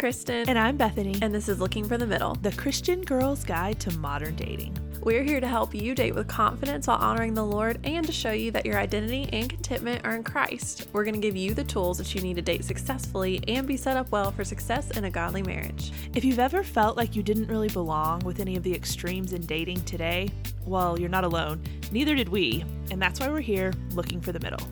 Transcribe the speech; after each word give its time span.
Kristen. 0.00 0.48
And 0.48 0.58
I'm 0.58 0.78
Bethany. 0.78 1.18
And 1.20 1.34
this 1.34 1.46
is 1.46 1.60
Looking 1.60 1.86
for 1.86 1.98
the 1.98 2.06
Middle, 2.06 2.34
the 2.36 2.52
Christian 2.52 3.02
Girl's 3.02 3.44
Guide 3.44 3.78
to 3.80 3.90
Modern 3.98 4.34
Dating. 4.34 4.74
We're 5.02 5.22
here 5.22 5.40
to 5.40 5.46
help 5.46 5.74
you 5.74 5.94
date 5.94 6.14
with 6.14 6.26
confidence 6.26 6.86
while 6.86 6.96
honoring 6.96 7.34
the 7.34 7.44
Lord 7.44 7.78
and 7.84 8.06
to 8.06 8.10
show 8.10 8.32
you 8.32 8.50
that 8.52 8.64
your 8.64 8.78
identity 8.78 9.28
and 9.30 9.50
contentment 9.50 10.06
are 10.06 10.16
in 10.16 10.24
Christ. 10.24 10.88
We're 10.94 11.04
going 11.04 11.16
to 11.16 11.20
give 11.20 11.36
you 11.36 11.52
the 11.52 11.64
tools 11.64 11.98
that 11.98 12.14
you 12.14 12.22
need 12.22 12.36
to 12.36 12.42
date 12.42 12.64
successfully 12.64 13.44
and 13.46 13.68
be 13.68 13.76
set 13.76 13.98
up 13.98 14.10
well 14.10 14.32
for 14.32 14.42
success 14.42 14.90
in 14.92 15.04
a 15.04 15.10
godly 15.10 15.42
marriage. 15.42 15.92
If 16.14 16.24
you've 16.24 16.38
ever 16.38 16.62
felt 16.62 16.96
like 16.96 17.14
you 17.14 17.22
didn't 17.22 17.48
really 17.48 17.68
belong 17.68 18.20
with 18.20 18.40
any 18.40 18.56
of 18.56 18.62
the 18.62 18.74
extremes 18.74 19.34
in 19.34 19.44
dating 19.44 19.82
today, 19.82 20.30
well, 20.64 20.98
you're 20.98 21.10
not 21.10 21.24
alone. 21.24 21.62
Neither 21.92 22.14
did 22.14 22.30
we. 22.30 22.64
And 22.90 23.02
that's 23.02 23.20
why 23.20 23.28
we're 23.28 23.40
here 23.40 23.74
looking 23.90 24.22
for 24.22 24.32
the 24.32 24.40
middle. 24.40 24.66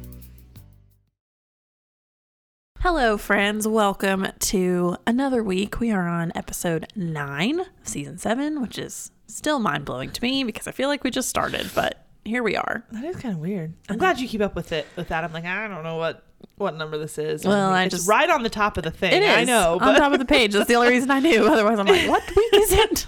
Hello, 2.81 3.19
friends. 3.19 3.67
Welcome 3.67 4.29
to 4.39 4.97
another 5.05 5.43
week. 5.43 5.81
We 5.81 5.91
are 5.91 6.07
on 6.07 6.31
episode 6.37 6.87
nine 6.95 7.61
of 7.61 7.67
season 7.83 8.19
seven, 8.19 8.63
which 8.63 8.79
is 8.79 9.11
still 9.27 9.59
mind 9.59 9.85
blowing 9.85 10.11
to 10.11 10.23
me 10.23 10.45
because 10.45 10.69
I 10.69 10.71
feel 10.71 10.89
like 10.89 11.03
we 11.03 11.11
just 11.11 11.29
started, 11.29 11.71
but 11.75 12.07
here 12.25 12.43
we 12.45 12.57
are. 12.57 12.85
That 12.93 13.05
is 13.05 13.17
kind 13.17 13.35
of 13.35 13.41
weird. 13.41 13.75
I'm 13.89 13.99
glad 13.99 14.21
you 14.21 14.29
keep 14.29 14.41
up 14.41 14.55
with 14.55 14.71
it. 14.71 14.87
With 14.95 15.09
that, 15.09 15.25
I'm 15.25 15.33
like, 15.33 15.45
I 15.45 15.67
don't 15.67 15.83
know 15.83 15.97
what 15.97 16.25
what 16.57 16.77
number 16.77 16.99
this 16.99 17.19
is. 17.19 17.45
Well, 17.45 17.71
I 17.71 17.85
it's 17.85 17.97
just 17.97 18.09
right 18.09 18.31
on 18.31 18.45
the 18.45 18.51
top 18.51 18.77
of 18.77 18.85
the 18.85 18.93
thing. 18.93 19.13
It 19.13 19.25
is 19.25 19.37
I 19.37 19.43
know, 19.45 19.79
on 19.81 19.97
top 19.97 20.13
of 20.13 20.21
the 20.21 20.25
page. 20.25 20.53
That's 20.53 20.69
the 20.69 20.77
only 20.77 20.91
reason 20.91 21.11
I 21.11 21.19
knew. 21.19 21.47
Otherwise, 21.49 21.81
I'm 21.81 21.87
like, 21.87 22.09
what 22.09 22.23
week 22.37 22.53
is 22.55 22.73
it? 22.73 23.07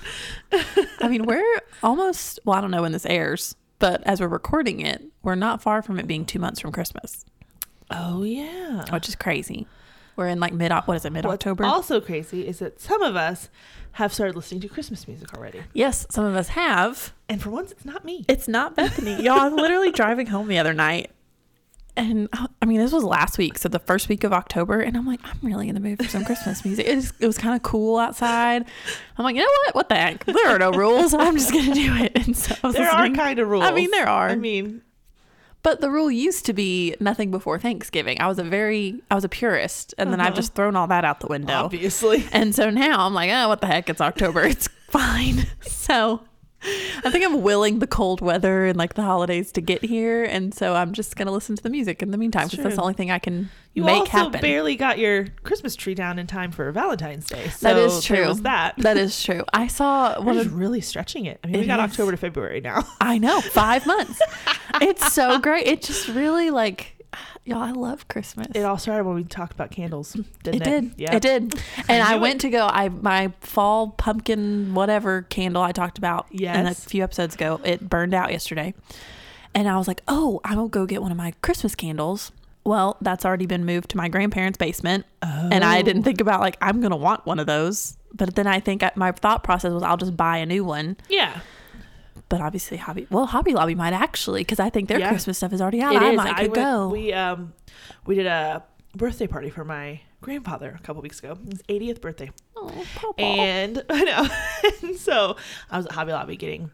I 1.00 1.06
mean, 1.08 1.26
we're 1.26 1.60
almost. 1.84 2.40
Well, 2.44 2.58
I 2.58 2.60
don't 2.60 2.72
know 2.72 2.82
when 2.82 2.92
this 2.92 3.06
airs, 3.06 3.54
but 3.78 4.02
as 4.02 4.20
we're 4.20 4.26
recording 4.26 4.80
it, 4.80 5.04
we're 5.22 5.36
not 5.36 5.62
far 5.62 5.80
from 5.80 6.00
it 6.00 6.08
being 6.08 6.26
two 6.26 6.40
months 6.40 6.58
from 6.60 6.72
Christmas. 6.72 7.24
Oh 7.90 8.22
yeah, 8.22 8.84
which 8.92 9.08
is 9.08 9.16
crazy. 9.16 9.66
We're 10.16 10.28
in 10.28 10.40
like 10.40 10.52
mid. 10.52 10.70
What 10.70 10.96
is 10.96 11.04
it? 11.04 11.12
Mid 11.12 11.24
October. 11.24 11.64
Also 11.64 12.00
crazy 12.00 12.46
is 12.46 12.58
that 12.58 12.80
some 12.80 13.02
of 13.02 13.16
us 13.16 13.48
have 13.92 14.12
started 14.12 14.36
listening 14.36 14.60
to 14.60 14.68
Christmas 14.68 15.08
music 15.08 15.34
already. 15.34 15.62
Yes, 15.72 16.06
some 16.10 16.24
of 16.24 16.36
us 16.36 16.48
have. 16.48 17.12
And 17.28 17.40
for 17.40 17.50
once, 17.50 17.72
it's 17.72 17.84
not 17.84 18.04
me. 18.04 18.24
It's 18.28 18.46
not 18.46 18.76
Bethany. 18.76 19.22
Y'all, 19.22 19.38
I 19.40 19.48
was 19.48 19.54
literally 19.54 19.90
driving 19.92 20.26
home 20.26 20.48
the 20.48 20.58
other 20.58 20.74
night. 20.74 21.10
And 21.96 22.28
oh, 22.34 22.46
I 22.62 22.66
mean, 22.66 22.78
this 22.78 22.92
was 22.92 23.02
last 23.02 23.36
week, 23.36 23.58
so 23.58 23.68
the 23.68 23.80
first 23.80 24.08
week 24.08 24.22
of 24.22 24.32
October, 24.32 24.80
and 24.80 24.96
I'm 24.96 25.06
like, 25.06 25.20
I'm 25.24 25.38
really 25.42 25.68
in 25.68 25.74
the 25.74 25.80
mood 25.80 26.02
for 26.02 26.08
some 26.08 26.24
Christmas 26.24 26.64
music. 26.64 26.86
It 26.86 26.94
was, 26.94 27.12
it 27.18 27.26
was 27.26 27.36
kind 27.36 27.56
of 27.56 27.62
cool 27.62 27.98
outside. 27.98 28.64
I'm 29.18 29.24
like, 29.24 29.34
you 29.34 29.42
know 29.42 29.48
what? 29.66 29.74
What 29.74 29.88
the 29.88 29.96
heck? 29.96 30.24
There 30.24 30.48
are 30.48 30.58
no 30.58 30.70
rules. 30.70 31.12
I'm 31.12 31.36
just 31.36 31.52
gonna 31.52 31.74
do 31.74 31.94
it. 31.96 32.12
And 32.14 32.36
so 32.36 32.72
there 32.72 32.88
are 32.88 33.10
kind 33.10 33.38
of 33.38 33.48
rules. 33.48 33.64
I 33.64 33.72
mean, 33.72 33.90
there 33.90 34.08
are. 34.08 34.28
I 34.28 34.36
mean, 34.36 34.82
but 35.62 35.80
the 35.80 35.90
rule 35.90 36.10
used 36.10 36.46
to 36.46 36.52
be 36.52 36.96
nothing 37.00 37.30
before 37.30 37.58
Thanksgiving. 37.58 38.20
I 38.20 38.26
was 38.26 38.38
a 38.38 38.44
very, 38.44 39.02
I 39.10 39.14
was 39.14 39.24
a 39.24 39.28
purist, 39.28 39.94
and 39.98 40.12
then 40.12 40.20
uh-huh. 40.20 40.30
I've 40.30 40.34
just 40.34 40.54
thrown 40.54 40.76
all 40.76 40.86
that 40.86 41.04
out 41.04 41.20
the 41.20 41.26
window. 41.26 41.52
Obviously. 41.52 42.24
And 42.32 42.54
so 42.54 42.70
now 42.70 43.06
I'm 43.06 43.12
like, 43.12 43.30
oh, 43.30 43.48
what 43.48 43.60
the 43.60 43.66
heck? 43.66 43.90
It's 43.90 44.00
October. 44.00 44.44
It's 44.44 44.68
fine. 44.88 45.46
so 45.60 46.22
I 46.62 47.10
think 47.10 47.24
I'm 47.24 47.42
willing 47.42 47.78
the 47.78 47.86
cold 47.86 48.20
weather 48.20 48.66
and 48.66 48.76
like 48.76 48.94
the 48.94 49.02
holidays 49.02 49.50
to 49.52 49.60
get 49.60 49.82
here, 49.82 50.24
and 50.24 50.54
so 50.54 50.74
I'm 50.74 50.92
just 50.92 51.16
gonna 51.16 51.32
listen 51.32 51.56
to 51.56 51.62
the 51.62 51.70
music 51.70 52.02
in 52.02 52.10
the 52.10 52.18
meantime 52.18 52.48
because 52.48 52.62
that's 52.62 52.76
the 52.76 52.82
only 52.82 52.94
thing 52.94 53.10
I 53.10 53.18
can 53.18 53.50
you 53.72 53.82
make 53.82 54.00
also 54.00 54.10
happen. 54.10 54.40
barely 54.40 54.76
got 54.76 54.98
your 54.98 55.28
Christmas 55.42 55.74
tree 55.74 55.94
down 55.94 56.18
in 56.18 56.26
time 56.26 56.52
for 56.52 56.70
Valentine's 56.72 57.26
Day. 57.26 57.48
So 57.48 57.68
that 57.68 57.76
is 57.76 58.04
true. 58.04 58.28
Was 58.28 58.42
that 58.42 58.74
that 58.78 58.96
is 58.96 59.22
true. 59.22 59.44
I 59.52 59.68
saw 59.68 60.20
one 60.20 60.38
of 60.38 60.54
really 60.54 60.80
stretching 60.80 61.24
it. 61.24 61.40
I 61.42 61.48
mean, 61.48 61.60
we 61.60 61.66
got 61.66 61.80
is. 61.80 61.92
October 61.92 62.10
to 62.12 62.16
February 62.16 62.60
now. 62.60 62.86
I 63.00 63.18
know, 63.18 63.40
five 63.40 63.86
months. 63.86 64.20
It's 64.80 65.12
so 65.12 65.38
great. 65.38 65.66
It 65.66 65.82
just 65.82 66.08
really 66.08 66.50
like 66.50 67.00
Y'all, 67.44 67.62
I 67.62 67.72
love 67.72 68.06
Christmas. 68.06 68.48
It 68.54 68.62
all 68.62 68.78
started 68.78 69.04
when 69.04 69.14
we 69.14 69.24
talked 69.24 69.52
about 69.52 69.70
candles, 69.70 70.12
didn't 70.42 70.62
it? 70.62 70.62
It 70.62 70.64
did. 70.64 70.94
Yeah. 70.98 71.14
It 71.16 71.22
did. 71.22 71.54
And 71.88 72.02
I, 72.02 72.12
I 72.12 72.16
went 72.16 72.36
it. 72.36 72.40
to 72.42 72.50
go 72.50 72.66
I 72.66 72.90
my 72.90 73.32
fall 73.40 73.88
pumpkin 73.88 74.74
whatever 74.74 75.22
candle 75.22 75.62
I 75.62 75.72
talked 75.72 75.98
about 75.98 76.26
yes. 76.30 76.56
in 76.56 76.66
a 76.66 76.74
few 76.74 77.02
episodes 77.02 77.34
ago. 77.34 77.60
It 77.64 77.88
burned 77.88 78.14
out 78.14 78.30
yesterday. 78.30 78.74
And 79.54 79.68
I 79.68 79.76
was 79.78 79.88
like, 79.88 80.02
"Oh, 80.06 80.40
I 80.44 80.54
will 80.54 80.68
go 80.68 80.86
get 80.86 81.02
one 81.02 81.10
of 81.10 81.16
my 81.16 81.32
Christmas 81.42 81.74
candles." 81.74 82.30
Well, 82.62 82.98
that's 83.00 83.24
already 83.24 83.46
been 83.46 83.64
moved 83.64 83.90
to 83.90 83.96
my 83.96 84.08
grandparents' 84.08 84.58
basement. 84.58 85.06
Oh. 85.22 85.48
And 85.50 85.64
I 85.64 85.82
didn't 85.82 86.02
oh. 86.02 86.04
think 86.04 86.20
about 86.20 86.40
like 86.40 86.56
I'm 86.60 86.80
going 86.80 86.92
to 86.92 86.96
want 86.96 87.26
one 87.26 87.40
of 87.40 87.46
those. 87.46 87.96
But 88.12 88.36
then 88.36 88.46
I 88.46 88.60
think 88.60 88.84
my 88.94 89.10
thought 89.12 89.42
process 89.42 89.72
was 89.72 89.82
I'll 89.82 89.96
just 89.96 90.16
buy 90.16 90.36
a 90.36 90.46
new 90.46 90.64
one. 90.64 90.98
Yeah 91.08 91.40
but 92.30 92.40
obviously 92.40 92.78
Hobby 92.78 93.06
well 93.10 93.26
Hobby 93.26 93.52
Lobby 93.52 93.74
might 93.74 93.92
actually 93.92 94.40
because 94.40 94.58
I 94.58 94.70
think 94.70 94.88
their 94.88 94.98
yeah. 94.98 95.10
Christmas 95.10 95.36
stuff 95.36 95.52
is 95.52 95.60
already 95.60 95.82
out. 95.82 95.94
It 95.94 96.02
I 96.02 96.10
is. 96.12 96.16
might 96.16 96.34
I 96.34 96.42
could 96.44 96.56
went, 96.56 96.64
go. 96.64 96.88
We 96.88 97.12
um 97.12 97.52
we 98.06 98.14
did 98.14 98.26
a 98.26 98.62
birthday 98.96 99.26
party 99.26 99.50
for 99.50 99.64
my 99.64 100.00
grandfather 100.22 100.74
a 100.78 100.82
couple 100.82 101.02
weeks 101.02 101.18
ago. 101.18 101.36
His 101.50 101.62
80th 101.62 102.00
birthday. 102.00 102.30
Oh, 102.56 102.86
Papa. 102.94 103.20
And 103.20 103.82
I 103.90 104.04
know. 104.04 104.28
and 104.82 104.96
so 104.96 105.36
I 105.70 105.76
was 105.76 105.86
at 105.86 105.92
Hobby 105.92 106.12
Lobby 106.12 106.36
getting 106.36 106.70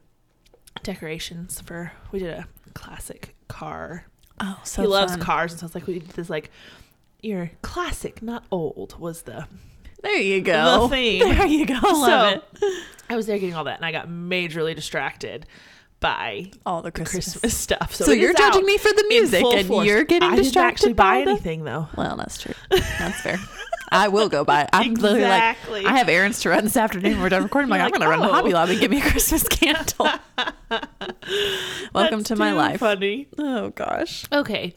decorations 0.82 1.60
for 1.60 1.92
we 2.12 2.20
did 2.20 2.30
a 2.30 2.46
classic 2.74 3.34
car. 3.48 4.06
Oh, 4.40 4.60
so 4.64 4.82
he 4.82 4.88
loves 4.88 5.16
cars, 5.16 5.52
and 5.52 5.60
so 5.60 5.66
it's 5.66 5.74
like 5.74 5.86
we 5.86 5.98
did 5.98 6.10
this 6.10 6.28
like 6.28 6.50
your 7.22 7.50
classic, 7.62 8.22
not 8.22 8.44
old, 8.50 8.98
was 8.98 9.22
the 9.22 9.48
there 10.02 10.20
you 10.20 10.40
go. 10.40 10.88
The. 10.88 11.20
There 11.20 11.46
you 11.46 11.66
go. 11.66 11.74
Love 11.82 12.42
so, 12.58 12.66
it. 12.66 12.84
I 13.08 13.16
was 13.16 13.26
there 13.26 13.38
getting 13.38 13.54
all 13.54 13.64
that, 13.64 13.76
and 13.76 13.84
I 13.84 13.92
got 13.92 14.08
majorly 14.08 14.74
distracted 14.74 15.46
by 16.00 16.50
all 16.64 16.82
the 16.82 16.90
Christmas, 16.92 17.26
the 17.26 17.40
Christmas 17.40 17.56
stuff. 17.58 17.94
So, 17.94 18.04
so 18.04 18.12
you're 18.12 18.34
judging 18.34 18.66
me 18.66 18.78
for 18.78 18.92
the 18.92 19.04
music, 19.08 19.44
and 19.44 19.66
force. 19.66 19.86
you're 19.86 20.04
getting 20.04 20.30
I 20.30 20.36
distracted. 20.36 20.58
I 20.58 20.62
didn't 20.62 20.72
actually 20.72 20.92
buy 20.92 21.24
the... 21.24 21.30
anything 21.30 21.64
though. 21.64 21.88
Well, 21.96 22.16
that's 22.16 22.38
true. 22.38 22.54
That's 22.70 23.20
fair. 23.20 23.38
I 23.92 24.08
will 24.08 24.28
go 24.28 24.44
buy 24.44 24.62
it. 24.62 24.70
I'm 24.72 24.92
exactly. 24.92 25.12
literally 25.12 25.84
like, 25.84 25.92
I 25.92 25.98
have 25.98 26.08
errands 26.08 26.40
to 26.40 26.50
run 26.50 26.64
this 26.64 26.76
afternoon. 26.76 27.20
We're 27.20 27.28
done 27.28 27.44
recording. 27.44 27.70
I'm 27.70 27.78
like, 27.78 27.82
I'm 27.82 27.90
going 27.90 28.00
to 28.00 28.06
oh. 28.08 28.10
run 28.10 28.20
to 28.20 28.34
Hobby 28.34 28.52
Lobby 28.52 28.72
and 28.72 28.80
get 28.80 28.90
me 28.90 28.98
a 29.00 29.10
Christmas 29.10 29.44
candle. 29.44 30.08
Welcome 31.94 32.18
That's 32.18 32.28
to 32.28 32.36
my 32.36 32.52
life. 32.52 32.80
Funny. 32.80 33.28
Oh 33.38 33.70
gosh. 33.70 34.24
Okay, 34.32 34.74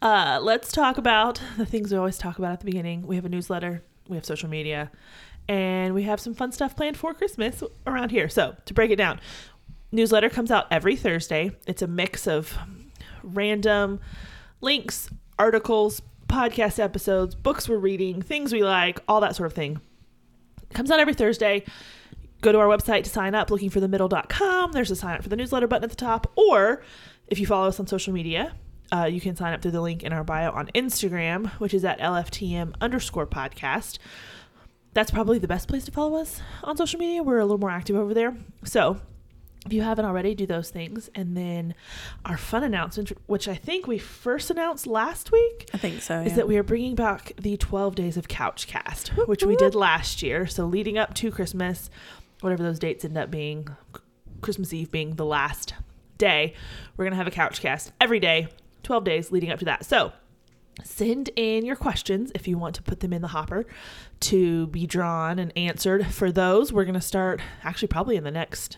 uh, 0.00 0.38
let's 0.42 0.72
talk 0.72 0.96
about 0.96 1.40
the 1.58 1.66
things 1.66 1.92
we 1.92 1.98
always 1.98 2.16
talk 2.16 2.38
about 2.38 2.52
at 2.52 2.60
the 2.60 2.66
beginning. 2.66 3.06
We 3.06 3.16
have 3.16 3.26
a 3.26 3.28
newsletter. 3.28 3.82
We 4.08 4.16
have 4.16 4.24
social 4.24 4.48
media 4.48 4.90
and 5.48 5.94
we 5.94 6.02
have 6.04 6.20
some 6.20 6.34
fun 6.34 6.52
stuff 6.52 6.76
planned 6.76 6.96
for 6.96 7.14
Christmas 7.14 7.62
around 7.86 8.10
here. 8.10 8.28
So, 8.28 8.56
to 8.64 8.74
break 8.74 8.90
it 8.90 8.96
down, 8.96 9.20
newsletter 9.92 10.28
comes 10.28 10.50
out 10.50 10.66
every 10.70 10.96
Thursday. 10.96 11.52
It's 11.66 11.82
a 11.82 11.86
mix 11.86 12.26
of 12.26 12.56
random 13.22 14.00
links, 14.60 15.10
articles, 15.38 16.02
podcast 16.28 16.78
episodes, 16.78 17.34
books 17.34 17.68
we're 17.68 17.78
reading, 17.78 18.22
things 18.22 18.52
we 18.52 18.64
like, 18.64 19.00
all 19.06 19.20
that 19.20 19.36
sort 19.36 19.46
of 19.46 19.52
thing. 19.52 19.80
Comes 20.74 20.90
out 20.90 20.98
every 20.98 21.14
Thursday. 21.14 21.64
Go 22.42 22.52
to 22.52 22.58
our 22.58 22.66
website 22.66 23.04
to 23.04 23.10
sign 23.10 23.34
up, 23.34 23.48
lookingforthemiddle.com. 23.48 24.72
There's 24.72 24.90
a 24.90 24.96
sign 24.96 25.16
up 25.16 25.22
for 25.22 25.28
the 25.28 25.36
newsletter 25.36 25.66
button 25.66 25.84
at 25.84 25.90
the 25.90 25.96
top. 25.96 26.30
Or 26.36 26.82
if 27.28 27.38
you 27.38 27.46
follow 27.46 27.68
us 27.68 27.80
on 27.80 27.86
social 27.86 28.12
media, 28.12 28.52
uh, 28.92 29.04
you 29.04 29.20
can 29.20 29.36
sign 29.36 29.52
up 29.52 29.62
through 29.62 29.72
the 29.72 29.80
link 29.80 30.02
in 30.02 30.12
our 30.12 30.24
bio 30.24 30.50
on 30.50 30.68
Instagram, 30.74 31.48
which 31.58 31.74
is 31.74 31.84
at 31.84 31.98
LFTM 31.98 32.74
underscore 32.80 33.26
podcast 33.26 33.98
that's 34.96 35.10
probably 35.10 35.38
the 35.38 35.46
best 35.46 35.68
place 35.68 35.84
to 35.84 35.92
follow 35.92 36.18
us 36.18 36.40
on 36.64 36.74
social 36.74 36.98
media. 36.98 37.22
We're 37.22 37.38
a 37.38 37.44
little 37.44 37.58
more 37.58 37.70
active 37.70 37.96
over 37.96 38.14
there. 38.14 38.34
So 38.64 38.98
if 39.66 39.72
you 39.74 39.82
haven't 39.82 40.06
already, 40.06 40.34
do 40.34 40.46
those 40.46 40.70
things. 40.70 41.10
And 41.14 41.36
then 41.36 41.74
our 42.24 42.38
fun 42.38 42.64
announcement, 42.64 43.12
which 43.26 43.46
I 43.46 43.56
think 43.56 43.86
we 43.86 43.98
first 43.98 44.50
announced 44.50 44.86
last 44.86 45.30
week. 45.30 45.68
I 45.74 45.76
think 45.76 46.00
so. 46.00 46.20
Is 46.20 46.30
yeah. 46.30 46.36
that 46.36 46.48
we 46.48 46.56
are 46.56 46.62
bringing 46.62 46.94
back 46.94 47.32
the 47.38 47.58
12 47.58 47.94
days 47.94 48.16
of 48.16 48.26
Couch 48.28 48.66
Cast, 48.66 49.08
which 49.26 49.44
we 49.44 49.54
did 49.56 49.74
last 49.74 50.22
year. 50.22 50.46
So 50.46 50.64
leading 50.64 50.96
up 50.96 51.12
to 51.14 51.30
Christmas, 51.30 51.90
whatever 52.40 52.62
those 52.62 52.78
dates 52.78 53.04
end 53.04 53.18
up 53.18 53.30
being, 53.30 53.68
Christmas 54.40 54.72
Eve 54.72 54.90
being 54.90 55.16
the 55.16 55.26
last 55.26 55.74
day, 56.16 56.54
we're 56.96 57.04
going 57.04 57.12
to 57.12 57.18
have 57.18 57.26
a 57.26 57.30
Couch 57.30 57.60
Cast 57.60 57.92
every 58.00 58.18
day, 58.18 58.48
12 58.86 59.04
days 59.04 59.32
leading 59.32 59.50
up 59.50 59.58
to 59.58 59.64
that. 59.66 59.84
So 59.84 60.12
Send 60.84 61.30
in 61.36 61.64
your 61.64 61.76
questions 61.76 62.30
if 62.34 62.46
you 62.46 62.58
want 62.58 62.74
to 62.74 62.82
put 62.82 63.00
them 63.00 63.12
in 63.12 63.22
the 63.22 63.28
hopper 63.28 63.64
to 64.20 64.66
be 64.66 64.86
drawn 64.86 65.38
and 65.38 65.52
answered. 65.56 66.06
For 66.06 66.30
those, 66.30 66.72
we're 66.72 66.84
going 66.84 66.94
to 66.94 67.00
start 67.00 67.40
actually 67.64 67.88
probably 67.88 68.16
in 68.16 68.24
the 68.24 68.30
next 68.30 68.76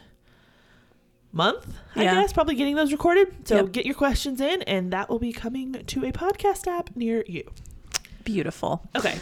month, 1.32 1.75
I 1.96 2.05
yeah. 2.05 2.14
guess, 2.14 2.32
probably 2.32 2.55
getting 2.55 2.76
those 2.76 2.93
recorded. 2.93 3.49
So 3.49 3.56
yep. 3.56 3.72
get 3.72 3.84
your 3.84 3.96
questions 3.96 4.40
in, 4.40 4.62
and 4.62 4.93
that 4.93 5.08
will 5.08 5.19
be 5.19 5.32
coming 5.32 5.72
to 5.72 6.05
a 6.05 6.12
podcast 6.12 6.69
app 6.69 6.94
near 6.94 7.25
you. 7.26 7.50
Beautiful. 8.25 8.82
Okay. 8.96 9.19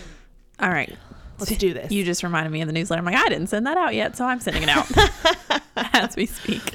All 0.61 0.71
right. 0.71 0.94
Let's 1.39 1.56
do 1.56 1.75
this. 1.75 1.91
You 1.93 2.05
just 2.05 2.23
reminded 2.23 2.50
me 2.50 2.62
of 2.62 2.67
the 2.67 2.73
newsletter. 2.73 3.00
I'm 3.00 3.05
like, 3.06 3.17
I 3.17 3.29
didn't 3.29 3.49
send 3.49 3.67
that 3.67 3.77
out 3.77 3.94
yet, 3.94 4.17
so 4.17 4.25
I'm 4.25 4.41
sending 4.41 4.62
it 4.62 4.69
out 4.71 4.87
as 5.77 6.17
we 6.17 6.27
speak. 6.27 6.75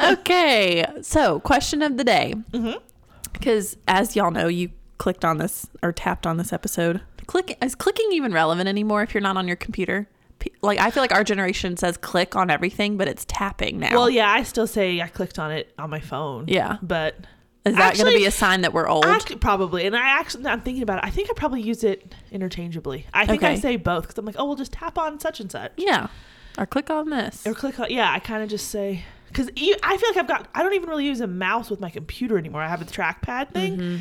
Okay. 0.00 0.84
So, 1.02 1.40
question 1.40 1.82
of 1.82 1.96
the 1.96 2.04
day. 2.04 2.34
Mm-hmm. 2.52 2.78
Because 3.38 3.76
as 3.86 4.16
y'all 4.16 4.30
know, 4.30 4.48
you 4.48 4.70
clicked 4.98 5.24
on 5.24 5.38
this 5.38 5.66
or 5.82 5.92
tapped 5.92 6.26
on 6.26 6.36
this 6.36 6.52
episode. 6.52 7.00
Click 7.26 7.56
is 7.62 7.74
clicking 7.74 8.08
even 8.12 8.32
relevant 8.32 8.68
anymore 8.68 9.02
if 9.02 9.14
you're 9.14 9.20
not 9.20 9.36
on 9.36 9.46
your 9.46 9.56
computer? 9.56 10.08
Like 10.62 10.78
I 10.78 10.90
feel 10.90 11.02
like 11.02 11.12
our 11.12 11.24
generation 11.24 11.76
says 11.76 11.96
click 11.96 12.36
on 12.36 12.50
everything, 12.50 12.96
but 12.96 13.08
it's 13.08 13.24
tapping 13.26 13.78
now. 13.80 13.92
Well, 13.92 14.08
yeah, 14.08 14.30
I 14.30 14.44
still 14.44 14.66
say 14.66 15.00
I 15.00 15.08
clicked 15.08 15.38
on 15.38 15.50
it 15.50 15.72
on 15.78 15.90
my 15.90 16.00
phone. 16.00 16.46
Yeah, 16.48 16.78
but 16.80 17.16
Is 17.64 17.74
that 17.76 17.96
going 17.96 18.10
to 18.12 18.16
be 18.18 18.24
a 18.24 18.30
sign 18.30 18.62
that 18.62 18.72
we're 18.72 18.88
old? 18.88 19.04
Actually, 19.04 19.36
probably. 19.36 19.86
And 19.86 19.96
I 19.96 20.18
actually, 20.18 20.46
I'm 20.46 20.60
thinking 20.60 20.82
about 20.82 20.98
it. 20.98 21.04
I 21.04 21.10
think 21.10 21.28
I 21.28 21.32
probably 21.34 21.60
use 21.60 21.84
it 21.84 22.14
interchangeably. 22.30 23.06
I 23.12 23.26
think 23.26 23.42
I 23.42 23.56
say 23.56 23.76
both 23.76 24.04
because 24.04 24.16
I'm 24.16 24.24
like, 24.24 24.36
oh, 24.38 24.44
we'll 24.46 24.56
just 24.56 24.72
tap 24.72 24.96
on 24.96 25.20
such 25.20 25.40
and 25.40 25.50
such. 25.50 25.72
yeah. 25.76 26.08
Or 26.56 26.66
click 26.66 26.90
on 26.90 27.10
this. 27.10 27.46
Or 27.46 27.54
click 27.54 27.78
on, 27.78 27.88
yeah, 27.90 28.10
I 28.10 28.18
kind 28.18 28.42
of 28.42 28.48
just 28.48 28.68
say, 28.68 29.04
because 29.28 29.50
I 29.56 29.96
feel 29.96 30.08
like 30.10 30.16
I've 30.16 30.28
got, 30.28 30.48
I 30.54 30.62
don't 30.62 30.74
even 30.74 30.88
really 30.88 31.06
use 31.06 31.20
a 31.20 31.26
mouse 31.26 31.70
with 31.70 31.80
my 31.80 31.90
computer 31.90 32.38
anymore. 32.38 32.62
I 32.62 32.68
have 32.68 32.82
a 32.82 32.84
trackpad 32.84 33.52
thing. 33.52 33.76
Mm-hmm. 33.76 33.96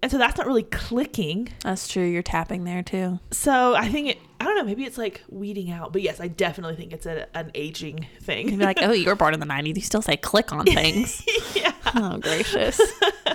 And 0.00 0.12
so 0.12 0.18
that's 0.18 0.38
not 0.38 0.46
really 0.46 0.62
clicking. 0.62 1.48
That's 1.64 1.88
true. 1.88 2.04
You're 2.04 2.22
tapping 2.22 2.64
there 2.64 2.82
too. 2.84 3.18
So 3.32 3.74
I 3.74 3.88
think 3.88 4.10
it, 4.10 4.18
I 4.38 4.44
don't 4.44 4.56
know, 4.56 4.62
maybe 4.62 4.84
it's 4.84 4.98
like 4.98 5.24
weeding 5.28 5.72
out. 5.72 5.92
But 5.92 6.02
yes, 6.02 6.20
I 6.20 6.28
definitely 6.28 6.76
think 6.76 6.92
it's 6.92 7.06
a, 7.06 7.26
an 7.36 7.50
aging 7.54 8.06
You'd 8.12 8.22
thing. 8.22 8.46
be 8.46 8.64
like, 8.64 8.78
oh, 8.80 8.92
you 8.92 9.06
were 9.06 9.16
born 9.16 9.34
in 9.34 9.40
the 9.40 9.46
90s. 9.46 9.74
You 9.74 9.82
still 9.82 10.02
say 10.02 10.16
click 10.16 10.52
on 10.52 10.66
things. 10.66 11.24
yeah. 11.56 11.72
oh, 11.96 12.18
gracious. 12.18 12.80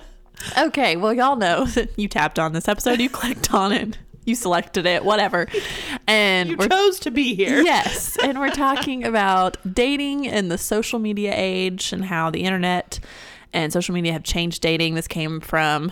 okay. 0.58 0.96
Well, 0.96 1.14
y'all 1.14 1.36
know 1.36 1.66
that 1.76 1.98
you 2.00 2.08
tapped 2.08 2.40
on 2.40 2.54
this 2.54 2.70
episode. 2.70 3.02
You 3.02 3.10
clicked 3.10 3.54
on 3.54 3.74
it. 3.74 3.98
You 4.26 4.36
selected 4.36 4.86
it, 4.86 5.04
whatever. 5.04 5.48
And 6.08 6.50
You 6.50 6.58
chose 6.58 7.00
to 7.02 7.12
be 7.12 7.36
here. 7.36 7.62
Yes, 7.62 8.18
and 8.24 8.40
we're 8.40 8.52
talking 8.52 9.04
about 9.04 9.58
dating 9.74 10.26
in 10.26 10.50
the 10.50 10.58
social 10.58 11.00
media 11.00 11.34
age 11.36 11.92
and 11.94 12.06
how 12.06 12.30
the 12.30 12.44
internet 12.44 13.00
and 13.52 13.72
social 13.72 13.94
media 13.94 14.14
have 14.14 14.24
changed 14.24 14.62
dating. 14.62 14.96
This 14.96 15.08
came 15.08 15.40
from 15.40 15.92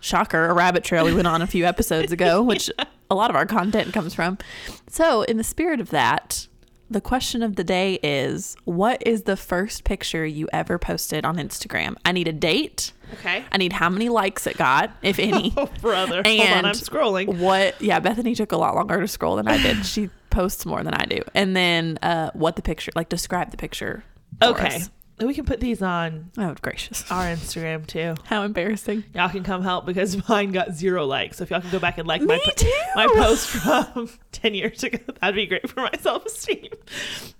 shocker, 0.00 0.46
a 0.46 0.54
rabbit 0.54 0.84
trail 0.84 1.04
we 1.04 1.14
went 1.14 1.26
on 1.26 1.42
a 1.42 1.46
few 1.46 1.64
episodes 1.66 2.12
ago, 2.12 2.42
which 2.42 2.70
a 3.10 3.14
lot 3.14 3.30
of 3.30 3.36
our 3.36 3.46
content 3.46 3.92
comes 3.92 4.14
from. 4.14 4.38
So, 4.88 5.22
in 5.22 5.36
the 5.36 5.44
spirit 5.44 5.80
of 5.80 5.90
that, 5.90 6.48
the 6.90 7.00
question 7.00 7.42
of 7.42 7.56
the 7.56 7.64
day 7.64 7.94
is 8.02 8.56
what 8.64 9.06
is 9.06 9.22
the 9.22 9.36
first 9.36 9.84
picture 9.84 10.26
you 10.26 10.48
ever 10.52 10.78
posted 10.78 11.24
on 11.24 11.36
Instagram? 11.36 11.96
I 12.04 12.12
need 12.12 12.26
a 12.28 12.32
date. 12.32 12.92
Okay. 13.14 13.44
I 13.50 13.56
need 13.58 13.72
how 13.72 13.88
many 13.88 14.08
likes 14.08 14.46
it 14.46 14.56
got, 14.56 14.90
if 15.02 15.18
any. 15.18 15.52
Oh, 15.56 15.68
brother. 15.80 16.22
Hold 16.24 16.26
And 16.26 16.58
on, 16.58 16.64
I'm 16.66 16.74
scrolling. 16.74 17.38
What? 17.38 17.80
Yeah, 17.80 18.00
Bethany 18.00 18.34
took 18.34 18.52
a 18.52 18.56
lot 18.56 18.74
longer 18.74 19.00
to 19.00 19.08
scroll 19.08 19.36
than 19.36 19.48
I 19.48 19.60
did. 19.62 19.84
She 19.86 20.10
posts 20.30 20.64
more 20.66 20.82
than 20.82 20.94
I 20.94 21.04
do. 21.06 21.22
And 21.34 21.56
then 21.56 21.98
uh, 22.02 22.30
what 22.34 22.56
the 22.56 22.62
picture? 22.62 22.92
Like 22.94 23.08
describe 23.08 23.50
the 23.50 23.56
picture. 23.56 24.04
Okay. 24.42 24.76
us. 24.76 24.90
We 25.20 25.34
can 25.34 25.44
put 25.44 25.60
these 25.60 25.82
on 25.82 26.30
Oh 26.38 26.54
gracious! 26.62 27.04
our 27.10 27.24
Instagram 27.26 27.86
too. 27.86 28.14
How 28.24 28.42
embarrassing. 28.42 29.04
Y'all 29.14 29.28
can 29.28 29.42
come 29.44 29.62
help 29.62 29.84
because 29.86 30.16
mine 30.28 30.50
got 30.52 30.72
zero 30.72 31.04
likes. 31.06 31.36
So 31.36 31.42
if 31.44 31.50
y'all 31.50 31.60
can 31.60 31.70
go 31.70 31.78
back 31.78 31.98
and 31.98 32.08
like 32.08 32.22
my 32.22 32.36
Me 32.36 32.42
po- 32.44 32.52
too. 32.56 32.72
my 32.94 33.06
post 33.06 33.48
from 33.48 34.08
ten 34.32 34.54
years 34.54 34.82
ago, 34.82 34.98
that'd 35.20 35.34
be 35.34 35.46
great 35.46 35.68
for 35.68 35.80
my 35.80 35.90
self 36.00 36.24
esteem. 36.26 36.68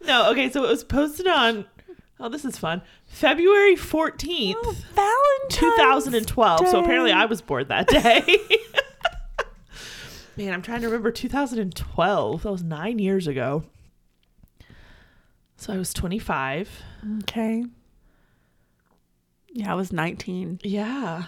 No, 0.06 0.30
okay, 0.32 0.50
so 0.50 0.64
it 0.64 0.68
was 0.68 0.84
posted 0.84 1.26
on. 1.26 1.64
Oh, 2.22 2.28
this 2.28 2.44
is 2.44 2.58
fun. 2.58 2.82
February 3.06 3.76
fourteenth, 3.76 4.58
Oh, 4.62 4.72
Valentine's 4.94 5.48
two 5.48 5.74
thousand 5.76 6.14
and 6.14 6.28
twelve. 6.28 6.68
So 6.68 6.80
apparently, 6.82 7.10
Day. 7.12 7.16
I 7.16 7.24
was 7.24 7.40
bored 7.40 7.68
that 7.68 7.88
day. 7.88 8.36
Man, 10.36 10.52
I'm 10.54 10.62
trying 10.62 10.80
to 10.82 10.86
remember 10.86 11.10
2012. 11.10 12.42
That 12.44 12.50
was 12.52 12.62
nine 12.62 12.98
years 12.98 13.26
ago. 13.26 13.64
So 15.60 15.74
I 15.74 15.76
was 15.76 15.92
25. 15.92 16.82
Okay. 17.18 17.66
Yeah, 19.52 19.70
I 19.70 19.74
was 19.74 19.92
19. 19.92 20.60
Yeah. 20.64 21.24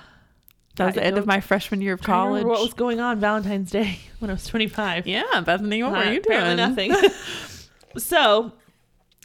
That 0.77 0.87
was 0.87 0.97
I 0.97 1.01
the 1.01 1.07
end 1.07 1.19
of 1.19 1.27
my 1.27 1.41
freshman 1.41 1.83
year 1.83 1.93
of 1.93 2.01
college. 2.01 2.47
what 2.47 2.63
was 2.63 2.73
going 2.73 2.99
on 2.99 3.21
Valentine's 3.21 3.71
Day 3.71 3.99
when 4.21 4.31
I 4.31 4.33
was 4.33 4.47
25. 4.47 5.07
yeah, 5.07 5.43
Bethany, 5.45 5.83
what 5.83 5.93
were 5.93 6.11
you 6.11 6.23
doing? 6.23 6.57
Nothing. 6.57 6.95
so, 7.99 8.53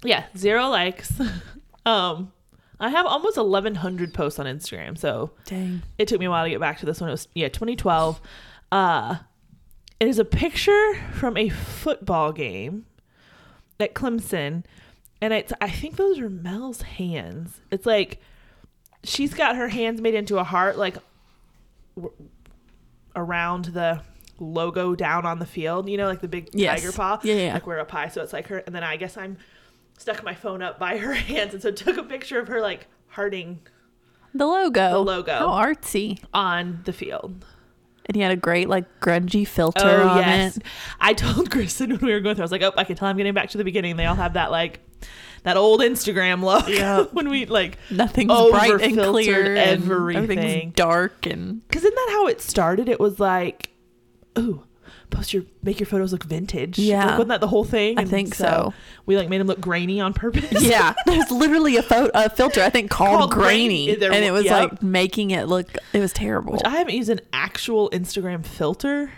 yeah, 0.04 0.26
zero 0.36 0.68
likes. 0.68 1.14
um, 1.86 2.34
I 2.78 2.90
have 2.90 3.06
almost 3.06 3.38
1,100 3.38 4.14
posts 4.14 4.40
on 4.40 4.46
Instagram, 4.46 4.98
so 4.98 5.32
Dang. 5.46 5.84
it 5.98 6.10
took 6.10 6.20
me 6.20 6.26
a 6.26 6.30
while 6.30 6.44
to 6.44 6.50
get 6.50 6.60
back 6.60 6.80
to 6.80 6.86
this 6.86 7.00
one. 7.00 7.10
It 7.10 7.14
was 7.14 7.30
yeah, 7.34 7.48
2012. 7.48 8.20
Uh, 8.74 9.16
it 10.02 10.08
is 10.10 10.20
a 10.20 10.26
picture 10.26 10.96
from 11.14 11.38
a 11.38 11.48
football 11.48 12.34
game 12.34 12.86
at 13.80 13.94
Clemson, 13.94 14.66
and 15.22 15.34
it's 15.34 15.54
I 15.62 15.70
think 15.70 15.96
those 15.96 16.20
are 16.20 16.30
Mel's 16.30 16.82
hands. 16.84 17.62
It's 17.72 17.86
like 17.86 18.22
she's 19.04 19.34
got 19.34 19.56
her 19.56 19.68
hands 19.70 20.02
made 20.02 20.16
into 20.16 20.38
a 20.38 20.44
heart, 20.44 20.78
like 20.78 20.98
w- 21.96 22.14
around 23.16 23.66
the 23.66 24.02
logo 24.40 24.96
down 24.96 25.26
on 25.26 25.40
the 25.40 25.46
field. 25.46 25.90
You 25.90 25.98
know, 25.98 26.08
like 26.08 26.22
the 26.22 26.28
big 26.28 26.50
Yes. 26.54 26.80
tiger 26.82 26.92
paw. 26.92 27.20
Yeah, 27.24 27.36
yeah. 27.36 27.54
Like 27.54 27.68
we're 27.68 27.80
up 27.80 27.92
high, 27.92 28.08
so 28.10 28.22
it's 28.22 28.34
like 28.34 28.48
her. 28.48 28.58
And 28.60 28.76
then 28.76 28.84
I 28.84 28.98
guess 28.98 29.18
I'm 29.18 29.38
stuck 29.98 30.24
my 30.24 30.36
phone 30.36 30.62
up 30.62 30.78
by 30.80 30.98
her 31.00 31.14
hands, 31.14 31.54
and 31.54 31.62
so 31.64 31.72
took 31.72 31.98
a 31.98 32.04
picture 32.04 32.40
of 32.40 32.48
her 32.48 32.62
like 32.62 32.88
hearting 33.08 33.60
The 34.34 34.46
logo. 34.46 34.92
The 34.92 35.00
logo. 35.00 35.34
How 35.34 35.48
artsy. 35.50 36.20
on 36.34 36.82
the 36.86 36.94
field. 36.94 37.46
And 38.08 38.16
he 38.16 38.22
had 38.22 38.32
a 38.32 38.38
great 38.38 38.70
like 38.70 39.00
grungy 39.00 39.46
filter 39.46 39.86
Oh 39.86 40.08
on 40.08 40.18
yes, 40.20 40.58
it. 40.58 40.64
I 41.00 41.14
told 41.14 41.52
Kristen 41.52 41.92
when 41.92 42.00
we 42.00 42.14
were 42.14 42.22
going 42.22 42.36
through. 42.36 42.44
I 42.44 42.46
was 42.46 42.52
like, 42.52 42.62
"Oh, 42.62 42.74
I 42.78 42.84
can 42.84 42.96
tell 42.96 43.08
I'm 43.08 43.18
getting 43.18 43.34
back 43.34 43.50
to 43.50 43.58
the 43.58 43.64
beginning. 43.64 43.98
They 43.98 44.06
all 44.06 44.16
have 44.16 44.34
that 44.34 44.50
like 44.52 44.80
that 45.44 45.58
old 45.58 45.82
Instagram 45.82 46.44
look. 46.44 46.68
Yeah. 46.68 47.04
when 47.12 47.30
we 47.30 47.46
like, 47.46 47.78
Nothing's 47.90 48.28
bright 48.28 48.82
and 48.82 48.98
clear. 48.98 49.56
and 49.56 49.84
everything. 49.84 50.24
Everything's 50.24 50.74
dark 50.76 51.26
and 51.26 51.66
because 51.68 51.84
isn't 51.84 51.96
that 51.96 52.10
how 52.12 52.28
it 52.28 52.42
started? 52.42 52.90
It 52.90 53.00
was 53.00 53.20
like, 53.20 53.70
ooh, 54.38 54.64
post 55.10 55.34
your 55.34 55.44
make 55.64 55.80
your 55.80 55.88
photos 55.88 56.12
look 56.12 56.24
vintage. 56.24 56.78
Yeah. 56.78 57.00
like, 57.06 57.12
wasn't 57.14 57.30
that 57.30 57.42
the 57.42 57.48
whole 57.48 57.64
thing? 57.64 57.98
I 57.98 58.02
And 58.02 58.10
think 58.10 58.36
so. 58.36 58.74
We 59.06 59.16
like 59.18 59.30
made 59.30 59.40
them 59.40 59.48
look 59.48 59.62
grainy 59.62 60.00
on 60.02 60.14
purpose. 60.14 60.62
yeah, 60.62 60.94
there's 61.06 61.32
literally 61.32 61.78
a, 61.78 61.84
pho- 61.84 62.12
a 62.14 62.30
filter 62.30 62.62
I 62.62 62.70
think 62.70 62.92
called, 62.92 63.18
Called 63.20 63.32
grainy, 63.32 63.86
grainy. 63.86 63.96
There- 64.00 64.12
and 64.12 64.24
it 64.24 64.32
was 64.32 64.46
yep. 64.46 64.72
like 64.72 64.84
making 64.84 65.32
it 65.32 65.48
look. 65.48 65.68
It 65.94 66.00
was 66.00 66.14
terrible. 66.14 66.54
Which 66.54 66.62
I 66.66 66.72
haven't 66.72 66.96
used 66.96 67.10
an 67.10 67.22
actual 67.34 67.90
Instagram 67.92 68.46
filter, 68.46 69.12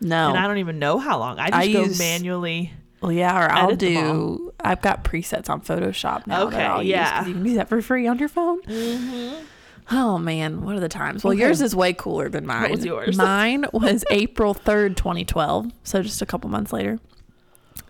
no, 0.00 0.28
and 0.28 0.38
I 0.38 0.46
don't 0.46 0.58
even 0.58 0.78
know 0.78 0.98
how 0.98 1.18
long. 1.18 1.38
I 1.38 1.46
just 1.48 1.58
I 1.60 1.72
go 1.72 1.82
use- 1.84 1.98
manually. 1.98 2.72
well, 3.00 3.12
yeah, 3.12 3.36
or 3.46 3.50
I'll 3.50 3.76
do. 3.76 4.52
I've 4.60 4.82
got 4.82 5.04
presets 5.04 5.48
on 5.50 5.60
Photoshop 5.60 6.26
now. 6.26 6.44
Okay, 6.48 6.56
that 6.56 6.70
I'll 6.70 6.82
use 6.82 6.96
you 7.28 7.34
can 7.34 7.42
do 7.42 7.54
that 7.54 7.68
for 7.68 7.80
free 7.82 8.06
on 8.06 8.18
your 8.18 8.28
phone. 8.28 8.62
Mm-hmm. 8.62 9.44
Oh 9.90 10.18
man, 10.18 10.62
what 10.62 10.74
are 10.74 10.80
the 10.80 10.88
times? 10.88 11.22
Well, 11.22 11.32
Okay. 11.32 11.42
yours 11.42 11.60
is 11.62 11.74
way 11.76 11.92
cooler 11.92 12.28
than 12.28 12.44
mine. 12.46 12.70
was 12.72 12.84
yours? 12.84 13.16
Mine 13.18 13.66
was 13.72 14.04
April 14.10 14.54
3rd, 14.54 14.96
2012. 14.96 15.70
So 15.84 16.02
just 16.02 16.20
a 16.22 16.26
couple 16.26 16.50
months 16.50 16.72
later. 16.72 16.98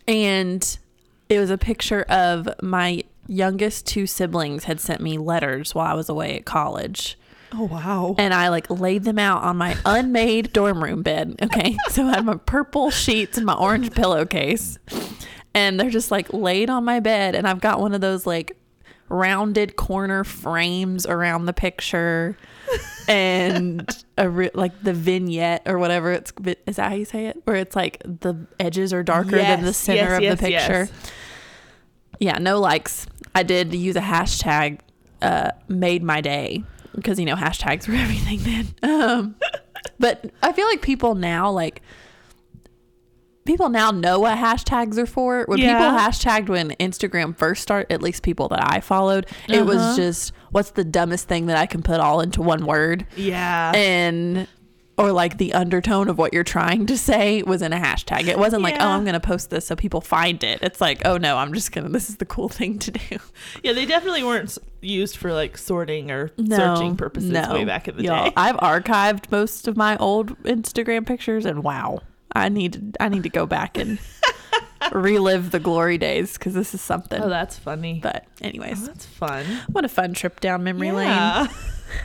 And 0.06 0.78
it 1.28 1.38
was 1.38 1.50
a 1.50 1.58
picture 1.58 2.02
of 2.02 2.48
my 2.62 3.02
youngest 3.26 3.86
two 3.86 4.06
siblings 4.06 4.64
had 4.64 4.80
sent 4.80 5.00
me 5.00 5.18
letters 5.18 5.74
while 5.74 5.86
I 5.90 5.94
was 5.94 6.08
away 6.08 6.36
at 6.36 6.44
college. 6.44 7.18
Oh 7.52 7.64
wow! 7.64 8.14
And 8.18 8.34
I 8.34 8.48
like 8.48 8.68
laid 8.68 9.04
them 9.04 9.18
out 9.18 9.42
on 9.42 9.56
my 9.56 9.76
unmade 9.84 10.52
dorm 10.52 10.82
room 10.82 11.02
bed. 11.02 11.36
Okay. 11.42 11.76
So 11.90 12.04
I 12.06 12.16
had 12.16 12.24
my 12.24 12.36
purple 12.36 12.90
sheets 12.90 13.36
and 13.36 13.46
my 13.46 13.54
orange 13.54 13.92
pillowcase. 13.92 14.78
And 15.54 15.80
they're 15.80 15.88
just 15.90 16.10
like 16.10 16.32
laid 16.32 16.68
on 16.68 16.84
my 16.84 17.00
bed. 17.00 17.34
And 17.34 17.48
I've 17.48 17.60
got 17.60 17.80
one 17.80 17.94
of 17.94 18.00
those 18.00 18.26
like 18.26 18.56
rounded 19.08 19.76
corner 19.76 20.24
frames 20.24 21.06
around 21.06 21.46
the 21.46 21.52
picture 21.52 22.36
and 23.08 24.04
a 24.18 24.28
re- 24.28 24.50
like 24.54 24.82
the 24.82 24.92
vignette 24.92 25.62
or 25.66 25.78
whatever 25.78 26.12
it's 26.12 26.32
is 26.66 26.76
that 26.76 26.90
how 26.90 26.94
you 26.96 27.04
say 27.04 27.26
it? 27.26 27.40
Where 27.44 27.56
it's 27.56 27.76
like 27.76 28.02
the 28.04 28.46
edges 28.58 28.92
are 28.92 29.02
darker 29.02 29.36
than 29.36 29.62
the 29.62 29.72
center 29.72 30.00
yes, 30.00 30.16
of 30.16 30.22
yes, 30.22 30.38
the 30.38 30.46
picture. 30.46 30.88
Yes. 30.92 31.12
yeah 32.20 32.38
no 32.38 32.60
likes. 32.60 33.06
I 33.34 33.42
did 33.42 33.74
use 33.74 33.96
a 33.96 34.00
hashtag 34.00 34.80
uh 35.22 35.52
made 35.68 36.02
my 36.02 36.20
day 36.20 36.62
because 36.94 37.18
you 37.18 37.24
know 37.24 37.36
hashtags 37.36 37.88
were 37.88 37.94
everything 37.96 38.40
then. 38.40 38.74
Um 38.82 39.36
but 39.98 40.24
i 40.42 40.52
feel 40.52 40.66
like 40.66 40.82
people 40.82 41.14
now 41.14 41.50
like 41.50 41.80
people 43.46 43.68
now 43.68 43.90
know 43.90 44.18
what 44.20 44.36
hashtags 44.36 44.98
are 44.98 45.06
for 45.06 45.44
when 45.46 45.58
Yeah. 45.58 45.78
people 45.78 45.98
hashtagged 45.98 46.48
when 46.48 46.70
instagram 46.72 47.36
first 47.36 47.62
started 47.62 47.92
at 47.92 48.02
least 48.02 48.22
people 48.22 48.48
that 48.48 48.72
i 48.72 48.80
followed 48.80 49.26
it 49.48 49.64
was 49.64 49.78
Uh-huh. 49.78 49.96
just 49.96 50.32
what's 50.50 50.70
the 50.72 50.84
dumbest 50.84 51.28
thing 51.28 51.46
that 51.46 51.56
i 51.56 51.66
can 51.66 51.82
put 51.82 52.00
all 52.00 52.20
into 52.20 52.42
one 52.42 52.66
word 52.66 53.06
Yeah. 53.16 53.72
and 53.74 54.48
or 54.98 55.12
like 55.12 55.36
the 55.36 55.52
undertone 55.52 56.08
of 56.08 56.16
what 56.16 56.32
you're 56.32 56.42
trying 56.42 56.86
to 56.86 56.96
say 56.96 57.42
was 57.42 57.60
in 57.60 57.70
a 57.74 57.76
hashtag. 57.76 58.28
It 58.28 58.38
wasn't 58.38 58.62
like, 58.62 58.76
oh, 58.80 58.86
I'm 58.88 59.04
going 59.04 59.12
to 59.12 59.20
post 59.20 59.50
this 59.50 59.66
so 59.66 59.76
people 59.76 60.00
find 60.00 60.42
it. 60.42 60.60
It's 60.62 60.80
like, 60.80 61.02
oh 61.04 61.18
no, 61.18 61.36
I'm 61.36 61.52
just 61.52 61.70
going 61.70 61.86
to, 61.86 61.92
this 61.92 62.08
is 62.08 62.16
the 62.16 62.24
cool 62.24 62.48
thing 62.48 62.78
to 62.78 62.92
do. 62.92 63.18
yeah, 63.62 63.74
they 63.74 63.84
definitely 63.84 64.24
weren't 64.24 64.56
used 64.80 65.18
for 65.18 65.34
like 65.34 65.58
sorting 65.58 66.10
or 66.10 66.30
No, 66.38 66.56
searching 66.56 66.96
purposes 66.96 67.28
no. 67.30 67.52
way 67.52 67.66
back 67.66 67.88
in 67.88 67.98
the 67.98 68.04
Y'all, 68.04 68.24
day. 68.28 68.32
I've 68.38 68.56
archived 68.56 69.30
most 69.30 69.68
of 69.68 69.76
my 69.76 69.98
old 69.98 70.42
Instagram 70.44 71.04
pictures 71.06 71.44
and 71.44 71.62
wow, 71.62 71.98
I 72.36 72.48
need, 72.48 72.96
I 73.00 73.08
need 73.08 73.22
to 73.24 73.28
go 73.28 73.46
back 73.46 73.76
and 73.78 73.98
relive 74.92 75.50
the 75.50 75.58
glory 75.60 75.98
days 75.98 76.34
because 76.34 76.54
this 76.54 76.74
is 76.74 76.80
something. 76.80 77.20
Oh, 77.20 77.28
that's 77.28 77.58
funny. 77.58 78.00
but 78.02 78.24
Oh, 78.42 78.46
anyways, 78.46 78.86
that's 78.86 79.06
fun. 79.06 79.44
what 79.72 79.84
a 79.84 79.88
fun 79.88 80.12
trip 80.14 80.40
down 80.40 80.62
memory 80.64 80.92
lane. 80.92 81.08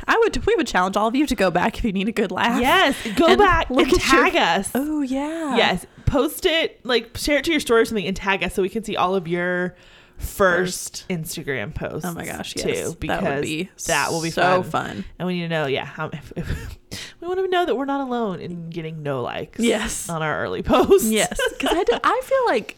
I 0.08 0.18
would, 0.20 0.46
we 0.46 0.56
would 0.56 0.68
challenge 0.68 0.96
all 0.96 1.08
of 1.08 1.16
you 1.16 1.26
to 1.28 1.36
go 1.36 1.52
back 1.52 1.78
if 1.78 1.84
you 1.84 1.92
need 1.92 2.08
a 2.08 2.12
good 2.12 2.32
laugh. 2.32 2.62
Yes. 2.62 2.96
Go 3.16 3.28
And 3.28 3.38
back 3.40 3.70
look 3.70 3.88
and 3.88 3.98
at 3.98 4.12
your- 4.12 4.24
tag 4.30 4.36
us. 4.36 4.72
Oh 4.76 5.02
yeah. 5.02 5.56
Yes. 5.58 5.86
Post 6.06 6.46
it, 6.46 6.86
like 6.86 7.16
share 7.18 7.38
it 7.38 7.46
to 7.46 7.52
your 7.52 7.60
story 7.60 7.82
or 7.82 7.86
something 7.86 8.06
and 8.06 8.16
tag 8.16 8.44
us 8.44 8.54
so 8.54 8.62
we 8.62 8.70
can 8.70 8.84
see 8.84 8.96
all 8.96 9.16
of 9.16 9.28
your 9.28 9.76
first, 10.22 11.06
Instagram 11.10 11.74
post. 11.74 12.06
Oh 12.06 12.14
my 12.14 12.26
gosh, 12.26 12.56
yes. 12.56 12.66
too, 12.66 12.96
because 13.00 13.22
that 13.22 13.36
would 13.36 13.42
be 13.44 13.70
that 13.88 14.12
will 14.12 14.22
be 14.22 14.30
so 14.32 14.64
fun. 14.64 14.72
fun. 14.96 15.06
and 15.20 15.28
we 15.28 15.36
need 15.36 15.42
to 15.44 15.50
know, 15.50 15.66
yeah, 15.68 15.86
how 15.86 16.10
if, 16.14 16.34
if, 16.36 16.48
we 17.22 17.28
want 17.28 17.40
to 17.40 17.48
know 17.48 17.66
that 17.66 17.76
we're 17.76 17.86
not 17.86 18.02
alone 18.02 18.40
in 18.40 18.70
getting 18.70 19.04
no 19.04 19.22
likes. 19.22 19.60
Yes. 19.60 20.10
on 20.10 20.22
our 20.22 20.42
early 20.44 20.64
posts. 20.64 21.10
Yes, 21.10 21.40
because 21.58 21.78
I, 21.78 21.84
do- 21.84 22.00
I 22.04 22.22
feel 22.24 22.46
like 22.46 22.78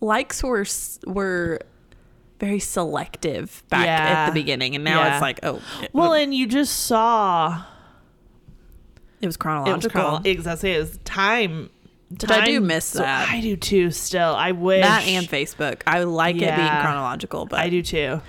likes 0.00 0.42
were 0.42 0.64
were 1.06 1.60
very 2.40 2.58
selective 2.60 3.62
back 3.70 3.86
at 3.88 4.26
the 4.26 4.32
beginning, 4.32 4.74
and 4.74 4.84
now 4.84 5.00
Yeah. 5.02 5.14
it's 5.14 5.22
like 5.22 5.40
oh, 5.42 5.60
it, 5.82 5.90
well, 5.92 6.12
and 6.12 6.34
you 6.34 6.46
just 6.46 6.84
saw 6.86 7.64
it 9.20 9.26
was 9.26 9.26
it 9.26 9.26
was 9.26 9.36
chronological. 9.36 10.20
exactly 10.24 10.72
it 10.72 10.78
was 10.78 10.98
time. 11.04 11.70
I 12.28 12.44
do 12.46 12.60
miss 12.60 12.92
that. 12.92 13.28
I 13.28 13.40
do 13.40 13.56
too. 13.56 13.90
Still, 13.90 14.34
I 14.34 14.52
wish 14.52 14.82
that 14.82 15.06
and 15.06 15.26
Facebook. 15.26 15.82
I 15.86 16.04
like 16.04 16.36
it 16.36 16.40
being 16.40 16.68
chronological, 16.68 17.46
but 17.46 17.60
I 17.60 17.68
do 17.70 17.82
too. 17.82 18.20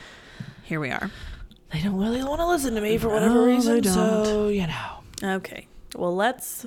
here 0.64 0.80
we 0.80 0.90
are. 0.90 1.12
They 1.72 1.82
don't 1.82 1.98
really 1.98 2.24
want 2.24 2.40
to 2.40 2.48
listen 2.48 2.74
to 2.76 2.82
me 2.82 2.98
for 2.98 3.10
whatever 3.10 3.36
No, 3.36 3.46
reason. 3.46 3.84
So 3.84 4.48
you 4.48 4.68
know. 4.68 5.36
Okay, 5.38 5.68
well 5.96 6.16
let's 6.16 6.66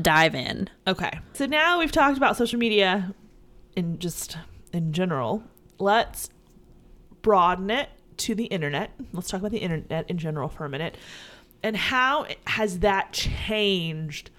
dive 0.00 0.34
in. 0.34 0.68
Okay. 0.86 1.18
So 1.32 1.46
now 1.46 1.78
we've 1.78 1.92
talked 1.92 2.16
about 2.16 2.36
social 2.36 2.58
media 2.58 3.14
in 3.76 3.98
just 3.98 4.38
in 4.72 4.92
general. 4.92 5.42
Let's 5.78 6.30
broaden 7.22 7.70
it 7.70 7.88
to 8.18 8.34
the 8.34 8.44
internet. 8.46 8.90
Let's 9.12 9.28
talk 9.28 9.40
about 9.40 9.50
the 9.52 9.58
internet 9.58 10.08
in 10.08 10.18
general 10.18 10.48
for 10.48 10.64
a 10.64 10.68
minute. 10.68 10.96
And 11.62 11.76
how 11.76 12.26
has 12.46 12.80
that 12.80 13.12
changed 13.12 14.30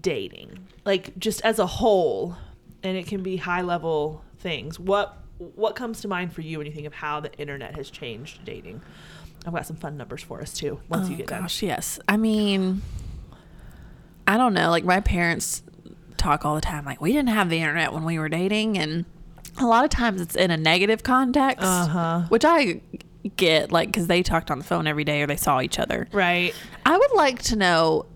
dating? 0.00 0.66
Like 0.86 1.18
just 1.18 1.42
as 1.44 1.58
a 1.58 1.66
whole, 1.66 2.36
and 2.82 2.96
it 2.96 3.06
can 3.06 3.22
be 3.22 3.36
high 3.36 3.62
level 3.62 4.22
things. 4.38 4.78
What 4.80 5.18
what 5.38 5.74
comes 5.76 6.00
to 6.00 6.08
mind 6.08 6.32
for 6.32 6.40
you 6.40 6.58
when 6.58 6.66
you 6.66 6.72
think 6.72 6.86
of 6.86 6.94
how 6.94 7.20
the 7.20 7.30
internet 7.34 7.74
has 7.76 7.90
changed 7.90 8.44
dating? 8.44 8.80
I've 9.44 9.52
got 9.52 9.66
some 9.66 9.76
fun 9.76 9.96
numbers 9.96 10.22
for 10.22 10.40
us 10.40 10.54
too. 10.54 10.80
Once 10.88 11.08
oh, 11.08 11.10
you 11.10 11.16
get 11.16 11.26
done. 11.26 11.42
gosh, 11.42 11.62
yes. 11.62 11.98
I 12.08 12.16
mean, 12.16 12.82
I 14.26 14.36
don't 14.36 14.54
know. 14.54 14.70
Like 14.70 14.84
my 14.84 15.00
parents 15.00 15.62
talk 16.16 16.44
all 16.44 16.54
the 16.54 16.60
time. 16.60 16.84
Like 16.84 17.00
we 17.00 17.12
didn't 17.12 17.28
have 17.28 17.50
the 17.50 17.58
internet 17.58 17.92
when 17.92 18.04
we 18.04 18.18
were 18.18 18.28
dating, 18.28 18.78
and 18.78 19.04
a 19.58 19.66
lot 19.66 19.84
of 19.84 19.90
times 19.90 20.20
it's 20.20 20.34
in 20.36 20.50
a 20.50 20.56
negative 20.56 21.02
context, 21.02 21.62
Uh-huh. 21.64 22.22
which 22.28 22.44
I 22.44 22.80
get. 23.36 23.70
Like 23.72 23.88
because 23.88 24.06
they 24.06 24.22
talked 24.22 24.50
on 24.50 24.58
the 24.58 24.64
phone 24.64 24.86
every 24.86 25.04
day 25.04 25.22
or 25.22 25.26
they 25.26 25.36
saw 25.36 25.60
each 25.60 25.78
other. 25.78 26.08
Right. 26.12 26.54
I 26.84 26.96
would 26.96 27.12
like 27.14 27.42
to 27.44 27.56
know 27.56 28.06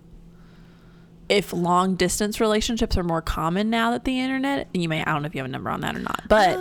if 1.31 1.53
long 1.55 1.95
distance 1.95 2.41
relationships 2.41 2.99
are 2.99 3.03
more 3.05 3.23
common 3.23 3.71
now 3.71 3.93
that 3.93 4.05
the 4.05 4.19
internet. 4.21 4.69
You 4.75 4.89
may 4.89 5.01
I 5.03 5.13
don't 5.13 5.23
know 5.23 5.27
if 5.27 5.35
you 5.35 5.39
have 5.39 5.49
a 5.49 5.53
number 5.53 5.71
on 5.71 5.81
that 5.81 5.97
or 5.97 6.01
not, 6.01 6.23
but 6.29 6.59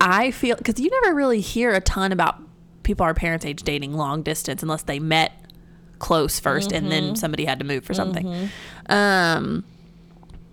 I 0.00 0.30
feel 0.30 0.56
because 0.56 0.80
you 0.80 0.88
never 1.02 1.14
really 1.14 1.40
hear 1.40 1.72
a 1.72 1.80
ton 1.80 2.12
about 2.12 2.40
people 2.84 3.04
our 3.04 3.14
parents' 3.14 3.44
age 3.44 3.62
dating 3.64 3.92
long 3.94 4.22
distance 4.22 4.62
unless 4.62 4.82
they 4.84 4.98
met 5.00 5.32
close 5.98 6.38
1st 6.40 6.64
and 6.72 6.72
Mm-hmm. 6.72 6.88
then 6.88 7.16
somebody 7.16 7.44
had 7.44 7.58
to 7.58 7.64
move 7.64 7.84
for 7.84 7.94
something. 7.94 8.48
Um, 8.88 9.64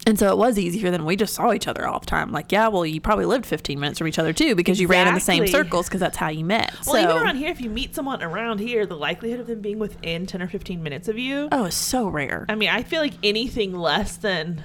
and 0.06 0.20
so 0.20 0.30
it 0.30 0.38
was 0.38 0.60
easier 0.60 0.92
than 0.92 1.06
we 1.06 1.16
just 1.16 1.34
saw 1.34 1.54
each 1.54 1.68
other 1.68 1.88
all 1.88 2.00
the 2.00 2.06
time. 2.06 2.32
Like, 2.32 2.52
yeah, 2.52 2.68
well, 2.68 2.86
you 2.86 3.00
probably 3.00 3.26
lived 3.26 3.46
15 3.46 3.80
minutes 3.80 4.00
from 4.00 4.08
each 4.08 4.20
other 4.20 4.34
too 4.34 4.56
because 4.56 4.80
you 4.80 4.88
ran 4.88 5.08
in 5.08 5.14
the 5.14 5.20
same 5.20 5.48
circles 5.48 5.88
because 5.88 6.00
that's 6.00 6.18
how 6.18 6.30
you 6.30 6.44
met. 6.44 6.74
Well, 6.86 6.96
so, 6.96 7.00
even 7.00 7.24
around 7.24 7.38
here, 7.38 7.50
if 7.50 7.62
you 7.62 7.70
meet 7.70 7.96
someone 7.96 8.22
around 8.22 8.60
here, 8.60 8.86
the 8.86 8.98
likelihood 8.98 9.40
of 9.40 9.48
them 9.48 9.62
being 9.62 9.80
within 9.80 10.26
10 10.26 10.42
or 10.42 10.48
15 10.48 10.84
minutes 10.84 11.08
of 11.08 11.18
you, 11.18 11.48
oh, 11.52 11.66
it's 11.66 11.76
so 11.76 12.08
rare. 12.08 12.46
I 12.50 12.56
mean, 12.56 12.70
I 12.70 12.84
feel 12.84 13.02
like 13.02 13.14
anything 13.24 13.74
less 13.74 14.18
than 14.18 14.62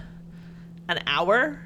an 0.88 1.00
hour, 1.06 1.60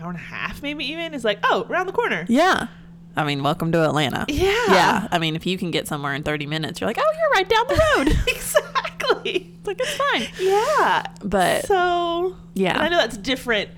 hour 0.00 0.08
and 0.08 0.16
a 0.16 0.22
half, 0.22 0.62
maybe 0.62 0.84
even, 0.86 1.14
is 1.14 1.24
like, 1.24 1.38
oh, 1.44 1.66
around 1.68 1.86
the 1.86 1.92
corner. 1.92 2.24
Yeah. 2.28 2.68
I 3.14 3.24
mean, 3.24 3.42
welcome 3.42 3.72
to 3.72 3.84
Atlanta. 3.84 4.24
Yeah. 4.28 4.54
Yeah. 4.68 5.08
I 5.10 5.18
mean, 5.18 5.36
if 5.36 5.44
you 5.44 5.58
can 5.58 5.70
get 5.70 5.86
somewhere 5.86 6.14
in 6.14 6.22
30 6.22 6.46
minutes, 6.46 6.80
you're 6.80 6.88
like, 6.88 6.98
oh, 6.98 7.12
you're 7.18 7.30
right 7.30 7.48
down 7.48 7.64
the 7.68 7.82
road. 7.96 8.08
exactly. 8.26 8.91
It's 9.24 9.66
like, 9.66 9.80
it's 9.80 9.94
fine. 9.94 10.26
Yeah. 10.40 11.04
But 11.24 11.66
So, 11.66 12.36
Yeah. 12.54 12.72
And 12.74 12.82
I 12.82 12.88
know 12.88 12.98
that's 12.98 13.16
different 13.16 13.70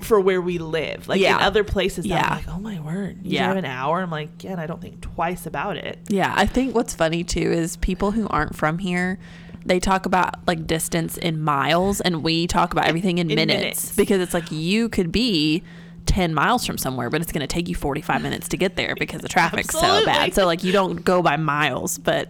for 0.00 0.20
where 0.20 0.40
we 0.42 0.58
live. 0.58 1.08
Like 1.08 1.20
Yeah. 1.20 1.36
in 1.38 1.42
other 1.44 1.64
places, 1.64 2.04
yeah. 2.04 2.22
I'm 2.28 2.36
like, 2.36 2.48
oh 2.48 2.58
my 2.60 2.80
word. 2.80 3.18
You 3.22 3.32
Yeah. 3.36 3.46
drive 3.46 3.56
an 3.58 3.64
hour. 3.64 4.00
I'm 4.02 4.10
like, 4.10 4.44
yeah, 4.44 4.52
and 4.52 4.60
I 4.60 4.66
don't 4.66 4.80
think 4.82 5.00
twice 5.00 5.46
about 5.46 5.76
it. 5.76 5.98
yeah, 6.08 6.32
I 6.36 6.46
think 6.46 6.74
what's 6.74 6.94
funny 6.94 7.24
too 7.24 7.40
is 7.52 7.76
people 7.78 8.10
who 8.10 8.28
aren't 8.28 8.54
from 8.54 8.78
here, 8.78 9.18
they 9.64 9.78
talk 9.80 10.04
about 10.06 10.46
like 10.46 10.66
distance 10.66 11.16
in 11.16 11.40
miles 11.40 12.00
and 12.00 12.22
we 12.22 12.46
talk 12.46 12.72
about 12.72 12.86
everything 12.86 13.18
in, 13.18 13.30
In 13.30 13.36
minutes, 13.36 13.60
minutes. 13.60 13.96
because 13.96 14.20
it's 14.20 14.34
like 14.34 14.50
you 14.52 14.88
could 14.88 15.10
be 15.12 15.62
10 16.06 16.34
miles 16.34 16.66
from 16.66 16.76
somewhere, 16.76 17.08
but 17.08 17.20
it's 17.22 17.30
going 17.30 17.42
to 17.42 17.46
take 17.46 17.68
you 17.68 17.76
45 17.76 18.22
minutes 18.22 18.48
to 18.48 18.56
get 18.56 18.74
there 18.74 18.96
because 18.98 19.20
the 19.20 19.28
traffic's 19.28 19.72
so 19.72 20.04
bad. 20.04 20.34
So, 20.34 20.46
like, 20.46 20.64
you 20.64 20.72
don't 20.72 21.04
go 21.04 21.22
by 21.22 21.36
miles. 21.36 21.96
But, 21.96 22.28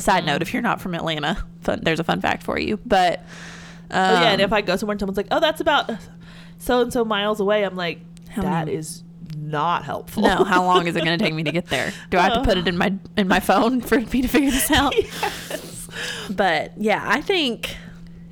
side 0.00 0.24
note, 0.26 0.42
if 0.42 0.52
you're 0.52 0.62
not 0.62 0.80
from 0.80 0.94
Atlanta, 0.94 1.44
fun, 1.60 1.80
there's 1.82 2.00
a 2.00 2.04
fun 2.04 2.20
fact 2.20 2.42
for 2.42 2.58
you. 2.58 2.78
But, 2.84 3.20
um, 3.20 3.24
Oh 4.16 4.20
yeah, 4.20 4.30
and 4.30 4.40
if 4.40 4.52
I 4.52 4.60
go 4.62 4.76
somewhere 4.76 4.92
and 4.94 5.00
someone's 5.00 5.16
like, 5.16 5.28
"Oh, 5.30 5.40
that's 5.40 5.60
about 5.60 5.90
so 6.58 6.80
and 6.82 6.92
so 6.92 7.04
miles 7.04 7.40
away," 7.40 7.64
I'm 7.64 7.76
like, 7.76 8.00
How 8.30 8.42
"That 8.42 8.66
many- 8.66 8.78
is 8.78 9.02
not 9.36 9.84
helpful." 9.84 10.22
no, 10.22 10.44
how 10.44 10.64
long 10.64 10.86
is 10.86 10.96
it 10.96 11.04
going 11.04 11.18
to 11.18 11.24
take 11.24 11.34
me 11.34 11.42
to 11.44 11.52
get 11.52 11.66
there? 11.66 11.92
Do 12.10 12.18
I 12.18 12.22
have 12.22 12.34
to 12.34 12.42
put 12.42 12.56
it 12.58 12.66
in 12.68 12.76
my 12.78 12.94
in 13.16 13.28
my 13.28 13.40
phone 13.40 13.80
for 13.88 14.00
me 14.00 14.22
to 14.22 14.28
figure 14.28 14.50
this 14.50 14.70
out? 14.70 14.94
yes. 14.96 15.88
But 16.30 16.72
yeah, 16.76 17.02
I 17.06 17.20
think 17.22 17.76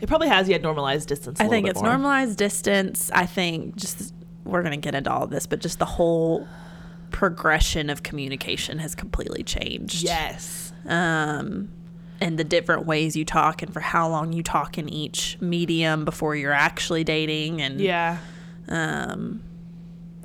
It 0.00 0.08
probably 0.08 0.28
has 0.28 0.48
yet 0.48 0.60
normalized 0.62 1.08
distance. 1.08 1.40
I 1.40 1.44
I 1.44 1.48
think 1.48 1.66
it's 1.68 1.80
normalized 1.80 2.36
distance. 2.36 3.10
I 3.14 3.26
think 3.26 3.76
just 3.76 4.12
we're 4.44 4.62
going 4.62 4.72
to 4.78 4.84
get 4.84 4.94
into 4.94 5.10
all 5.10 5.22
of 5.22 5.30
this, 5.30 5.46
but 5.46 5.60
just 5.60 5.78
the 5.78 5.86
whole 5.86 6.46
progression 7.10 7.88
of 7.90 8.02
communication 8.02 8.78
has 8.80 8.94
completely 8.94 9.42
changed. 9.42 10.02
Yes. 10.02 10.63
Um 10.86 11.70
and 12.20 12.38
the 12.38 12.44
different 12.44 12.86
ways 12.86 13.16
you 13.16 13.24
talk 13.24 13.60
and 13.62 13.72
for 13.72 13.80
how 13.80 14.08
long 14.08 14.32
you 14.32 14.42
talk 14.42 14.78
in 14.78 14.88
each 14.88 15.36
medium 15.40 16.04
before 16.04 16.36
you're 16.36 16.52
actually 16.52 17.04
dating 17.04 17.60
and 17.60 17.80
Yeah. 17.80 18.18
um 18.68 19.42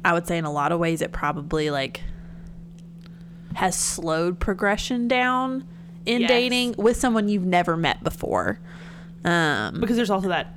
I 0.06 0.14
would 0.14 0.28
say 0.28 0.38
in 0.38 0.46
a 0.46 0.52
lot 0.52 0.72
of 0.72 0.80
ways 0.80 1.02
it 1.02 1.12
probably 1.12 1.70
like 1.72 2.02
has 3.56 3.76
slowed 3.76 4.40
progression 4.40 5.08
down 5.08 5.66
in 6.06 6.22
Yes. 6.22 6.30
dating 6.30 6.76
with 6.78 6.96
someone 6.98 7.28
you've 7.28 7.46
never 7.46 7.76
met 7.76 8.04
before. 8.04 8.60
Um 9.26 9.80
Because 9.82 9.96
there's 9.96 10.10
also 10.12 10.30
that 10.30 10.54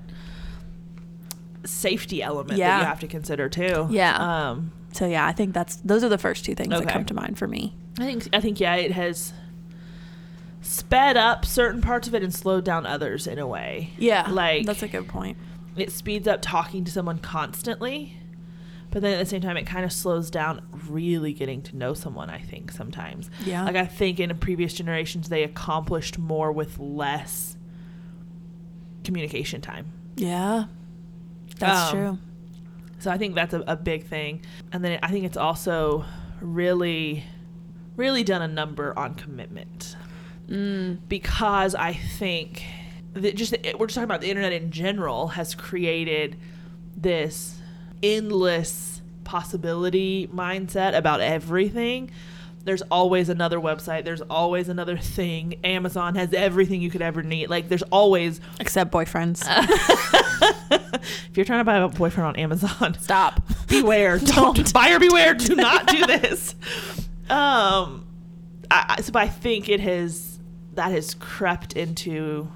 safety 1.65 2.23
element 2.23 2.59
that 2.59 2.81
you 2.81 2.85
have 2.87 3.01
to 3.01 3.07
consider 3.07 3.49
too. 3.49 3.87
Yeah. 3.91 4.17
Um, 4.51 4.73
so 4.93 5.07
yeah, 5.07 5.27
I 5.27 5.33
think 5.33 5.55
that's 5.55 5.77
those 5.77 6.03
are 6.05 6.09
the 6.09 6.19
first 6.19 6.45
two 6.45 6.55
things 6.55 6.71
that 6.71 6.89
come 6.89 7.05
to 7.07 7.15
mind 7.15 7.39
for 7.39 7.47
me. 7.49 7.75
I 7.99 8.05
think 8.05 8.29
I 8.33 8.41
think 8.41 8.61
yeah, 8.61 8.75
it 8.75 8.93
has 8.93 9.33
sped 10.63 11.17
up 11.17 11.45
certain 11.45 11.81
parts 11.83 12.09
of 12.09 12.15
it 12.15 12.23
and 12.23 12.33
slowed 12.33 12.65
down 12.65 12.87
others 12.87 13.27
in 13.27 13.39
a 13.39 13.47
way. 13.47 13.91
Yeah. 13.99 14.31
Like 14.31 14.65
that's 14.65 14.83
a 14.83 14.89
good 14.89 15.09
point. 15.09 15.37
it 15.77 15.91
speeds 15.93 16.27
up 16.29 16.41
talking 16.41 16.85
to 16.85 16.91
someone 16.93 17.19
constantly 17.19 18.17
but 18.91 19.01
then 19.01 19.15
at 19.15 19.19
the 19.19 19.25
same 19.27 19.41
time 19.41 19.57
it 19.57 19.65
kind 19.67 19.87
of 19.87 19.93
slows 19.93 20.31
down 20.31 20.61
really 20.87 21.33
getting 21.33 21.63
to 21.63 21.75
know 21.75 21.95
someone 21.95 22.29
i 22.29 22.39
think 22.39 22.71
sometimes 22.71 23.31
Yeah. 23.47 23.65
like 23.65 23.75
i 23.75 23.87
think 23.87 24.21
in 24.21 24.37
previous 24.37 24.75
generations 24.75 25.31
they 25.31 25.43
accomplished 25.45 26.19
more 26.19 26.53
with 26.53 26.79
less 26.79 27.57
communication 29.05 29.61
time 29.63 29.91
Yeah. 30.17 30.65
That's 31.59 31.93
Um, 31.93 31.97
true. 31.99 32.19
so 32.99 33.11
i 33.11 33.17
think 33.19 33.35
that's 33.35 33.55
a, 33.55 33.61
a 33.67 33.77
big 33.77 34.05
thing 34.07 34.43
and 34.73 34.85
then 34.85 34.99
i 35.03 35.09
think 35.09 35.25
it's 35.25 35.37
also 35.39 36.05
really 36.43 37.25
really 37.97 38.23
done 38.25 38.43
a 38.43 38.49
number 38.49 38.97
on 38.99 39.15
commitment 39.15 39.97
Mm. 40.53 40.99
because 41.09 41.75
I 41.75 41.95
think 41.95 42.63
that 43.15 43.35
just 43.37 43.53
we're 43.79 43.87
just 43.87 43.95
talking 43.95 44.05
about 44.05 44.21
the 44.21 44.29
internet 44.31 44.53
in 44.53 44.71
general 44.71 45.29
has 45.29 45.55
created 45.55 46.37
this 46.97 47.59
endless 48.03 49.01
possibility 49.25 50.27
mindset 50.29 50.95
about 50.97 51.21
everything. 51.21 52.11
There's 52.65 52.83
always 52.83 53.29
another 53.29 53.59
website. 53.59 54.05
There's 54.05 54.21
always 54.21 54.69
another 54.69 54.97
thing. 54.97 55.55
Amazon 55.65 56.15
has 56.15 56.33
everything 56.33 56.81
you 56.83 56.91
could 56.91 57.03
ever 57.03 57.23
need. 57.23 57.49
Like 57.51 57.69
there's 57.69 57.83
always 57.85 58.41
Except 58.61 58.93
boyfriends. 58.93 59.43
if 60.71 61.37
you're 61.37 61.45
trying 61.45 61.61
to 61.61 61.65
buy 61.65 61.77
a 61.79 61.89
boyfriend 61.89 62.29
on 62.29 62.37
Amazon, 62.37 62.95
Stop. 63.01 63.43
beware. 63.69 64.19
Don't 64.25 64.73
buyer 64.73 64.99
beware. 64.99 65.35
Do 65.35 65.57
not 65.57 65.87
do 65.87 66.07
this. 66.07 66.55
Um, 67.31 68.07
I- 68.71 69.01
so 69.01 69.13
I 69.15 69.29
think 69.29 69.69
it 69.69 69.81
has 69.81 70.32
that 70.75 70.93
has 70.93 71.15
crept 71.15 71.75
into 71.75 72.51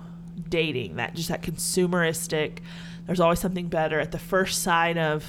dating. 0.48 0.96
That 0.96 1.14
just 1.14 1.28
that 1.28 1.42
consumeristic. 1.42 2.58
There's 3.06 3.20
always 3.20 3.38
something 3.38 3.68
better 3.68 4.00
at 4.00 4.12
the 4.12 4.18
first 4.18 4.62
sign 4.62 4.98
of, 4.98 5.24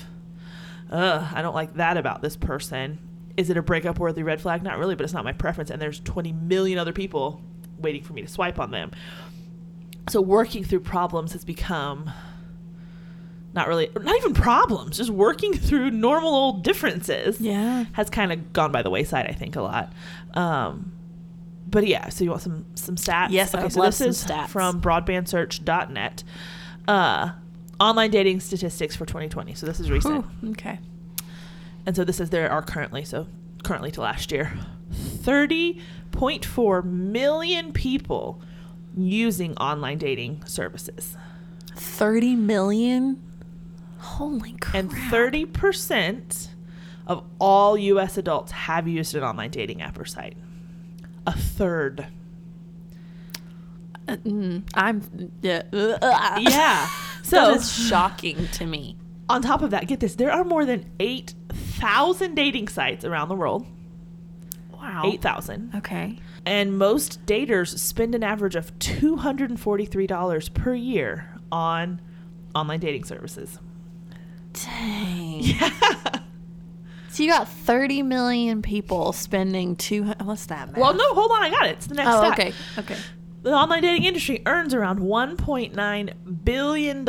uh, 0.91 1.29
I 1.33 1.41
don't 1.41 1.55
like 1.55 1.75
that 1.75 1.97
about 1.97 2.21
this 2.21 2.35
person. 2.35 2.99
Is 3.35 3.49
it 3.49 3.57
a 3.57 3.61
breakup 3.61 3.99
worthy 3.99 4.23
red 4.23 4.41
flag? 4.41 4.63
Not 4.63 4.79
really, 4.79 4.95
but 4.95 5.03
it's 5.03 5.13
not 5.13 5.23
my 5.23 5.33
preference. 5.33 5.69
And 5.69 5.81
there's 5.81 5.99
20 5.99 6.31
million 6.31 6.79
other 6.79 6.93
people 6.93 7.41
waiting 7.77 8.03
for 8.03 8.13
me 8.13 8.21
to 8.23 8.27
swipe 8.27 8.59
on 8.59 8.71
them. 8.71 8.91
So 10.09 10.21
working 10.21 10.63
through 10.63 10.79
problems 10.79 11.33
has 11.33 11.45
become 11.45 12.11
not 13.53 13.67
really, 13.67 13.89
not 13.95 14.15
even 14.17 14.33
problems, 14.33 14.97
just 14.97 15.09
working 15.09 15.53
through 15.53 15.91
normal 15.91 16.33
old 16.33 16.63
differences. 16.63 17.39
Yeah. 17.39 17.85
has 17.93 18.09
kind 18.09 18.31
of 18.31 18.53
gone 18.53 18.71
by 18.71 18.81
the 18.81 18.89
wayside. 18.89 19.27
I 19.27 19.33
think 19.33 19.55
a 19.55 19.61
lot. 19.61 19.93
Um, 20.33 20.93
but 21.69 21.85
yeah, 21.87 22.09
so 22.09 22.23
you 22.23 22.29
want 22.31 22.41
some 22.43 22.65
some 22.75 22.95
stats? 22.95 23.27
Yes, 23.31 23.53
I 23.53 23.63
would 23.63 23.73
so 23.73 23.79
love 23.81 23.89
this 23.89 23.97
some 23.97 24.09
is 24.09 24.23
stats. 24.23 24.47
from 24.49 24.81
broadbandsearch.net. 24.81 26.23
Uh, 26.87 27.31
online 27.79 28.09
dating 28.11 28.39
statistics 28.39 28.95
for 28.95 29.05
2020. 29.05 29.53
So 29.53 29.65
this 29.65 29.79
is 29.79 29.91
recent. 29.91 30.25
Whew, 30.41 30.51
okay. 30.51 30.79
And 31.85 31.95
so 31.95 32.03
this 32.03 32.19
is 32.19 32.29
there 32.29 32.49
are 32.49 32.61
currently 32.61 33.03
so 33.05 33.27
currently 33.63 33.91
to 33.91 34.01
last 34.01 34.31
year, 34.31 34.51
30.4 34.91 36.83
million 36.83 37.73
people 37.73 38.41
using 38.95 39.55
online 39.57 39.97
dating 39.97 40.43
services, 40.45 41.15
30 41.75 42.35
million? 42.35 43.21
Holy 43.99 44.53
crap. 44.53 44.75
and 44.75 44.91
30 44.91 45.45
percent 45.45 46.49
of 47.07 47.23
all 47.39 47.77
U.S. 47.77 48.17
adults 48.17 48.51
have 48.51 48.87
used 48.87 49.15
an 49.15 49.23
online 49.23 49.49
dating 49.49 49.81
app 49.81 49.97
or 49.99 50.05
site. 50.05 50.35
A 51.27 51.31
third. 51.33 52.07
Uh, 54.07 54.15
mm, 54.17 54.63
I'm 54.73 55.31
yeah. 55.41 55.61
uh, 55.73 56.37
Yeah. 56.41 56.87
So 57.23 57.53
it's 57.53 57.69
shocking 57.69 58.47
to 58.53 58.65
me. 58.65 58.95
on 59.27 59.41
top 59.41 59.61
of 59.61 59.71
that, 59.71 59.87
get 59.87 59.99
this: 59.99 60.15
there 60.15 60.31
are 60.31 60.45
more 60.45 60.63
than 60.65 60.89
8,000 60.99 62.33
dating 62.35 62.69
sites 62.69 63.03
around 63.03 63.27
the 63.27 63.35
world. 63.35 63.67
Wow. 64.71 65.01
8,000. 65.05 65.75
Okay. 65.75 66.17
And 66.45 66.77
most 66.77 67.25
daters 67.25 67.77
spend 67.77 68.15
an 68.15 68.23
average 68.23 68.55
of 68.55 68.77
$243 68.79 70.53
per 70.53 70.73
year 70.73 71.29
on 71.51 71.99
online 72.55 72.79
dating 72.79 73.03
services. 73.03 73.59
Dang. 74.53 75.41
Yeah. 75.43 75.69
So 77.17 77.23
you 77.23 77.31
got 77.31 77.49
30 77.49 78.03
million 78.03 78.61
people 78.61 79.11
spending 79.11 79.75
two. 79.75 80.03
What's 80.21 80.45
that? 80.45 80.67
Math? 80.67 80.77
Well, 80.77 80.93
no, 80.93 81.15
hold 81.15 81.31
on. 81.31 81.41
I 81.41 81.49
got 81.49 81.65
it. 81.65 81.71
It's 81.71 81.87
the 81.87 81.95
next 81.95 82.09
Oh, 82.11 82.19
stat. 82.19 82.33
okay. 82.39 82.53
Okay. 82.77 82.95
The 83.41 83.53
online 83.53 83.81
dating 83.81 84.03
industry 84.03 84.43
earns 84.45 84.71
around 84.75 84.99
$1.9 84.99 86.13
billion 86.45 87.05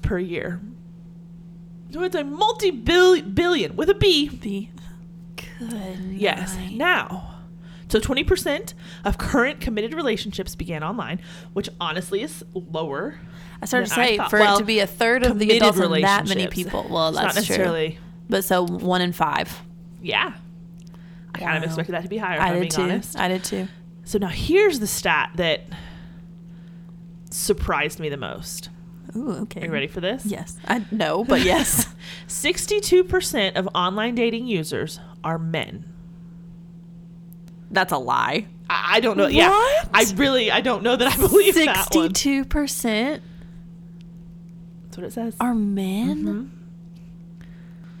per 0.00 0.18
year. 0.18 0.58
So 1.90 2.02
it's 2.02 2.16
a 2.16 2.24
multi 2.24 2.70
billion 2.70 3.76
with 3.76 3.90
a 3.90 3.94
B. 3.94 4.28
The 4.28 4.68
good. 5.36 5.98
Yes. 6.12 6.56
night. 6.56 6.72
Now, 6.72 7.34
so 7.90 8.00
20% 8.00 8.72
of 9.04 9.18
current 9.18 9.60
committed 9.60 9.92
relationships 9.92 10.54
began 10.54 10.82
online, 10.82 11.20
which 11.52 11.68
honestly 11.78 12.22
is 12.22 12.42
lower. 12.54 13.20
I 13.60 13.66
started 13.66 13.90
to 13.90 14.00
I 14.00 14.06
say 14.16 14.16
for 14.30 14.38
Well, 14.38 14.56
it 14.56 14.60
to 14.60 14.64
be 14.64 14.78
a 14.78 14.86
third 14.86 15.26
of 15.26 15.38
the 15.38 15.54
adults 15.58 15.78
and 15.78 16.02
that 16.04 16.26
many 16.26 16.46
people. 16.46 16.86
Well, 16.88 17.08
It's 17.08 17.18
that's 17.18 17.26
not 17.26 17.34
necessarily. 17.34 17.90
true. 17.90 17.98
But 18.32 18.44
so 18.44 18.66
one 18.66 19.02
in 19.02 19.12
five. 19.12 19.60
Yeah. 20.00 20.32
I 21.34 21.38
kind 21.38 21.58
of 21.58 21.64
expected 21.64 21.92
that 21.94 22.02
to 22.04 22.08
be 22.08 22.16
higher. 22.16 22.40
I 22.40 22.58
did 22.58 22.70
too. 22.70 22.80
honest. 22.80 23.18
I 23.18 23.28
did 23.28 23.44
too. 23.44 23.68
So 24.04 24.16
now 24.16 24.28
here's 24.28 24.80
the 24.80 24.86
stat 24.86 25.32
that 25.34 25.60
surprised 27.28 28.00
me 28.00 28.08
the 28.08 28.16
most. 28.16 28.70
Ooh, 29.14 29.32
okay. 29.42 29.60
Are 29.60 29.66
you 29.66 29.70
ready 29.70 29.86
for 29.86 30.00
this? 30.00 30.24
Yes. 30.24 30.56
I 30.66 30.82
know, 30.90 31.24
but 31.24 31.40
yes. 31.44 31.94
62% 32.26 33.56
of 33.56 33.68
online 33.74 34.14
dating 34.14 34.46
users 34.46 34.98
are 35.22 35.38
men. 35.38 35.84
That's 37.70 37.92
a 37.92 37.98
lie. 37.98 38.46
I, 38.70 38.96
I 38.96 39.00
don't 39.00 39.18
know. 39.18 39.26
Yeah. 39.26 39.50
I 39.92 40.06
really, 40.14 40.50
I 40.50 40.62
don't 40.62 40.82
know 40.82 40.96
that 40.96 41.06
I 41.12 41.16
believe 41.18 41.54
that. 41.56 41.92
Sixty-two 41.92 42.46
percent 42.46 43.22
That's 44.84 44.96
what 44.96 45.06
it 45.06 45.12
says. 45.12 45.36
are 45.38 45.54
men. 45.54 46.24
Mhm. 46.24 46.61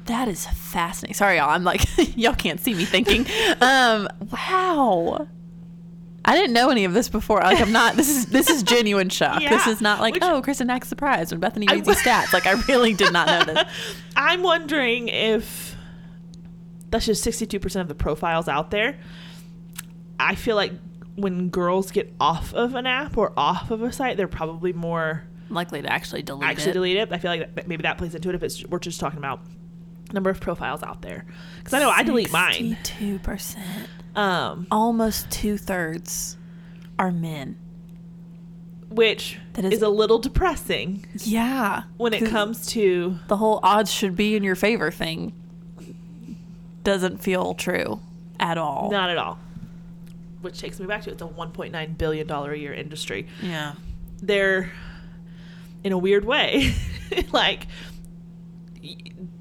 That 0.06 0.28
is 0.28 0.46
fascinating. 0.46 1.14
Sorry, 1.14 1.36
y'all. 1.36 1.50
I'm 1.50 1.64
like, 1.64 1.82
y'all 2.16 2.34
can't 2.34 2.60
see 2.60 2.74
me 2.74 2.84
thinking. 2.84 3.26
Um, 3.60 4.08
wow. 4.32 5.28
I 6.24 6.36
didn't 6.36 6.52
know 6.52 6.70
any 6.70 6.84
of 6.84 6.92
this 6.94 7.08
before. 7.08 7.40
Like, 7.40 7.60
I'm 7.60 7.72
not. 7.72 7.96
This 7.96 8.08
is 8.08 8.26
this 8.26 8.48
is 8.48 8.62
genuine 8.74 9.08
shock. 9.08 9.40
This 9.40 9.66
is 9.66 9.80
not 9.80 10.00
like, 10.00 10.14
which- 10.14 10.22
oh, 10.24 10.40
Kristen 10.42 10.70
acts 10.70 10.88
surprised 10.88 11.32
when 11.32 11.40
Bethany 11.40 11.66
reads 11.70 11.86
these 11.86 11.96
stats. 11.98 12.32
Like, 12.32 12.46
I 12.46 12.52
really 12.68 12.94
did 12.94 13.12
not 13.12 13.26
know 13.26 13.54
this. 13.54 13.64
I'm 14.16 14.42
wondering 14.42 15.08
if 15.08 15.76
that's 16.90 17.06
just 17.06 17.24
62% 17.24 17.80
of 17.80 17.88
the 17.88 17.94
profiles 17.94 18.48
out 18.48 18.70
there. 18.70 18.98
I 20.20 20.34
feel 20.36 20.56
like 20.56 20.72
when 21.16 21.48
girls 21.48 21.90
get 21.90 22.12
off 22.20 22.54
of 22.54 22.74
an 22.74 22.86
app 22.86 23.16
or 23.16 23.32
off 23.36 23.70
of 23.70 23.82
a 23.82 23.92
site, 23.92 24.16
they're 24.16 24.28
probably 24.28 24.72
more 24.72 25.24
Likely 25.50 25.82
to 25.82 25.92
actually 25.92 26.22
delete 26.22 26.48
actually 26.48 26.70
it. 26.70 26.74
delete 26.74 26.96
it. 26.96 27.12
I 27.12 27.18
feel 27.18 27.30
like 27.30 27.54
that, 27.56 27.66
maybe 27.68 27.82
that 27.82 27.98
plays 27.98 28.14
into 28.14 28.28
it 28.30 28.34
if 28.34 28.42
it's 28.42 28.64
we're 28.66 28.78
just 28.78 29.00
talking 29.00 29.18
about 29.18 29.40
number 30.12 30.30
of 30.30 30.40
profiles 30.40 30.82
out 30.82 31.02
there. 31.02 31.24
Because 31.58 31.74
I 31.74 31.78
know 31.80 31.90
I 31.90 32.02
delete 32.02 32.30
mine. 32.32 32.76
Sixty-two 32.76 33.18
percent. 33.20 33.88
Um, 34.14 34.66
Almost 34.70 35.30
two 35.30 35.56
thirds 35.56 36.36
are 36.98 37.10
men. 37.10 37.56
which 38.90 39.38
That 39.54 39.64
is, 39.64 39.74
is- 39.74 39.82
a 39.82 39.88
little 39.88 40.18
depressing 40.18 41.06
Yeah. 41.20 41.84
when 41.96 42.12
it 42.12 42.28
comes 42.28 42.66
to 42.68 43.18
the 43.28 43.36
whole 43.38 43.58
odds 43.62 43.90
should 43.90 44.14
be 44.14 44.36
in 44.36 44.42
your 44.42 44.54
favor 44.54 44.90
thing 44.90 45.32
doesn't 46.84 47.18
feel 47.22 47.54
true 47.54 48.00
at 48.38 48.58
all. 48.58 48.90
not 48.90 49.08
at 49.08 49.16
all. 49.16 49.38
Which 50.42 50.60
takes 50.60 50.78
me 50.80 50.86
back 50.86 51.02
to 51.02 51.10
it's 51.12 51.22
a 51.22 51.26
1.9 51.26 51.96
billion 51.96 52.26
dollar 52.26 52.52
a 52.52 52.58
year 52.58 52.74
industry. 52.74 53.26
Yeah. 53.42 53.74
they're 54.20 54.70
in 55.84 55.92
a 55.92 55.98
weird 55.98 56.24
way 56.24 56.74
like 57.32 57.66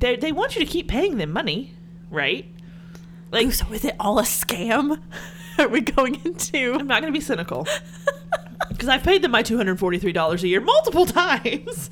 they 0.02 0.16
they 0.18 0.32
want 0.34 0.56
you 0.56 0.66
to 0.66 0.70
keep 0.70 0.88
paying 0.90 1.18
them 1.18 1.32
money 1.32 1.74
right 2.10 2.46
like 3.32 3.48
Ooh, 3.48 3.52
so 3.52 3.66
is 3.72 3.86
it 3.86 3.96
all 4.00 4.20
a 4.20 4.24
scam? 4.24 5.00
Are 5.58 5.68
we 5.70 5.82
going 5.82 6.16
into? 6.26 6.74
i'm 6.78 6.88
not 6.88 7.02
going 7.02 7.14
to 7.14 7.18
be 7.18 7.24
cynical 7.24 7.66
because 8.70 8.90
i've 8.90 9.04
paid 9.04 9.22
them 9.22 9.32
my 9.32 9.44
$243 9.44 10.44
a 10.44 10.48
year 10.48 10.60
multiple 10.62 11.06
times 11.24 11.90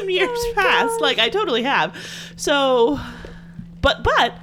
in 0.00 0.08
years 0.10 0.28
Oh 0.32 0.52
past 0.54 0.88
gosh. 0.90 1.00
like 1.00 1.18
i 1.18 1.28
totally 1.28 1.62
have 1.64 1.96
so 2.36 2.98
but 3.82 4.02
but 4.04 4.34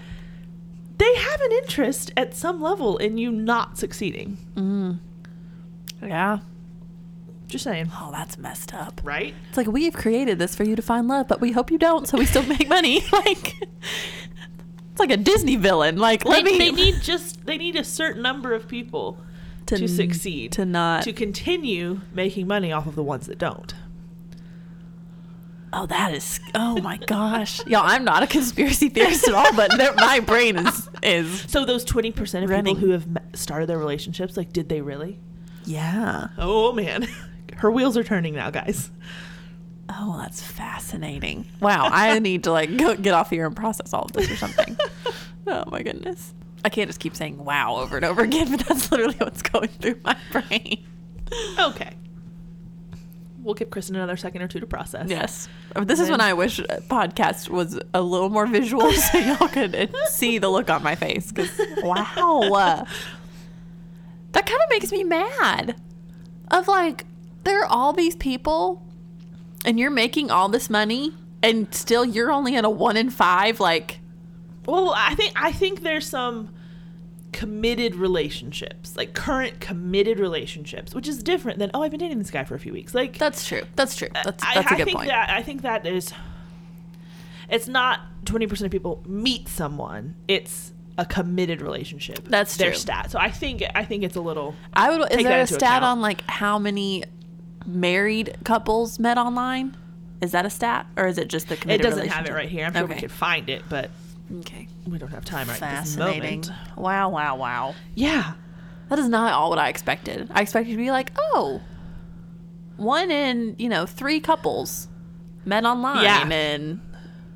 they 0.98 1.16
have 1.16 1.42
an 1.42 1.52
interest 1.64 2.12
at 2.18 2.34
some 2.36 2.60
level 2.62 2.98
in 2.98 3.18
you 3.18 3.32
not 3.32 3.78
succeeding 3.78 4.38
Mm. 4.56 5.00
Yeah. 6.02 6.40
Just 7.48 7.64
saying 7.64 7.92
Oh, 7.94 8.10
that's 8.12 8.38
messed 8.38 8.74
up. 8.74 9.02
right 9.04 9.34
It's 9.50 9.58
like 9.58 9.68
we've 9.68 9.94
created 9.94 10.40
this 10.40 10.56
for 10.56 10.64
you 10.64 10.76
to 10.76 10.82
find 10.82 11.08
love, 11.08 11.28
but 11.28 11.42
we 11.42 11.52
hope 11.52 11.72
you 11.72 11.78
don't, 11.78 12.08
so 12.08 12.18
we 12.18 12.26
still 12.26 12.44
make 12.44 12.68
money. 12.68 13.02
like 13.12 13.56
it's 14.92 15.00
like 15.00 15.12
a 15.12 15.18
Disney 15.18 15.56
villain. 15.56 15.98
Like 15.98 16.26
let 16.26 16.44
they, 16.44 16.52
me. 16.52 16.58
they 16.58 16.72
need 16.72 17.02
just 17.02 17.46
they 17.46 17.58
need 17.58 17.76
a 17.76 17.84
certain 17.84 18.22
number 18.22 18.54
of 18.54 18.68
people 18.68 19.20
to, 19.68 19.88
succeed 19.88 20.54
to 20.54 20.66
not. 20.66 21.04
to 21.04 21.12
continue 21.14 22.02
making 22.14 22.48
money 22.48 22.72
off 22.72 22.88
of 22.88 22.96
the 22.96 23.04
ones 23.04 23.28
that 23.28 23.38
don't 23.38 23.74
oh, 25.74 25.86
that 25.88 26.14
is. 26.14 26.40
Oh 26.56 26.82
my 26.82 26.98
gosh, 26.98 27.66
y'all! 27.68 27.82
I'm 27.84 28.04
not 28.04 28.24
a 28.24 28.28
conspiracy 28.28 28.90
theorist 28.90 29.28
at 29.28 29.34
all, 29.34 29.54
but 29.54 29.72
my 29.98 30.20
brain 30.22 30.58
is 30.58 30.90
is. 31.04 31.42
so 31.48 31.66
those 31.66 31.86
20% 31.86 32.44
of 32.44 32.50
Running. 32.50 32.76
people 32.76 32.88
who 32.88 32.92
have 32.94 33.08
started 33.34 33.68
their 33.68 33.78
relationships 33.78 34.36
like 34.38 34.52
did 34.52 34.70
they 34.70 34.82
really 34.82 35.20
Yeah. 35.66 36.30
oh 36.38 36.72
man 36.74 37.08
her 37.56 37.72
wheels 37.72 37.98
are 37.98 38.04
turning 38.04 38.36
now 38.36 38.50
guys 38.50 38.92
Oh, 39.90 40.18
that's 40.22 40.42
fascinating. 40.42 41.46
Wow, 41.62 41.88
I 41.90 42.20
need 42.20 42.44
to 42.44 42.52
like 42.52 42.76
go 42.76 42.96
get 42.96 43.14
off 43.14 43.30
here 43.30 43.46
and 43.46 43.56
process 43.56 43.94
all 43.94 44.04
of 44.04 44.12
this 44.12 44.30
or 44.30 44.36
something. 44.36 44.78
oh 45.48 45.64
my 45.68 45.82
goodness. 45.82 46.34
I 46.66 46.70
can't 46.70 46.90
just 46.90 47.00
keep 47.00 47.16
saying 47.16 47.44
wow 47.44 47.78
over 47.78 47.96
and 47.96 48.06
over 48.06 48.22
again, 48.22 48.52
but 48.52 48.68
that's 48.68 48.92
literally 48.92 49.16
what's 49.16 49.42
going 49.42 49.70
through 49.70 50.00
my 50.04 50.18
brain. 50.32 50.86
okay 51.60 51.94
we'll 53.44 53.54
give 53.54 53.70
kristen 53.70 53.96
another 53.96 54.18
second 54.18 54.42
or 54.42 54.48
two 54.48 54.60
to 54.60 54.66
process 54.68 55.10
Yes. 55.10 55.48
Uh, 55.76 55.84
This 55.84 56.00
is 56.02 56.10
when 56.10 56.20
I 56.20 56.34
wish 56.34 56.60
uh, 56.60 56.64
podcast 56.90 57.50
was 57.50 57.80
a 57.94 58.02
little 58.02 58.30
more 58.30 58.46
visual 58.46 58.92
so 58.92 59.18
y'all 59.18 59.48
could 59.48 59.74
uh, 59.74 59.88
see 60.10 60.38
the 60.38 60.50
look 60.50 60.70
on 60.70 60.84
my 60.84 60.96
face. 60.96 61.32
Because, 61.32 61.50
wow. 61.82 62.86
that 64.34 64.46
kind 64.46 64.62
of 64.62 64.70
makes 64.70 64.92
me 64.92 65.04
mad. 65.06 65.80
Of 66.50 66.68
like, 66.68 67.06
there 67.48 67.62
are 67.62 67.66
all 67.66 67.94
these 67.94 68.16
people 68.16 68.84
and 69.66 69.80
you're 69.80 69.92
making 69.92 70.30
all 70.30 70.50
this 70.50 70.70
money 70.70 71.14
and 71.42 71.74
still 71.74 72.06
you're 72.06 72.32
only 72.32 72.56
in 72.56 72.66
a 72.66 72.70
one 72.70 72.98
in 72.98 73.10
five. 73.10 73.60
Like, 73.60 74.00
well 74.66 74.94
i 74.96 75.16
think 75.16 75.32
i 75.36 75.52
think 75.52 75.82
there's 75.82 76.08
some 76.08 76.54
committed 77.32 77.96
relationships 77.96 78.96
like 78.96 79.14
current 79.14 79.60
committed 79.60 80.20
relationships 80.20 80.94
which 80.94 81.08
is 81.08 81.22
different 81.22 81.60
than 81.60 81.70
oh 81.74 81.82
i've 81.82 81.92
been 81.92 82.00
dating 82.00 82.18
this 82.18 82.32
guy 82.32 82.44
for 82.44 82.56
a 82.56 82.60
few 82.60 82.74
weeks 82.74 82.94
like 82.96 83.18
that's 83.18 83.48
true. 83.48 83.62
That's 83.76 83.96
true. 83.96 84.10
That's, 84.14 84.44
I, 84.44 84.56
that's 84.56 84.72
a 84.72 84.74
I 84.74 84.78
good 84.78 84.86
think 84.86 84.98
point. 84.98 85.10
That, 85.10 85.30
I 85.30 85.42
think 85.44 85.62
that 85.62 85.86
is. 85.86 86.14
It's 87.50 87.68
not 87.68 88.02
twenty 88.26 88.48
percent 88.48 88.66
of 88.66 88.72
people 88.72 89.04
meet 89.06 89.48
someone. 89.48 90.16
It's 90.28 90.74
a 90.98 91.06
committed 91.06 91.62
relationship. 91.62 92.28
That's 92.28 92.58
their 92.58 92.72
true. 92.72 92.80
stat. 92.80 93.12
So 93.12 93.20
I 93.20 93.30
think 93.30 93.64
I 93.76 93.86
think 93.86 94.04
it's 94.04 94.16
a 94.16 94.22
little. 94.22 94.56
I 94.74 94.90
would. 94.90 95.12
Is 95.12 95.24
there 95.24 95.42
a 95.42 95.48
stat 95.48 95.62
account. 95.62 95.84
on 95.84 96.02
like 96.02 96.22
how 96.30 96.60
many 96.60 97.04
married 97.68 98.36
couples 98.44 98.98
met 99.00 99.18
online? 99.18 99.76
Is 100.22 100.32
that 100.32 100.46
a 100.46 100.50
stat 100.50 100.88
or 100.96 101.06
is 101.08 101.18
it 101.20 101.28
just 101.28 101.48
the 101.50 101.56
It 101.72 101.82
doesn't 101.82 102.08
have 102.08 102.26
it 102.26 102.34
right 102.34 102.50
here. 102.50 102.66
I'm 102.66 102.74
sure 102.74 102.86
we 102.88 102.96
could 102.96 103.12
find 103.12 103.50
it, 103.50 103.62
but 103.70 103.92
Okay. 104.40 104.68
we 104.88 104.98
don't 104.98 105.12
have 105.12 105.24
time 105.26 105.48
right 105.48 105.58
Fascinating. 105.58 106.42
this 106.42 106.50
moment. 106.50 106.78
Wow, 106.78 107.10
wow, 107.10 107.36
wow. 107.36 107.76
Yeah. 107.94 108.34
That 108.90 109.00
is 109.00 109.10
not 109.10 109.34
all 109.34 109.50
what 109.50 109.60
I 109.60 109.70
expected. 109.70 110.30
I 110.34 110.42
expected 110.42 110.72
to 110.72 110.78
be 110.78 110.90
like, 110.92 111.12
oh, 111.18 111.62
one 112.78 113.12
in, 113.12 113.56
you 113.60 113.70
know, 113.70 113.86
three 113.86 114.20
couples 114.20 114.88
met 115.46 115.66
online 115.66 116.04
Yeah. 116.04 116.28
and 116.30 116.82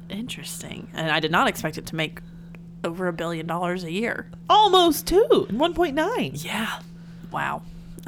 interesting. 0.10 0.90
And 0.94 1.12
I 1.12 1.20
did 1.20 1.32
not 1.32 1.48
expect 1.48 1.78
it 1.78 1.86
to 1.88 1.96
make 1.96 2.20
over 2.84 3.08
a 3.08 3.14
billion 3.14 3.46
dollars 3.48 3.84
a 3.84 3.92
year. 3.92 4.28
Almost 4.50 5.08
two. 5.08 5.48
1.9. 5.52 6.44
Yeah. 6.44 6.80
Wow. 7.32 7.62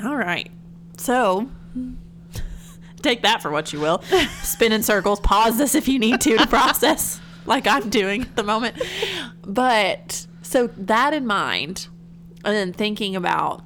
All 0.04 0.16
right. 0.16 0.50
So 0.98 1.50
take 3.04 3.22
that 3.24 3.42
for 3.42 3.52
what 3.52 3.72
you 3.74 3.80
will. 3.80 4.02
Spin 4.42 4.72
in 4.72 4.82
circles. 4.84 5.20
Pause 5.20 5.58
this 5.58 5.76
if 5.76 5.88
you 5.88 6.00
need 6.00 6.22
to 6.22 6.38
to 6.38 6.48
process, 6.48 7.20
like 7.46 7.68
I'm 7.68 7.90
doing 7.90 8.24
at 8.24 8.36
the 8.36 8.44
moment. 8.44 8.82
But 9.46 10.26
so 10.42 10.68
that 10.78 11.14
in 11.14 11.26
mind, 11.28 11.88
and 12.46 12.56
then 12.56 12.74
thinking 12.74 13.16
about 13.16 13.64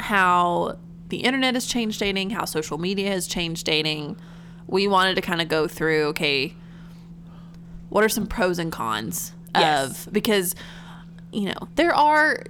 how 0.00 0.78
the 1.08 1.18
internet 1.18 1.54
has 1.54 1.66
changed 1.66 2.00
dating, 2.00 2.30
how 2.30 2.44
social 2.44 2.78
media 2.78 3.10
has 3.10 3.26
changed 3.26 3.66
dating, 3.66 4.16
we 4.66 4.86
wanted 4.86 5.14
to 5.14 5.20
kind 5.22 5.40
of 5.40 5.48
go 5.48 5.66
through 5.66 6.04
okay, 6.08 6.54
what 7.88 8.04
are 8.04 8.08
some 8.08 8.26
pros 8.26 8.58
and 8.58 8.70
cons 8.72 9.32
Yes. 9.54 10.06
of 10.06 10.12
because 10.12 10.54
you 11.32 11.46
know, 11.46 11.68
there 11.74 11.94
are 11.94 12.42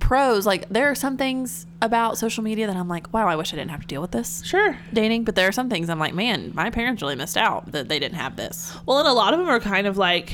pros 0.00 0.46
like 0.46 0.68
there 0.70 0.90
are 0.90 0.94
some 0.94 1.16
things 1.16 1.66
about 1.84 2.18
social 2.18 2.42
media 2.42 2.66
that 2.66 2.76
I'm 2.76 2.88
like, 2.88 3.12
wow, 3.12 3.28
I 3.28 3.36
wish 3.36 3.52
I 3.52 3.56
didn't 3.56 3.70
have 3.70 3.82
to 3.82 3.86
deal 3.86 4.00
with 4.00 4.10
this 4.12 4.42
Sure. 4.44 4.78
dating, 4.92 5.24
but 5.24 5.34
there 5.34 5.46
are 5.48 5.52
some 5.52 5.68
things 5.68 5.88
I'm 5.88 5.98
like, 5.98 6.14
man, 6.14 6.52
my 6.54 6.70
parents 6.70 7.02
really 7.02 7.16
missed 7.16 7.36
out 7.36 7.72
that 7.72 7.88
they 7.88 7.98
didn't 7.98 8.16
have 8.18 8.36
this. 8.36 8.74
Well, 8.86 8.98
and 8.98 9.08
a 9.08 9.12
lot 9.12 9.32
of 9.34 9.38
them 9.40 9.48
are 9.48 9.60
kind 9.60 9.86
of 9.86 9.96
like 9.98 10.32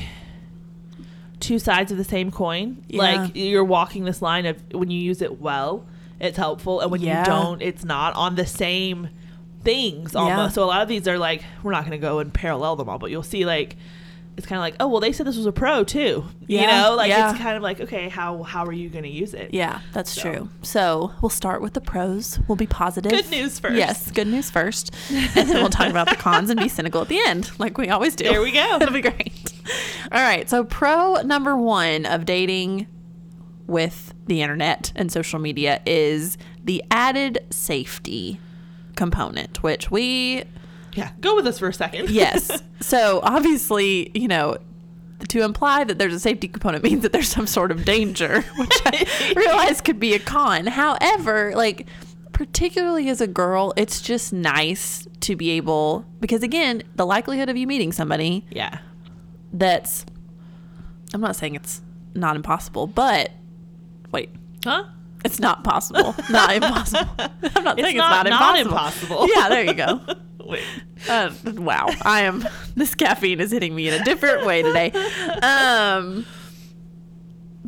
two 1.41 1.59
sides 1.59 1.91
of 1.91 1.99
the 1.99 2.05
same 2.05 2.31
coin. 2.31 2.85
Yeah. 2.89 3.03
Like 3.03 3.31
you're 3.35 3.65
walking 3.65 4.05
this 4.05 4.21
line 4.23 4.47
of 4.47 4.63
when 4.73 4.91
you 4.91 5.01
use 5.01 5.23
it 5.23 5.41
well, 5.41 5.87
it's 6.19 6.37
helpful, 6.37 6.81
and 6.81 6.91
when 6.91 7.01
Yeah. 7.01 7.21
you 7.21 7.25
don't, 7.27 7.63
it's 7.63 7.85
not 7.85 8.15
on 8.15 8.35
the 8.35 8.47
same 8.47 9.09
things 9.65 10.15
almost. 10.15 10.37
Yeah. 10.37 10.49
So 10.49 10.65
a 10.65 10.67
lot 10.67 10.83
of 10.83 10.89
these 10.89 11.09
are 11.09 11.19
like 11.19 11.43
we're 11.63 11.73
not 11.73 11.83
going 11.87 11.93
to 11.93 11.99
go 11.99 12.19
and 12.19 12.33
parallel 12.33 12.77
them 12.77 12.89
all, 12.89 12.99
but 12.99 13.11
you'll 13.11 13.23
see 13.23 13.45
like 13.47 13.77
it's 14.37 14.47
kind 14.47 14.57
of 14.59 14.63
like 14.63 14.75
oh 14.81 14.89
well 14.89 15.01
they 15.01 15.13
said 15.13 15.27
this 15.27 15.37
was 15.37 15.47
a 15.47 15.53
pro 15.53 15.85
too. 15.85 16.25
You 16.47 16.67
know, 16.67 16.95
like 16.97 17.09
Yeah. 17.11 17.31
it's 17.31 17.39
kind 17.39 17.57
of 17.57 17.63
like 17.63 17.81
okay 17.81 18.09
how 18.09 18.43
how 18.43 18.65
are 18.65 18.73
you 18.73 18.89
going 18.89 19.05
to 19.05 19.11
use 19.11 19.35
it? 19.35 19.53
Yeah, 19.53 19.81
that's 19.93 20.11
So. 20.11 20.21
true. 20.23 20.49
So 20.63 21.13
we'll 21.21 21.29
start 21.31 21.61
with 21.63 21.75
the 21.75 21.81
pros. 21.81 22.39
We'll 22.49 22.57
be 22.57 22.67
positive. 22.67 23.13
Good 23.13 23.31
news 23.31 23.59
first. 23.59 23.77
Yes, 23.77 24.11
good 24.11 24.27
news 24.29 24.51
first. 24.51 24.95
and 25.11 25.49
then 25.49 25.57
we'll 25.57 25.69
talk 25.69 25.89
about 25.91 26.09
the 26.09 26.17
cons 26.17 26.49
and 26.51 26.59
be 26.59 26.69
cynical 26.69 27.03
at 27.03 27.09
the 27.09 27.21
end, 27.27 27.51
like 27.59 27.77
we 27.79 27.89
always 27.89 28.17
do. 28.17 28.25
There 28.25 28.41
we 28.43 28.53
go. 28.53 28.77
It'll 28.81 28.93
be 28.95 29.01
great. 29.03 29.53
All 30.11 30.21
right. 30.23 30.49
So, 30.49 30.65
pro 30.65 31.17
number 31.23 31.57
one 31.57 32.07
of 32.07 32.25
dating 32.25 32.87
with 33.67 34.13
the 34.27 34.43
internet 34.43 34.93
and 34.97 35.13
social 35.13 35.39
media 35.39 35.81
is 35.87 36.37
the 36.65 36.83
added 36.91 37.39
safety 37.51 38.41
component, 38.97 39.63
which 39.63 39.91
we 39.91 40.45
Yeah, 40.95 41.11
go 41.21 41.35
with 41.37 41.47
us 41.47 41.59
for 41.59 41.69
a 41.69 41.73
second. 41.75 42.11
yes. 42.11 42.63
So 42.81 43.21
obviously, 43.23 44.11
you 44.15 44.29
know, 44.29 44.59
to 45.29 45.43
imply 45.43 45.85
that 45.85 45.99
there's 45.99 46.15
a 46.15 46.21
safety 46.21 46.49
component 46.49 46.83
means 46.83 47.03
that 47.03 47.13
there's 47.13 47.29
some 47.29 47.47
sort 47.47 47.71
of 47.71 47.85
danger, 47.85 48.41
which 48.59 48.81
I 48.87 49.33
realize 49.37 49.81
could 49.81 50.01
be 50.01 50.15
a 50.15 50.19
con. 50.19 50.67
However, 50.67 51.53
like 51.55 51.87
particularly 52.33 53.09
as 53.11 53.21
a 53.21 53.27
girl, 53.27 53.73
it's 53.77 54.01
just 54.01 54.33
nice 54.33 55.07
to 55.21 55.37
be 55.37 55.51
able 55.51 56.07
because 56.21 56.43
again, 56.43 56.83
the 56.97 57.05
likelihood 57.05 57.49
of 57.51 57.57
you 57.57 57.67
meeting 57.67 57.93
somebody 57.93 58.47
yeah. 58.51 58.79
that's 59.53 60.07
I'm 61.13 61.21
not 61.21 61.37
saying 61.37 61.55
it's 61.55 61.83
not 62.15 62.37
impossible, 62.37 62.87
but 62.87 63.31
wait, 64.13 64.31
Huh? 64.65 64.85
it's 65.25 65.39
not 65.39 65.65
possible. 65.65 66.15
not 66.31 66.55
impossible. 66.55 67.11
I'm 67.19 67.65
not 67.65 67.79
It's 67.79 67.87
saying 67.89 67.97
not- 67.99 68.27
it's 68.27 68.31
not 68.31 68.41
not 68.41 68.59
impossible. 68.59 69.25
impossible. 69.25 69.29
Yeah, 69.35 69.49
there 69.51 69.65
you 69.65 69.75
go. 69.75 70.01
Wait. 70.51 70.63
Uh, 71.09 71.31
wow, 71.57 71.89
I 72.03 72.23
am. 72.23 72.45
This 72.77 72.95
caffeine 72.95 73.41
is 73.41 73.51
hitting 73.51 73.75
me 73.75 73.89
in 73.89 73.95
a 74.01 74.05
different 74.05 74.47
way 74.47 74.63
today. 74.63 74.91
Um, 75.43 76.25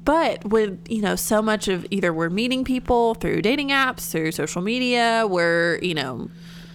but 0.04 0.44
with 0.44 0.80
you 0.88 1.02
know 1.02 1.16
so 1.16 1.42
much 1.42 1.68
of 1.68 1.86
either 1.90 2.12
we're 2.12 2.30
meeting 2.30 2.64
people 2.64 3.14
through 3.14 3.42
dating 3.42 3.68
apps, 3.70 4.10
through 4.10 4.32
social 4.32 4.62
media, 4.62 5.26
we're 5.28 5.78
you 5.82 5.94
know 5.94 6.30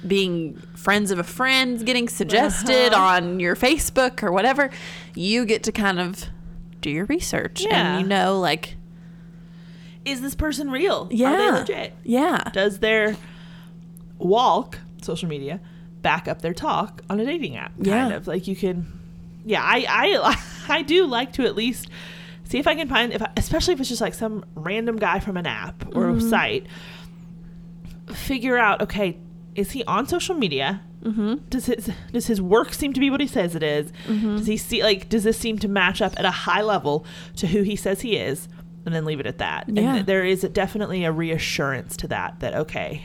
being 0.05 0.55
friends 0.75 1.09
of 1.11 1.19
a 1.19 1.23
friend, 1.23 1.83
getting 1.85 2.07
suggested 2.07 2.93
Uh-huh. 2.93 3.15
on 3.15 3.39
your 3.39 3.55
Facebook 3.55 4.21
or 4.23 4.31
whatever. 4.31 4.69
You 5.15 5.45
get 5.45 5.63
to 5.63 5.71
kind 5.71 5.99
of 5.99 6.25
do 6.81 6.89
your 6.91 7.05
research, 7.05 7.65
Yeah. 7.65 7.93
and 7.97 8.01
you 8.01 8.07
know 8.07 8.39
like 8.39 8.77
Is 10.05 10.21
this 10.21 10.35
person 10.35 10.69
real? 10.69 11.07
yeah, 11.11 11.33
Are 11.33 11.37
they 11.37 11.51
legit? 11.59 11.95
yeah, 12.03 12.43
does 12.53 12.79
their 12.79 13.17
walk 14.19 14.79
social 15.01 15.27
media 15.27 15.59
back 16.01 16.27
up 16.27 16.41
their 16.41 16.53
talk 16.53 17.01
on 17.09 17.19
a 17.19 17.25
dating 17.25 17.55
app 17.57 17.73
kind 17.75 17.85
Yeah. 17.87 18.09
of 18.13 18.27
like 18.27 18.47
you 18.47 18.55
can 18.55 18.85
yeah 19.45 19.61
i 19.63 19.85
i 19.89 20.37
i 20.79 20.81
do 20.81 21.05
like 21.05 21.33
to 21.33 21.43
at 21.45 21.55
least 21.55 21.89
see 22.45 22.59
if 22.59 22.67
i 22.67 22.75
can 22.75 22.87
find 22.87 23.13
if 23.13 23.21
I, 23.21 23.31
especially 23.37 23.73
if 23.73 23.79
it's 23.79 23.89
just 23.89 24.01
like 24.01 24.13
some 24.13 24.45
random 24.55 24.95
guy 24.97 25.19
from 25.19 25.37
an 25.37 25.45
app 25.47 25.85
or 25.95 26.07
Mm-hmm. 26.07 26.29
site 26.29 26.67
figure 28.13 28.57
out 28.57 28.81
okay 28.81 29.17
is 29.55 29.71
he 29.71 29.83
on 29.85 30.07
social 30.07 30.35
media 30.35 30.81
mm-hmm. 31.03 31.35
does 31.49 31.65
his 31.65 31.89
does 32.13 32.27
his 32.27 32.41
work 32.41 32.73
seem 32.73 32.93
to 32.93 32.99
be 32.99 33.09
what 33.09 33.19
he 33.19 33.27
says 33.27 33.55
it 33.55 33.63
is? 33.63 33.91
Mm-hmm. 34.07 34.37
does 34.37 34.47
he 34.47 34.55
see 34.57 34.81
like 34.83 35.09
does 35.09 35.23
this 35.23 35.37
seem 35.37 35.57
to 35.59 35.67
match 35.67 36.01
up 36.01 36.13
at 36.17 36.25
a 36.25 36.31
high 36.31 36.61
level 36.61 37.05
to 37.37 37.47
who 37.47 37.63
he 37.63 37.75
says 37.75 38.01
he 38.01 38.15
is 38.15 38.47
and 38.85 38.95
then 38.95 39.03
leave 39.03 39.19
it 39.19 39.25
at 39.25 39.39
that 39.39 39.65
Yeah. 39.67 39.95
and 39.95 40.05
there 40.07 40.23
is 40.23 40.41
definitely 40.53 41.03
a 41.03 41.11
reassurance 41.11 41.97
to 41.97 42.07
that 42.07 42.39
that 42.39 42.53
okay 42.55 43.03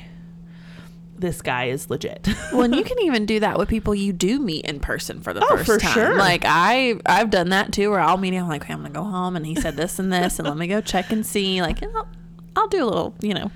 this 1.22 1.40
guy 1.40 1.64
is 1.66 1.88
legit 1.88 2.28
well, 2.52 2.62
and 2.62 2.74
you 2.74 2.84
can 2.84 2.98
even 3.00 3.24
do 3.24 3.40
that 3.40 3.58
with 3.58 3.68
people 3.70 3.94
you 3.94 4.12
do 4.12 4.38
meet 4.38 4.66
in 4.66 4.78
person 4.80 5.22
for 5.22 5.32
the 5.32 5.42
Oh, 5.50 5.56
first 5.56 5.66
for 5.66 5.78
time. 5.78 5.92
sure. 5.94 6.16
Like 6.18 6.42
I, 6.44 6.96
I've 7.06 7.30
done 7.30 7.48
that 7.48 7.72
too. 7.72 7.90
Where 7.90 8.00
I'll 8.00 8.18
meet 8.18 8.34
him, 8.34 8.44
I'm 8.44 8.50
like, 8.50 8.62
okay, 8.64 8.74
I'm 8.74 8.82
gonna 8.82 8.92
go 8.92 9.04
home, 9.04 9.34
and 9.36 9.46
he 9.46 9.54
said 9.54 9.76
this 9.76 9.98
and 9.98 10.12
this, 10.12 10.38
and 10.38 10.46
let 10.46 10.58
me 10.58 10.66
go 10.66 10.80
check 10.82 11.10
and 11.10 11.24
see. 11.24 11.62
Like, 11.62 11.82
I'll, 11.82 12.08
I'll 12.56 12.68
do 12.68 12.84
a 12.84 12.86
little, 12.86 13.14
you 13.22 13.32
know, 13.32 13.50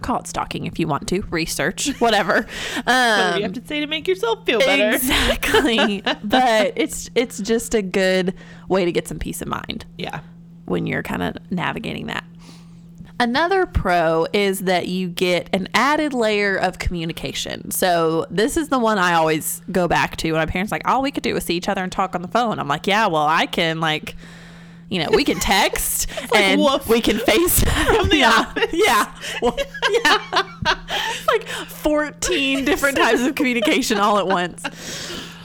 call 0.00 0.18
it 0.20 0.26
stalking 0.26 0.66
if 0.66 0.78
you 0.80 0.86
want 0.88 1.06
to, 1.08 1.20
research, 1.30 1.90
whatever. 2.00 2.46
what 2.74 2.86
do 2.86 2.92
Um, 2.92 3.36
you 3.36 3.42
have 3.42 3.52
to 3.52 3.66
say 3.66 3.80
to 3.80 3.86
make 3.86 4.08
yourself 4.08 4.44
feel 4.46 4.58
better 4.60 4.90
exactly. 4.96 6.02
but 6.24 6.72
it's 6.76 7.10
it's 7.14 7.38
just 7.38 7.74
a 7.74 7.82
good 7.82 8.34
way 8.68 8.84
to 8.84 8.92
get 8.92 9.06
some 9.06 9.18
peace 9.18 9.42
of 9.42 9.48
mind 9.48 9.84
yeah 9.98 10.20
when 10.64 10.86
you're 10.86 11.02
kind 11.02 11.22
of 11.22 11.36
navigating 11.50 12.06
that. 12.06 12.24
Another 13.22 13.66
pro 13.66 14.26
is 14.32 14.62
that 14.62 14.88
you 14.88 15.06
get 15.08 15.48
an 15.52 15.68
added 15.74 16.12
layer 16.12 16.56
of 16.56 16.80
communication. 16.80 17.70
So 17.70 18.26
this 18.32 18.56
is 18.56 18.68
the 18.68 18.80
one 18.80 18.98
I 18.98 19.14
always 19.14 19.62
go 19.70 19.86
back 19.86 20.16
to 20.16 20.32
when 20.32 20.40
my 20.40 20.46
parents 20.46 20.72
are 20.72 20.74
like, 20.74 20.88
all 20.88 21.02
we 21.02 21.12
could 21.12 21.22
do 21.22 21.32
was 21.32 21.44
see 21.44 21.54
each 21.54 21.68
other 21.68 21.84
and 21.84 21.92
talk 21.92 22.16
on 22.16 22.22
the 22.22 22.26
phone. 22.26 22.58
I'm 22.58 22.66
like, 22.66 22.88
yeah, 22.88 23.06
well, 23.06 23.24
I 23.28 23.46
can 23.46 23.78
like, 23.78 24.16
you 24.88 24.98
know, 24.98 25.08
we 25.12 25.22
can 25.22 25.38
text 25.40 26.10
like 26.32 26.40
and 26.42 26.60
we 26.88 27.00
can 27.00 27.18
face 27.18 27.60
From 27.96 28.08
the 28.08 28.16
yeah, 28.18 28.30
office. 28.30 28.72
yeah, 28.72 29.14
well, 29.40 29.56
yeah, 30.02 30.42
like 31.28 31.46
14 31.46 32.64
different 32.64 32.96
types 32.96 33.20
of 33.20 33.36
communication 33.36 33.98
all 33.98 34.18
at 34.18 34.26
once. 34.26 34.64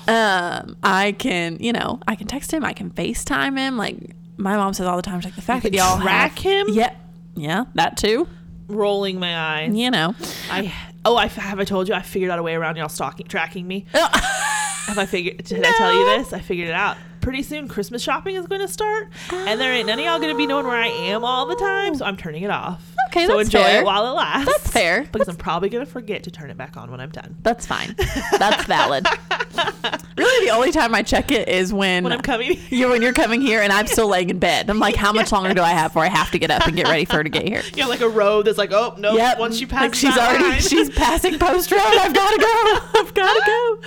Um, 0.07 0.77
I 0.81 1.11
can, 1.19 1.57
you 1.59 1.73
know, 1.73 1.99
I 2.07 2.15
can 2.15 2.25
text 2.25 2.51
him, 2.51 2.65
I 2.65 2.73
can 2.73 2.89
FaceTime 2.89 3.55
him. 3.55 3.77
Like 3.77 4.15
my 4.35 4.57
mom 4.57 4.73
says 4.73 4.87
all 4.87 4.95
the 4.95 5.03
time, 5.03 5.19
she's 5.19 5.25
like 5.25 5.35
the 5.35 5.41
fact 5.43 5.63
You 5.63 5.69
that 5.69 5.77
y'all 5.77 6.01
track 6.01 6.39
have, 6.39 6.67
him? 6.69 6.75
Yeah, 6.75 6.95
yeah, 7.38 7.63
that 7.76 7.95
too. 7.97 8.28
rolling 8.67 9.19
my 9.19 9.38
eyes 9.62 9.73
You 9.73 9.89
know, 9.91 10.13
i 10.52 10.73
oh 11.06 11.15
i 11.15 11.28
have 11.28 11.60
i 11.60 11.63
told 11.63 11.88
you 11.88 11.93
i 11.93 12.02
figured 12.02 12.30
out 12.32 12.39
a 12.39 12.43
way 12.43 12.54
around 12.56 12.76
y'all 12.76 12.89
stalking 12.89 13.28
tracking 13.28 13.65
me 13.67 13.86
Have 13.93 14.97
I 14.97 15.06
figured? 15.06 15.43
Did 15.43 15.65
I 15.65 15.71
tell 15.73 15.93
you 15.93 16.06
this? 16.17 16.32
I 16.32 16.39
figured 16.39 16.69
it 16.69 16.73
out. 16.73 16.95
Pretty 17.27 17.43
soon, 17.43 17.67
Christmas 17.67 18.01
shopping 18.01 18.35
is 18.35 18.47
going 18.47 18.61
to 18.61 18.69
start, 18.69 19.09
and 19.33 19.59
there 19.59 19.73
ain't 19.73 19.85
none 19.87 19.99
of 19.99 20.05
y'all 20.05 20.17
going 20.17 20.31
to 20.31 20.37
be 20.37 20.47
knowing 20.47 20.65
where 20.65 20.77
I 20.77 20.87
am 20.87 21.25
all 21.25 21.45
the 21.45 21.57
time. 21.57 21.93
So 21.95 22.05
I'm 22.05 22.15
turning 22.15 22.43
it 22.43 22.49
off. 22.49 22.93
Okay, 23.09 23.25
so 23.27 23.35
that's 23.35 23.47
enjoy 23.49 23.63
fair. 23.63 23.81
it 23.81 23.85
while 23.85 24.05
it 24.07 24.11
lasts. 24.11 24.45
That's 24.45 24.71
fair. 24.71 25.03
because 25.11 25.27
I'm 25.27 25.35
probably 25.35 25.67
going 25.67 25.85
to 25.85 25.91
forget 25.91 26.23
to 26.23 26.31
turn 26.31 26.49
it 26.49 26.57
back 26.57 26.77
on 26.77 26.89
when 26.89 27.01
I'm 27.01 27.09
done. 27.09 27.35
that's 27.41 27.65
fine. 27.65 27.95
That's 28.37 28.63
valid. 28.65 29.05
really, 30.17 30.45
the 30.45 30.51
only 30.53 30.71
time 30.71 30.93
I 30.95 31.03
check 31.03 31.31
it 31.31 31.47
is 31.49 31.73
when 31.73 32.03
When 32.03 32.13
I'm 32.13 32.21
coming. 32.21 32.57
you're 32.69 32.89
when 32.89 33.01
you're 33.01 33.13
coming 33.13 33.41
here 33.41 33.61
and 33.61 33.71
I'm 33.73 33.87
still 33.87 34.07
laying 34.07 34.29
in 34.29 34.39
bed. 34.39 34.69
I'm 34.69 34.79
like, 34.79 34.95
how 34.95 35.11
much 35.13 35.31
longer 35.31 35.53
do 35.53 35.61
I 35.61 35.69
have 35.69 35.91
before 35.91 36.03
I 36.03 36.09
have 36.09 36.31
to 36.31 36.39
get 36.39 36.51
up 36.51 36.65
and 36.67 36.75
get 36.75 36.87
ready 36.87 37.05
for 37.05 37.17
her 37.17 37.23
to 37.23 37.29
get 37.29 37.45
here? 37.47 37.61
You 37.77 37.83
know, 37.83 37.89
like 37.89 38.01
a 38.01 38.09
road 38.09 38.45
that's 38.47 38.57
like, 38.57 38.71
oh 38.73 38.95
no, 38.97 39.15
Yep. 39.15 39.39
once 39.39 39.61
you 39.61 39.67
pass, 39.67 39.81
like 39.81 39.95
she's 39.95 40.17
already 40.17 40.43
line. 40.45 40.59
she's 40.61 40.89
passing 40.89 41.37
post 41.37 41.71
road. 41.71 41.79
I've 41.81 42.13
got 42.13 42.31
to 42.31 42.39
go. 42.39 42.99
I've 43.01 43.13
got 43.13 43.33
to 43.33 43.43
go. 43.45 43.77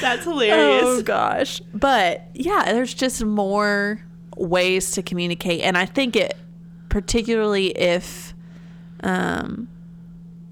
That's 0.00 0.24
hilarious. 0.24 0.82
Oh 0.84 1.02
gosh. 1.02 1.60
But 1.74 2.28
yeah, 2.34 2.72
there's 2.72 2.89
just 2.94 3.24
more 3.24 4.00
ways 4.36 4.92
to 4.92 5.02
communicate 5.02 5.60
and 5.60 5.76
I 5.76 5.86
think 5.86 6.16
it 6.16 6.36
particularly 6.88 7.68
if 7.68 8.34
um 9.02 9.68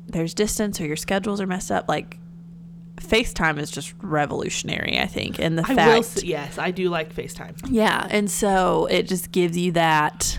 there's 0.06 0.34
distance 0.34 0.80
or 0.80 0.86
your 0.86 0.96
schedules 0.96 1.40
are 1.40 1.46
messed 1.46 1.70
up 1.70 1.86
like 1.88 2.18
FaceTime 2.96 3.58
is 3.60 3.70
just 3.70 3.94
revolutionary, 4.02 4.98
I 4.98 5.06
think. 5.06 5.38
And 5.38 5.56
the 5.56 5.62
I 5.62 5.74
fact, 5.76 6.04
say, 6.04 6.26
yes, 6.26 6.58
I 6.58 6.72
do 6.72 6.88
like 6.88 7.14
FaceTime. 7.14 7.54
yeah, 7.70 8.04
and 8.10 8.28
so 8.28 8.86
it 8.90 9.06
just 9.06 9.30
gives 9.30 9.56
you 9.56 9.70
that 9.72 10.38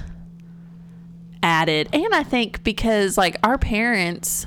added. 1.41 1.89
And 1.93 2.13
I 2.13 2.23
think 2.23 2.63
because 2.63 3.17
like 3.17 3.37
our 3.43 3.57
parents, 3.57 4.45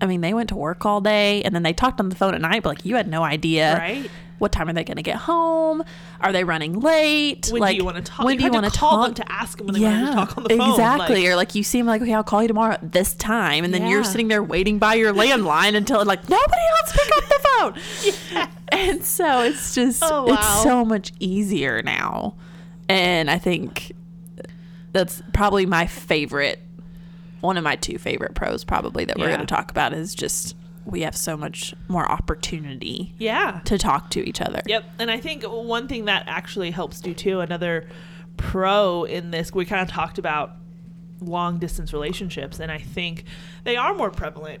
I 0.00 0.06
mean, 0.06 0.20
they 0.20 0.34
went 0.34 0.48
to 0.48 0.56
work 0.56 0.84
all 0.84 1.00
day 1.00 1.42
and 1.42 1.54
then 1.54 1.62
they 1.62 1.72
talked 1.72 2.00
on 2.00 2.08
the 2.08 2.16
phone 2.16 2.34
at 2.34 2.40
night, 2.40 2.62
but 2.62 2.70
like 2.70 2.84
you 2.84 2.96
had 2.96 3.08
no 3.08 3.22
idea. 3.22 3.76
Right. 3.78 4.10
What 4.38 4.50
time 4.50 4.68
are 4.68 4.72
they 4.72 4.82
going 4.82 4.96
to 4.96 5.02
get 5.04 5.16
home? 5.16 5.84
Are 6.20 6.32
they 6.32 6.42
running 6.42 6.80
late? 6.80 7.48
When 7.52 7.60
like, 7.60 7.72
do 7.72 7.76
you 7.76 7.84
want 7.84 7.96
to 7.98 8.02
talk? 8.02 8.24
When 8.26 8.36
do 8.36 8.42
you 8.42 8.50
had 8.52 8.60
want 8.60 8.72
to 8.72 8.78
call 8.78 9.02
them 9.04 9.14
to 9.14 9.32
ask 9.32 9.58
them 9.58 9.68
when 9.68 9.74
they 9.74 9.82
wanted 9.82 10.06
to 10.06 10.12
talk 10.14 10.36
on 10.36 10.42
the 10.44 10.56
phone? 10.56 10.70
Exactly. 10.70 11.20
Like, 11.22 11.28
or 11.32 11.36
like 11.36 11.54
you 11.54 11.62
seem 11.62 11.86
like, 11.86 12.02
okay, 12.02 12.12
I'll 12.14 12.24
call 12.24 12.42
you 12.42 12.48
tomorrow 12.48 12.72
at 12.74 12.90
this 12.92 13.14
time. 13.14 13.62
And 13.64 13.72
then 13.72 13.86
you're 13.86 14.02
sitting 14.04 14.28
there 14.28 14.42
waiting 14.42 14.78
by 14.78 14.94
your 14.94 15.12
landline 15.14 15.76
until 15.76 16.04
like 16.04 16.28
nobody 16.28 16.62
else 16.80 16.92
pick 16.92 17.10
up 17.16 17.24
the 17.28 17.48
phone. 17.48 18.48
And 18.72 19.04
so 19.04 19.42
it's 19.42 19.74
just 19.74 20.02
Oh, 20.02 20.24
wow. 20.24 20.32
it's 20.34 20.62
so 20.62 20.82
much 20.82 21.12
easier 21.20 21.82
now. 21.82 22.34
And 22.88 23.30
I 23.30 23.36
think 23.36 23.92
that's 24.92 25.22
probably 25.34 25.66
my 25.66 25.86
favorite 25.86 26.58
one 27.40 27.58
of 27.58 27.64
my 27.64 27.76
two 27.76 27.98
favorite 27.98 28.34
pros 28.34 28.64
probably 28.64 29.04
that 29.04 29.18
we're 29.18 29.26
Yeah. 29.28 29.36
going 29.36 29.46
to 29.46 29.54
talk 29.54 29.70
about 29.70 29.92
is 29.92 30.14
just 30.14 30.56
we 30.84 31.02
have 31.02 31.16
so 31.16 31.36
much 31.36 31.74
more 31.88 32.10
opportunity 32.10 33.14
yeah. 33.18 33.60
to 33.64 33.78
talk 33.78 34.10
to 34.10 34.28
each 34.28 34.40
other. 34.40 34.62
Yep. 34.66 34.84
And 34.98 35.10
I 35.10 35.18
think 35.18 35.44
one 35.44 35.88
thing 35.88 36.06
that 36.06 36.24
actually 36.26 36.70
helps 36.70 37.00
do 37.00 37.14
too, 37.14 37.40
another 37.40 37.88
pro 38.36 39.04
in 39.04 39.30
this, 39.30 39.52
we 39.52 39.64
kind 39.64 39.82
of 39.82 39.88
talked 39.88 40.18
about 40.18 40.52
long 41.20 41.58
distance 41.58 41.92
relationships, 41.92 42.58
and 42.58 42.70
I 42.70 42.78
think 42.78 43.24
they 43.64 43.76
are 43.76 43.94
more 43.94 44.10
prevalent. 44.10 44.60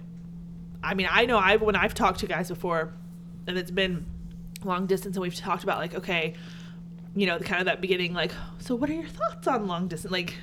I 0.82 0.94
mean, 0.94 1.08
I 1.10 1.26
know 1.26 1.38
I've 1.38 1.62
when 1.62 1.76
I've 1.76 1.94
talked 1.94 2.20
to 2.20 2.26
guys 2.26 2.48
before, 2.48 2.92
and 3.46 3.58
it's 3.58 3.70
been 3.70 4.06
long 4.64 4.86
distance, 4.86 5.16
and 5.16 5.22
we've 5.22 5.34
talked 5.34 5.64
about 5.64 5.78
like, 5.78 5.94
okay, 5.94 6.34
you 7.14 7.26
know, 7.26 7.38
kind 7.38 7.60
of 7.60 7.66
that 7.66 7.80
beginning, 7.80 8.14
like, 8.14 8.32
so 8.58 8.74
what 8.74 8.88
are 8.90 8.94
your 8.94 9.08
thoughts 9.08 9.46
on 9.46 9.66
long 9.66 9.88
distance? 9.88 10.12
Like, 10.12 10.34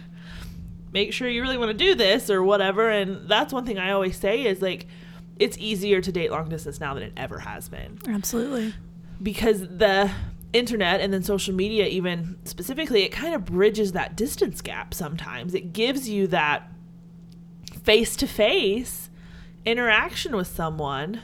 make 0.92 1.14
sure 1.14 1.28
you 1.28 1.42
really 1.42 1.58
want 1.58 1.72
to 1.72 1.78
do 1.78 1.96
this 1.96 2.30
or 2.30 2.44
whatever. 2.44 2.90
And 2.90 3.28
that's 3.30 3.54
one 3.54 3.66
thing 3.66 3.78
I 3.80 3.92
always 3.92 4.18
say 4.18 4.46
is 4.46 4.62
like, 4.62 4.88
it's 5.40 5.58
easier 5.58 6.02
to 6.02 6.12
date 6.12 6.32
long 6.32 6.50
distance 6.50 6.80
now 6.80 6.94
than 6.94 7.04
it 7.04 7.14
ever 7.18 7.40
has 7.40 7.70
been. 7.70 7.98
Absolutely. 8.08 8.74
because 9.24 9.62
the 9.62 10.12
internet 10.52 11.00
and 11.00 11.14
then 11.14 11.22
social 11.22 11.54
media 11.54 11.86
even 11.86 12.36
specifically 12.44 13.04
it 13.04 13.10
kind 13.10 13.36
of 13.36 13.46
bridges 13.46 13.92
that 13.94 14.16
distance 14.16 14.62
gap 14.62 14.94
sometimes. 14.94 15.54
It 15.54 15.74
gives 15.74 16.10
you 16.10 16.28
that 16.28 16.70
face 17.84 18.16
to 18.18 18.28
face 18.28 19.10
interaction 19.66 20.36
with 20.36 20.48
someone 20.48 21.22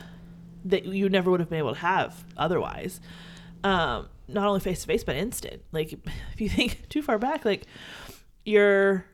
that 0.63 0.85
you 0.85 1.09
never 1.09 1.31
would 1.31 1.39
have 1.39 1.49
been 1.49 1.59
able 1.59 1.73
to 1.73 1.79
have 1.79 2.23
otherwise. 2.37 2.99
Um 3.63 4.07
not 4.27 4.47
only 4.47 4.59
face 4.59 4.81
to 4.81 4.87
face 4.87 5.03
but 5.03 5.15
instant. 5.15 5.61
Like 5.71 5.93
if 6.33 6.39
you 6.41 6.49
think 6.49 6.87
too 6.89 7.01
far 7.01 7.17
back 7.17 7.45
like 7.45 7.65
you're 8.45 9.05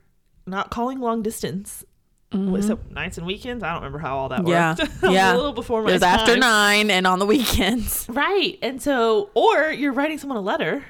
not 0.46 0.70
calling 0.70 1.00
long 1.00 1.22
distance 1.22 1.84
What, 2.32 2.64
so 2.64 2.78
nights 2.90 3.18
and 3.18 3.26
weekends 3.26 3.62
i 3.62 3.68
don't 3.72 3.82
remember 3.82 3.98
how 3.98 4.16
all 4.16 4.28
that 4.30 4.40
Mm-hmm. 4.40 4.48
Yeah. 4.50 4.74
worked 4.78 4.92
Yeah. 5.14 5.34
a 5.34 5.36
little 5.36 5.52
before 5.52 5.82
my 5.82 5.90
It 5.90 5.92
was 5.94 6.02
after 6.02 6.36
nine 6.36 6.90
and 6.90 7.06
on 7.06 7.18
the 7.18 7.26
weekends, 7.26 8.06
Right. 8.08 8.58
And 8.62 8.80
so, 8.82 9.30
or 9.34 9.70
you're 9.70 9.92
writing 9.92 10.18
someone 10.18 10.38
a 10.38 10.40
letter, 10.42 10.84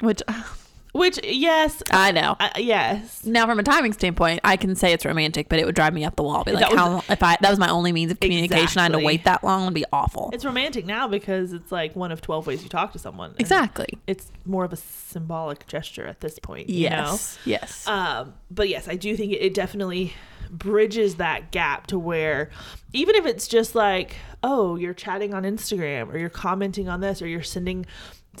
which 0.00 0.22
which, 0.92 1.18
yes, 1.24 1.82
I 1.90 2.12
know. 2.12 2.36
uh, 2.40 2.50
yes. 2.56 3.24
Now, 3.24 3.46
from 3.46 3.58
a 3.58 3.62
timing 3.62 3.92
standpoint, 3.92 4.40
I 4.44 4.56
can 4.56 4.74
say 4.74 4.92
it's 4.92 5.04
romantic, 5.04 5.48
but 5.48 5.58
it 5.58 5.66
would 5.66 5.74
drive 5.74 5.94
me 5.94 6.04
up 6.04 6.16
the 6.16 6.22
wall. 6.22 6.44
Be 6.44 6.52
like, 6.52 6.68
was- 6.70 6.78
how 6.78 7.02
if 7.08 7.22
I 7.22 7.36
that 7.40 7.50
was 7.50 7.58
my 7.58 7.68
only 7.68 7.92
means 7.92 8.10
of 8.12 8.20
communication, 8.20 8.78
I 8.80 8.84
had 8.84 8.92
to 8.92 8.98
wait 8.98 9.24
that 9.24 9.44
long 9.44 9.64
would 9.64 9.74
be 9.74 9.84
awful. 9.92 10.30
It's 10.32 10.44
romantic 10.44 10.86
now 10.86 11.08
because 11.08 11.52
it's 11.52 11.70
like 11.72 11.94
one 11.96 12.12
of 12.12 12.20
12 12.20 12.46
ways 12.46 12.62
you 12.62 12.68
talk 12.68 12.92
to 12.92 12.98
someone. 12.98 13.34
exactly. 13.38 13.98
It's 14.06 14.30
more 14.44 14.64
of 14.64 14.72
a 14.72 14.76
symbolic 14.76 15.66
gesture 15.66 16.06
at 16.06 16.20
this 16.20 16.38
point. 16.38 16.68
You 16.68 16.80
Yes. 16.80 17.38
Yes. 17.44 17.86
Um, 17.86 18.34
but 18.50 18.68
yes, 18.68 18.88
I 18.88 18.96
do 18.96 19.16
think 19.16 19.32
it, 19.32 19.36
it 19.42 19.54
definitely 19.54 20.12
bridges 20.50 21.16
that 21.16 21.52
gap 21.52 21.86
to 21.86 21.98
where 21.98 22.50
even 22.92 23.14
if 23.14 23.24
it's 23.24 23.46
just 23.46 23.74
like, 23.76 24.16
oh, 24.42 24.74
you're 24.76 24.94
chatting 24.94 25.32
on 25.32 25.44
Instagram 25.44 26.12
or 26.12 26.18
you're 26.18 26.28
commenting 26.28 26.88
on 26.88 27.00
this 27.00 27.22
or 27.22 27.28
you're 27.28 27.42
sending 27.42 27.86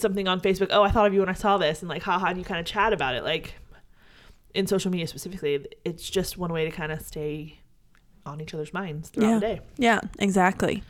something 0.00 0.28
on 0.28 0.40
Facebook, 0.40 0.68
oh, 0.70 0.82
I 0.82 0.90
thought 0.90 1.06
of 1.06 1.14
you 1.14 1.20
when 1.20 1.28
I 1.28 1.34
saw 1.34 1.58
this, 1.58 1.80
and 1.80 1.88
like, 1.88 2.02
haha, 2.02 2.26
and 2.26 2.38
you 2.38 2.44
kind 2.44 2.60
of 2.60 2.66
chat 2.66 2.92
about 2.92 3.14
it. 3.14 3.24
Like 3.24 3.54
in 4.54 4.66
social 4.66 4.90
media 4.90 5.06
specifically, 5.06 5.66
it's 5.84 6.08
just 6.08 6.38
one 6.38 6.52
way 6.52 6.64
to 6.64 6.70
kind 6.70 6.92
of 6.92 7.00
stay 7.00 7.60
on 8.26 8.40
each 8.40 8.52
other's 8.54 8.72
minds 8.72 9.10
throughout 9.10 9.28
yeah. 9.28 9.34
the 9.34 9.40
day. 9.40 9.60
Yeah. 9.78 10.00
Exactly. 10.18 10.82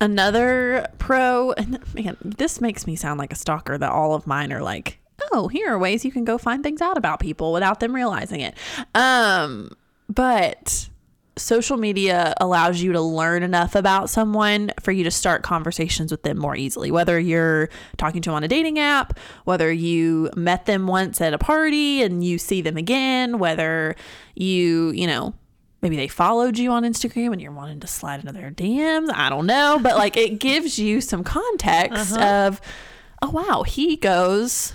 Another 0.00 0.88
pro, 0.98 1.52
and 1.52 1.78
man, 1.94 2.16
this 2.22 2.60
makes 2.60 2.86
me 2.86 2.96
sound 2.96 3.18
like 3.18 3.32
a 3.32 3.36
stalker. 3.36 3.78
That 3.78 3.90
all 3.90 4.14
of 4.14 4.26
mine 4.26 4.52
are 4.52 4.62
like, 4.62 4.98
oh, 5.32 5.48
here 5.48 5.68
are 5.70 5.78
ways 5.78 6.04
you 6.04 6.12
can 6.12 6.24
go 6.24 6.38
find 6.38 6.62
things 6.62 6.80
out 6.80 6.96
about 6.98 7.20
people 7.20 7.52
without 7.52 7.80
them 7.80 7.94
realizing 7.94 8.40
it. 8.40 8.54
Um, 8.94 9.76
but 10.08 10.88
social 11.40 11.76
media 11.76 12.34
allows 12.40 12.82
you 12.82 12.92
to 12.92 13.00
learn 13.00 13.42
enough 13.42 13.74
about 13.74 14.10
someone 14.10 14.72
for 14.80 14.92
you 14.92 15.04
to 15.04 15.10
start 15.10 15.42
conversations 15.42 16.10
with 16.10 16.22
them 16.22 16.38
more 16.38 16.56
easily. 16.56 16.90
Whether 16.90 17.18
you're 17.18 17.68
talking 17.96 18.22
to 18.22 18.30
them 18.30 18.36
on 18.36 18.44
a 18.44 18.48
dating 18.48 18.78
app, 18.78 19.18
whether 19.44 19.72
you 19.72 20.30
met 20.36 20.66
them 20.66 20.86
once 20.86 21.20
at 21.20 21.32
a 21.32 21.38
party 21.38 22.02
and 22.02 22.22
you 22.22 22.38
see 22.38 22.60
them 22.60 22.76
again, 22.76 23.38
whether 23.38 23.96
you, 24.34 24.90
you 24.90 25.06
know, 25.06 25.34
maybe 25.82 25.96
they 25.96 26.08
followed 26.08 26.58
you 26.58 26.70
on 26.70 26.82
Instagram 26.82 27.32
and 27.32 27.40
you're 27.40 27.52
wanting 27.52 27.80
to 27.80 27.86
slide 27.86 28.20
into 28.20 28.32
their 28.32 28.50
DMs. 28.50 29.10
I 29.12 29.28
don't 29.28 29.46
know, 29.46 29.78
but 29.82 29.96
like 29.96 30.16
it 30.16 30.38
gives 30.38 30.78
you 30.78 31.00
some 31.00 31.24
context 31.24 32.12
uh-huh. 32.12 32.46
of, 32.46 32.60
oh 33.22 33.30
wow, 33.30 33.62
he 33.62 33.96
goes. 33.96 34.74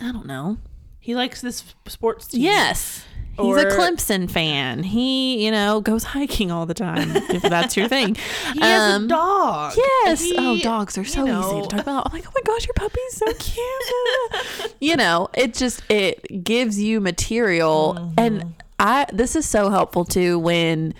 I 0.00 0.12
don't 0.12 0.26
know. 0.26 0.58
He 0.98 1.14
likes 1.14 1.40
this 1.40 1.74
sports 1.86 2.28
team. 2.28 2.42
Yes. 2.42 3.04
He's 3.36 3.44
Or- 3.46 3.58
a 3.58 3.66
Clemson 3.72 4.30
fan. 4.30 4.82
He, 4.84 5.44
you 5.44 5.50
know, 5.50 5.80
goes 5.80 6.04
hiking 6.04 6.50
all 6.52 6.66
the 6.66 6.74
time, 6.74 7.10
if 7.16 7.42
that's 7.42 7.76
your 7.76 7.88
thing. 7.88 8.16
He 8.54 8.60
has 8.60 8.94
Um, 8.94 9.04
a 9.04 9.08
dog. 9.08 9.72
Yes. 9.76 10.22
He- 10.22 10.34
oh, 10.38 10.56
dogs 10.58 10.96
are 10.98 11.04
so 11.04 11.24
you 11.26 11.38
easy 11.40 11.62
to 11.62 11.68
talk 11.68 11.80
about. 11.80 12.06
I'm 12.06 12.12
like, 12.12 12.24
oh 12.28 12.32
my 12.34 12.40
gosh, 12.44 12.66
your 12.66 12.74
puppy's 12.74 13.16
so 13.16 13.26
cute. 13.34 14.76
you 14.80 14.96
know, 14.96 15.28
it 15.34 15.54
just 15.54 15.82
it 15.90 16.44
gives 16.44 16.80
you 16.80 17.00
material, 17.00 17.94
Mm-hmm. 17.98 18.14
and 18.18 18.54
I 18.78 19.06
this 19.12 19.34
is 19.36 19.46
so 19.48 19.68
helpful 19.70 20.04
too 20.04 20.38
when 20.38 20.94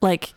like 0.00 0.34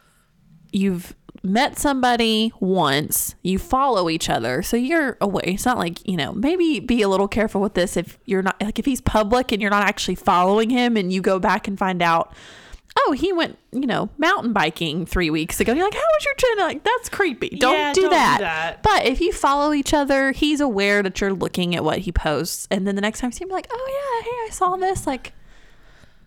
you've 0.72 1.16
met 1.44 1.78
somebody 1.78 2.52
once, 2.60 3.36
you 3.42 3.60
follow 3.60 4.10
each 4.10 4.30
other, 4.30 4.62
so 4.62 4.78
you're 4.78 5.18
away. 5.22 5.44
It's 5.46 5.66
not 5.66 5.78
like 5.78 6.08
you 6.08 6.18
know. 6.18 6.34
Maybe 6.34 6.80
be 6.80 7.02
a 7.02 7.10
little 7.10 7.28
careful 7.28 7.62
with 7.62 7.74
this 7.74 7.98
if 7.98 8.18
you're 8.26 8.42
not 8.42 8.62
like 8.62 8.80
if 8.80 8.86
he's 8.86 9.02
public 9.02 9.52
and 9.52 9.62
you're 9.62 9.72
not 9.72 9.88
actually 9.88 10.16
following 10.16 10.70
him, 10.70 10.98
and 10.98 11.12
you 11.12 11.22
go 11.22 11.40
back 11.40 11.68
and 11.68 11.78
find 11.78 12.02
out. 12.02 12.34
Oh, 13.06 13.12
he 13.12 13.32
went, 13.32 13.60
you 13.72 13.86
know, 13.86 14.10
mountain 14.18 14.54
biking 14.54 15.06
three 15.06 15.30
weeks 15.30 15.60
ago. 15.60 15.72
You're 15.72 15.84
like, 15.84 15.94
how 15.94 16.00
was 16.00 16.26
your 16.26 16.34
trip? 16.34 16.58
Like, 16.58 16.84
that's 16.84 17.10
creepy. 17.10 17.50
Don't, 17.50 17.74
Yeah, 17.74 17.94
do, 17.94 18.02
don't 18.02 18.10
do 18.10 18.16
that. 18.16 18.38
that. 18.40 18.82
But 18.82 19.06
if 19.06 19.22
you 19.22 19.32
follow 19.32 19.72
each 19.72 19.94
other, 19.94 20.32
he's 20.32 20.60
aware 20.62 21.04
that 21.04 21.22
you're 21.22 21.32
looking 21.32 21.76
at 21.76 21.84
what 21.84 22.00
he 22.00 22.12
posts. 22.12 22.68
And 22.72 22.88
then 22.88 22.96
the 22.96 23.02
next 23.02 23.20
time 23.20 23.28
you 23.28 23.34
see 23.34 23.44
him, 23.44 23.50
like, 23.50 23.68
oh, 23.70 23.88
yeah, 23.88 24.26
hey, 24.32 24.48
I 24.48 24.50
saw 24.50 24.76
this. 24.78 25.06
Like, 25.06 25.34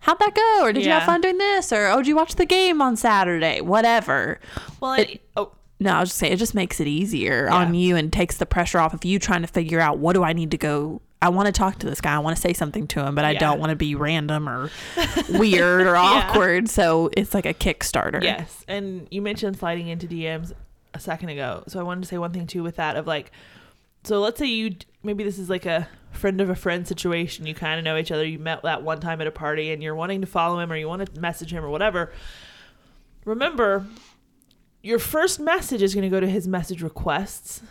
how'd 0.01 0.19
that 0.19 0.35
go? 0.35 0.65
Or 0.65 0.73
did 0.73 0.83
you 0.83 0.91
have 0.91 1.03
fun 1.03 1.21
doing 1.21 1.37
this? 1.37 1.71
Or, 1.73 1.87
oh, 1.87 1.97
did 1.97 2.07
you 2.07 2.15
watch 2.15 2.35
the 2.35 2.45
game 2.45 2.81
on 2.81 2.95
Saturday? 2.97 3.61
Whatever. 3.61 4.39
Well, 4.79 4.93
It- 4.93 5.09
it, 5.09 5.21
oh, 5.35 5.51
No, 5.79 5.93
I 5.93 5.99
was 6.01 6.09
just 6.09 6.19
saying, 6.19 6.33
it 6.33 6.37
just 6.37 6.53
makes 6.53 6.79
it 6.79 6.87
easier 6.87 7.47
Yeah. 7.49 7.55
on 7.55 7.73
you 7.73 7.95
and 7.95 8.13
takes 8.13 8.37
the 8.37 8.45
pressure 8.45 8.77
off 8.79 8.93
of 8.93 9.03
you 9.03 9.17
trying 9.17 9.41
to 9.41 9.47
figure 9.47 9.79
out 9.79 9.97
what 9.97 10.13
do 10.13 10.23
I 10.23 10.33
need 10.33 10.51
to 10.51 10.57
go. 10.57 11.01
I 11.23 11.29
want 11.29 11.47
to 11.47 11.51
talk 11.51 11.77
to 11.79 11.87
this 11.87 12.01
guy. 12.01 12.13
I 12.15 12.19
want 12.19 12.35
to 12.35 12.41
say 12.41 12.51
something 12.53 12.87
to 12.87 13.05
him, 13.05 13.13
but 13.15 13.25
I 13.25 13.33
don't 13.35 13.59
want 13.59 13.69
to 13.71 13.75
be 13.75 13.93
random 13.95 14.47
or 14.49 14.69
weird 15.29 15.85
or 15.87 15.95
awkward. 15.95 16.67
So 16.69 17.09
it's 17.15 17.33
like 17.33 17.45
a 17.45 17.53
Kickstarter. 17.53 18.23
yes. 18.23 18.63
And 18.67 19.07
you 19.11 19.21
mentioned 19.21 19.57
sliding 19.57 19.87
into 19.87 20.07
DMs 20.07 20.51
a 20.93 20.99
second 20.99 21.29
ago. 21.29 21.63
So 21.67 21.79
I 21.79 21.83
wanted 21.83 22.01
to 22.01 22.07
say 22.07 22.17
one 22.17 22.31
thing 22.31 22.47
too 22.47 22.63
with 22.63 22.75
that 22.77 22.95
of 22.95 23.05
like, 23.07 23.31
so 24.03 24.19
let's 24.19 24.39
say 24.39 24.45
you 24.47 24.75
maybe 25.03 25.23
this 25.23 25.37
is 25.39 25.49
like 25.49 25.65
a 25.65 25.87
friend 26.11 26.41
of 26.41 26.49
a 26.49 26.55
friend 26.55 26.87
situation. 26.87 27.45
You 27.45 27.55
kind 27.55 27.79
of 27.79 27.83
know 27.85 27.97
each 27.97 28.11
other. 28.11 28.25
You 28.25 28.37
met 28.39 28.63
that 28.63 28.83
one 28.83 28.99
time 28.99 29.21
at 29.21 29.27
a 29.27 29.31
party, 29.31 29.71
and 29.71 29.81
you're 29.81 29.95
wanting 29.95 30.21
to 30.21 30.27
follow 30.27 30.59
him 30.59 30.71
or 30.71 30.75
you 30.75 30.87
want 30.87 31.13
to 31.13 31.19
message 31.21 31.51
him 31.53 31.63
or 31.63 31.69
whatever. 31.69 32.11
Remember, 33.25 33.85
your 34.81 34.99
first 34.99 35.39
message 35.39 35.81
is 35.81 35.93
going 35.93 36.03
to 36.03 36.09
go 36.09 36.19
to 36.19 36.27
his 36.27 36.47
message 36.47 36.81
requests 36.81 37.61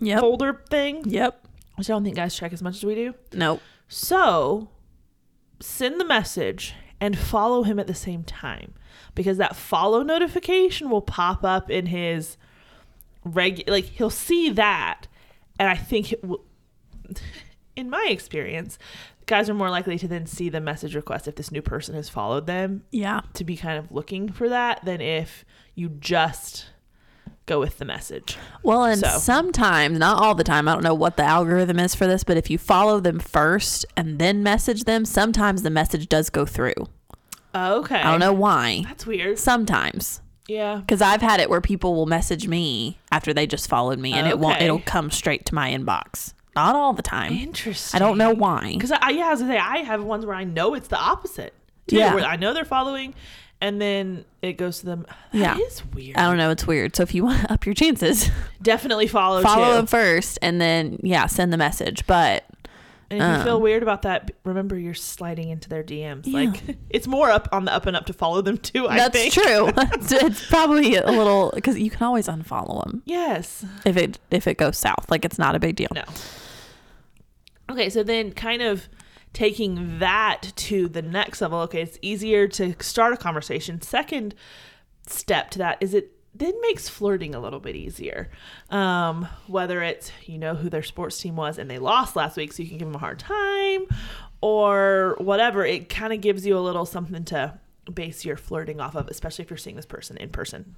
Yep. 0.00 0.20
folder 0.20 0.60
thing, 0.70 1.02
Yep. 1.06 1.46
which 1.76 1.88
I 1.88 1.92
don't 1.92 2.02
think 2.02 2.16
guys 2.16 2.34
check 2.36 2.52
as 2.52 2.62
much 2.62 2.76
as 2.76 2.84
we 2.84 2.94
do. 2.94 3.14
Nope. 3.32 3.60
So 3.88 4.68
send 5.60 6.00
the 6.00 6.04
message 6.04 6.74
and 7.00 7.16
follow 7.18 7.62
him 7.62 7.78
at 7.78 7.86
the 7.86 7.94
same 7.94 8.24
time 8.24 8.74
because 9.14 9.36
that 9.36 9.54
follow 9.54 10.02
notification 10.02 10.90
will 10.90 11.02
pop 11.02 11.44
up 11.44 11.70
in 11.70 11.86
his 11.86 12.36
reg 13.24 13.64
like 13.68 13.84
he'll 13.84 14.10
see 14.10 14.50
that 14.50 15.06
and 15.58 15.68
I 15.68 15.76
think 15.76 16.12
it 16.12 16.24
will 16.24 16.44
in 17.76 17.90
my 17.90 18.06
experience, 18.10 18.78
guys 19.26 19.48
are 19.48 19.54
more 19.54 19.70
likely 19.70 19.98
to 19.98 20.08
then 20.08 20.26
see 20.26 20.48
the 20.48 20.60
message 20.60 20.94
request 20.94 21.28
if 21.28 21.36
this 21.36 21.50
new 21.50 21.62
person 21.62 21.94
has 21.94 22.08
followed 22.08 22.46
them. 22.46 22.84
Yeah. 22.90 23.22
To 23.34 23.44
be 23.44 23.56
kind 23.56 23.78
of 23.78 23.90
looking 23.90 24.30
for 24.30 24.48
that 24.48 24.84
than 24.84 25.00
if 25.00 25.44
you 25.74 25.88
just 25.88 26.66
go 27.46 27.58
with 27.58 27.78
the 27.78 27.84
message. 27.84 28.36
Well, 28.62 28.84
and 28.84 29.00
so. 29.00 29.18
sometimes, 29.18 29.98
not 29.98 30.22
all 30.22 30.34
the 30.34 30.44
time, 30.44 30.68
I 30.68 30.74
don't 30.74 30.84
know 30.84 30.94
what 30.94 31.16
the 31.16 31.24
algorithm 31.24 31.78
is 31.80 31.94
for 31.94 32.06
this, 32.06 32.24
but 32.24 32.36
if 32.36 32.50
you 32.50 32.58
follow 32.58 33.00
them 33.00 33.18
first 33.18 33.84
and 33.96 34.18
then 34.18 34.42
message 34.42 34.84
them, 34.84 35.04
sometimes 35.04 35.62
the 35.62 35.70
message 35.70 36.08
does 36.08 36.30
go 36.30 36.46
through. 36.46 36.74
Okay. 37.54 38.00
I 38.00 38.10
don't 38.10 38.20
know 38.20 38.32
why. 38.32 38.82
That's 38.84 39.06
weird. 39.06 39.38
Sometimes. 39.38 40.21
Yeah. 40.48 40.76
Because 40.76 41.00
I've 41.00 41.22
had 41.22 41.40
it 41.40 41.48
where 41.48 41.60
people 41.60 41.94
will 41.94 42.06
message 42.06 42.48
me 42.48 42.98
after 43.10 43.32
they 43.32 43.46
just 43.46 43.68
followed 43.68 43.98
me, 43.98 44.12
and 44.12 44.26
okay. 44.26 44.30
it 44.30 44.38
won't. 44.38 44.62
It'll 44.62 44.80
come 44.80 45.10
straight 45.10 45.44
to 45.46 45.54
my 45.54 45.70
inbox. 45.70 46.34
Not 46.54 46.74
all 46.74 46.92
the 46.92 47.02
time. 47.02 47.32
Interesting. 47.32 47.96
I 47.96 48.04
don't 48.04 48.18
know 48.18 48.32
why. 48.32 48.72
Because 48.74 48.92
I, 48.92 49.10
yeah, 49.10 49.24
as 49.24 49.26
I 49.26 49.30
was 49.30 49.40
gonna 49.42 49.52
say 49.54 49.58
I 49.58 49.78
have 49.78 50.02
ones 50.04 50.26
where 50.26 50.36
I 50.36 50.44
know 50.44 50.74
it's 50.74 50.88
the 50.88 50.98
opposite. 50.98 51.54
Too, 51.86 51.96
yeah. 51.96 52.14
I 52.14 52.36
know 52.36 52.52
they're 52.52 52.64
following, 52.64 53.14
and 53.60 53.80
then 53.80 54.24
it 54.42 54.54
goes 54.54 54.80
to 54.80 54.86
them. 54.86 55.06
That 55.32 55.58
yeah, 55.58 55.58
is 55.58 55.82
weird. 55.86 56.16
I 56.16 56.22
don't 56.22 56.36
know. 56.36 56.50
It's 56.50 56.66
weird. 56.66 56.94
So 56.94 57.02
if 57.02 57.14
you 57.14 57.24
want 57.24 57.42
to 57.42 57.52
up 57.52 57.64
your 57.64 57.74
chances, 57.74 58.30
definitely 58.60 59.06
follow. 59.06 59.42
Follow 59.42 59.68
too. 59.68 59.72
them 59.74 59.86
first, 59.86 60.38
and 60.42 60.60
then 60.60 60.98
yeah, 61.02 61.26
send 61.26 61.52
the 61.52 61.56
message. 61.56 62.06
But 62.06 62.44
and 63.12 63.20
if 63.20 63.28
um, 63.28 63.38
you 63.38 63.44
feel 63.44 63.56
um, 63.56 63.62
weird 63.62 63.82
about 63.82 64.02
that, 64.02 64.30
remember 64.44 64.78
you're 64.78 64.94
sliding 64.94 65.50
into 65.50 65.68
their 65.68 65.84
DMs. 65.84 66.26
Yeah. 66.26 66.50
Like 66.50 66.78
it's 66.90 67.06
more 67.06 67.30
up 67.30 67.48
on 67.52 67.66
the 67.66 67.74
up 67.74 67.84
and 67.84 67.94
up 67.94 68.06
to 68.06 68.14
follow 68.14 68.40
them 68.40 68.56
too. 68.56 68.88
I 68.88 68.96
That's 68.96 69.18
think. 69.18 69.34
true. 69.34 69.70
it's 69.76 70.46
probably 70.46 70.96
a 70.96 71.10
little 71.10 71.52
because 71.54 71.78
you 71.78 71.90
can 71.90 72.02
always 72.04 72.26
unfollow 72.26 72.84
them. 72.84 73.02
Yes. 73.04 73.66
If 73.84 73.96
it 73.98 74.18
if 74.30 74.46
it 74.46 74.56
goes 74.56 74.78
south, 74.78 75.10
like 75.10 75.24
it's 75.24 75.38
not 75.38 75.54
a 75.54 75.60
big 75.60 75.76
deal. 75.76 75.90
No. 75.94 76.04
Okay, 77.70 77.90
so 77.90 78.02
then 78.02 78.32
kind 78.32 78.62
of 78.62 78.88
taking 79.32 79.98
that 79.98 80.52
to 80.56 80.88
the 80.88 81.02
next 81.02 81.40
level. 81.42 81.60
Okay, 81.60 81.82
it's 81.82 81.98
easier 82.00 82.48
to 82.48 82.74
start 82.80 83.12
a 83.12 83.16
conversation. 83.16 83.80
Second 83.82 84.34
step 85.06 85.50
to 85.50 85.58
that 85.58 85.78
is 85.80 85.92
it 85.92 86.12
then 86.34 86.54
makes 86.62 86.88
flirting 86.88 87.34
a 87.34 87.40
little 87.40 87.60
bit 87.60 87.76
easier. 87.76 88.30
Um, 88.70 89.28
whether 89.46 89.82
it's 89.82 90.10
you 90.24 90.38
know 90.38 90.54
who 90.54 90.70
their 90.70 90.82
sports 90.82 91.18
team 91.18 91.36
was 91.36 91.58
and 91.58 91.70
they 91.70 91.78
lost 91.78 92.16
last 92.16 92.36
week, 92.36 92.52
so 92.52 92.62
you 92.62 92.68
can 92.68 92.78
give 92.78 92.88
them 92.88 92.94
a 92.94 92.98
hard 92.98 93.18
time, 93.18 93.86
or 94.40 95.16
whatever. 95.18 95.64
It 95.64 95.88
kind 95.88 96.12
of 96.12 96.20
gives 96.20 96.46
you 96.46 96.56
a 96.56 96.60
little 96.60 96.86
something 96.86 97.24
to 97.26 97.58
base 97.92 98.24
your 98.24 98.36
flirting 98.36 98.80
off 98.80 98.94
of, 98.94 99.08
especially 99.08 99.44
if 99.44 99.50
you're 99.50 99.56
seeing 99.56 99.76
this 99.76 99.86
person 99.86 100.16
in 100.16 100.30
person. 100.30 100.76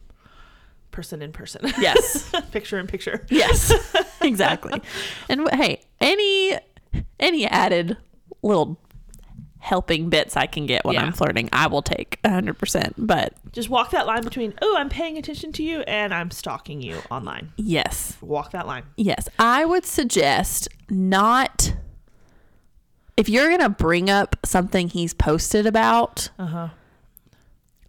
Person 0.90 1.22
in 1.22 1.32
person. 1.32 1.62
Yes. 1.78 2.30
picture 2.52 2.78
in 2.78 2.86
picture. 2.86 3.26
Yes. 3.28 3.72
exactly. 4.22 4.80
And 5.28 5.48
hey, 5.52 5.82
any 6.00 6.58
any 7.18 7.46
added 7.46 7.96
little 8.42 8.78
helping 9.64 10.10
bits 10.10 10.36
I 10.36 10.44
can 10.44 10.66
get 10.66 10.84
when 10.84 10.92
yeah. 10.92 11.02
I'm 11.02 11.14
flirting, 11.14 11.48
I 11.50 11.68
will 11.68 11.80
take 11.80 12.20
100%. 12.22 12.92
But 12.98 13.32
just 13.50 13.70
walk 13.70 13.92
that 13.92 14.06
line 14.06 14.22
between, 14.22 14.52
oh, 14.60 14.76
I'm 14.76 14.90
paying 14.90 15.16
attention 15.16 15.52
to 15.52 15.62
you 15.62 15.80
and 15.80 16.12
I'm 16.12 16.30
stalking 16.30 16.82
you 16.82 16.98
online. 17.10 17.50
Yes. 17.56 18.18
Walk 18.20 18.50
that 18.50 18.66
line. 18.66 18.82
Yes. 18.98 19.26
I 19.38 19.64
would 19.64 19.86
suggest 19.86 20.68
not, 20.90 21.74
if 23.16 23.30
you're 23.30 23.48
going 23.48 23.62
to 23.62 23.70
bring 23.70 24.10
up 24.10 24.36
something 24.44 24.90
he's 24.90 25.14
posted 25.14 25.66
about, 25.66 26.28
uh-huh. 26.38 26.68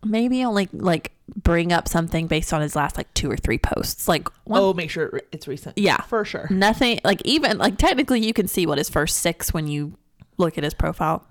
maybe 0.02 0.46
only 0.46 0.70
like 0.72 1.12
bring 1.36 1.74
up 1.74 1.90
something 1.90 2.28
based 2.28 2.54
on 2.54 2.62
his 2.62 2.78
last 2.78 2.96
like 2.96 3.14
two 3.14 3.30
or 3.30 3.36
three 3.36 3.58
posts. 3.58 4.08
Like, 4.08 4.30
one, 4.46 4.62
oh, 4.62 4.74
make 4.74 4.90
sure 4.90 5.20
it's 5.34 5.46
recent. 5.46 5.78
Yeah. 5.78 6.00
For 6.04 6.24
sure. 6.24 6.48
Nothing, 6.50 7.02
like, 7.04 7.22
even, 7.26 7.58
like, 7.58 7.78
technically 7.78 8.26
you 8.26 8.32
can 8.32 8.48
see 8.48 8.66
what 8.66 8.78
his 8.78 8.90
first 8.90 9.18
six 9.18 9.54
when 9.54 9.68
you 9.68 9.98
look 10.38 10.58
at 10.58 10.64
his 10.64 10.74
profile 10.74 11.28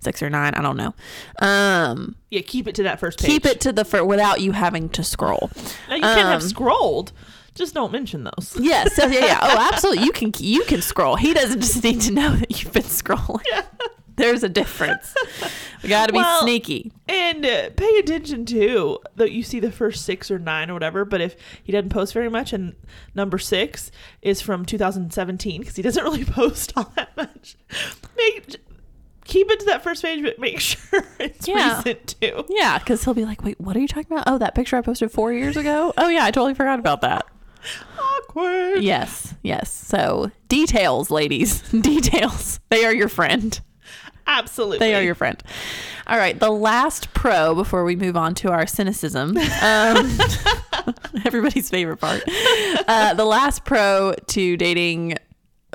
six 0.00 0.22
or 0.22 0.30
nine. 0.30 0.54
I 0.54 0.62
don't 0.62 0.76
know. 0.76 0.94
Um, 1.40 2.16
yeah, 2.30 2.40
keep 2.42 2.66
it 2.66 2.74
to 2.76 2.82
that 2.84 3.00
first 3.00 3.18
page. 3.20 3.30
Keep 3.30 3.46
it 3.46 3.60
to 3.62 3.72
the 3.72 3.84
first 3.84 4.06
without 4.06 4.40
you 4.40 4.52
having 4.52 4.88
to 4.90 5.04
scroll. 5.04 5.50
Now 5.88 5.96
you 5.96 6.04
um, 6.04 6.14
can't 6.14 6.28
have 6.28 6.42
scrolled. 6.42 7.12
Just 7.54 7.74
don't 7.74 7.90
mention 7.90 8.22
those. 8.22 8.56
Yes. 8.58 8.96
Yeah, 8.96 9.06
yeah, 9.06 9.24
yeah. 9.24 9.38
Oh, 9.42 9.70
absolutely. 9.72 10.04
You 10.04 10.12
can 10.12 10.32
you 10.38 10.64
can 10.64 10.80
scroll. 10.80 11.16
He 11.16 11.34
doesn't 11.34 11.60
just 11.60 11.82
need 11.82 12.00
to 12.02 12.12
know 12.12 12.36
that 12.36 12.62
you've 12.62 12.72
been 12.72 12.84
scrolling. 12.84 13.42
Yeah. 13.50 13.62
There's 14.16 14.42
a 14.42 14.48
difference. 14.48 15.14
We 15.82 15.88
got 15.88 16.06
to 16.06 16.12
be 16.12 16.16
well, 16.16 16.42
sneaky 16.42 16.92
and 17.06 17.46
uh, 17.46 17.70
pay 17.70 17.98
attention 17.98 18.44
too. 18.44 18.98
That 19.14 19.30
you 19.30 19.44
see 19.44 19.60
the 19.60 19.70
first 19.70 20.04
six 20.04 20.28
or 20.28 20.40
nine 20.40 20.70
or 20.70 20.74
whatever. 20.74 21.04
But 21.04 21.20
if 21.20 21.36
he 21.62 21.70
doesn't 21.70 21.90
post 21.90 22.14
very 22.14 22.28
much, 22.28 22.52
and 22.52 22.74
number 23.14 23.38
six 23.38 23.92
is 24.20 24.40
from 24.40 24.64
2017 24.64 25.60
because 25.60 25.76
he 25.76 25.82
doesn't 25.82 26.02
really 26.02 26.24
post 26.24 26.72
all 26.76 26.92
that 26.96 27.16
much, 27.16 27.56
make 28.16 28.56
keep 29.28 29.50
it 29.50 29.60
to 29.60 29.66
that 29.66 29.84
first 29.84 30.02
page, 30.02 30.24
but 30.24 30.40
make 30.40 30.58
sure 30.60 31.04
it's 31.20 31.46
yeah. 31.46 31.76
recent 31.76 32.16
too. 32.20 32.44
Yeah, 32.48 32.78
because 32.78 33.04
he'll 33.04 33.14
be 33.14 33.24
like, 33.24 33.44
"Wait, 33.44 33.60
what 33.60 33.76
are 33.76 33.80
you 33.80 33.86
talking 33.86 34.10
about? 34.10 34.24
Oh, 34.26 34.38
that 34.38 34.56
picture 34.56 34.76
I 34.76 34.80
posted 34.80 35.12
four 35.12 35.32
years 35.32 35.56
ago. 35.56 35.92
Oh 35.96 36.08
yeah, 36.08 36.24
I 36.24 36.32
totally 36.32 36.54
forgot 36.54 36.80
about 36.80 37.02
that." 37.02 37.26
Awkward. 37.98 38.82
Yes, 38.82 39.34
yes. 39.42 39.70
So 39.70 40.32
details, 40.48 41.10
ladies, 41.10 41.62
details. 41.80 42.58
They 42.70 42.84
are 42.84 42.94
your 42.94 43.08
friend. 43.08 43.60
Absolutely, 44.26 44.78
they 44.78 44.94
are 44.94 45.02
your 45.02 45.14
friend. 45.14 45.42
All 46.06 46.18
right, 46.18 46.38
the 46.38 46.50
last 46.50 47.14
pro 47.14 47.54
before 47.54 47.84
we 47.84 47.96
move 47.96 48.16
on 48.16 48.34
to 48.36 48.50
our 48.50 48.66
cynicism. 48.66 49.36
Um, 49.62 50.18
everybody's 51.24 51.70
favorite 51.70 51.96
part. 51.98 52.22
Uh, 52.86 53.14
the 53.14 53.24
last 53.24 53.64
pro 53.64 54.14
to 54.28 54.56
dating 54.58 55.16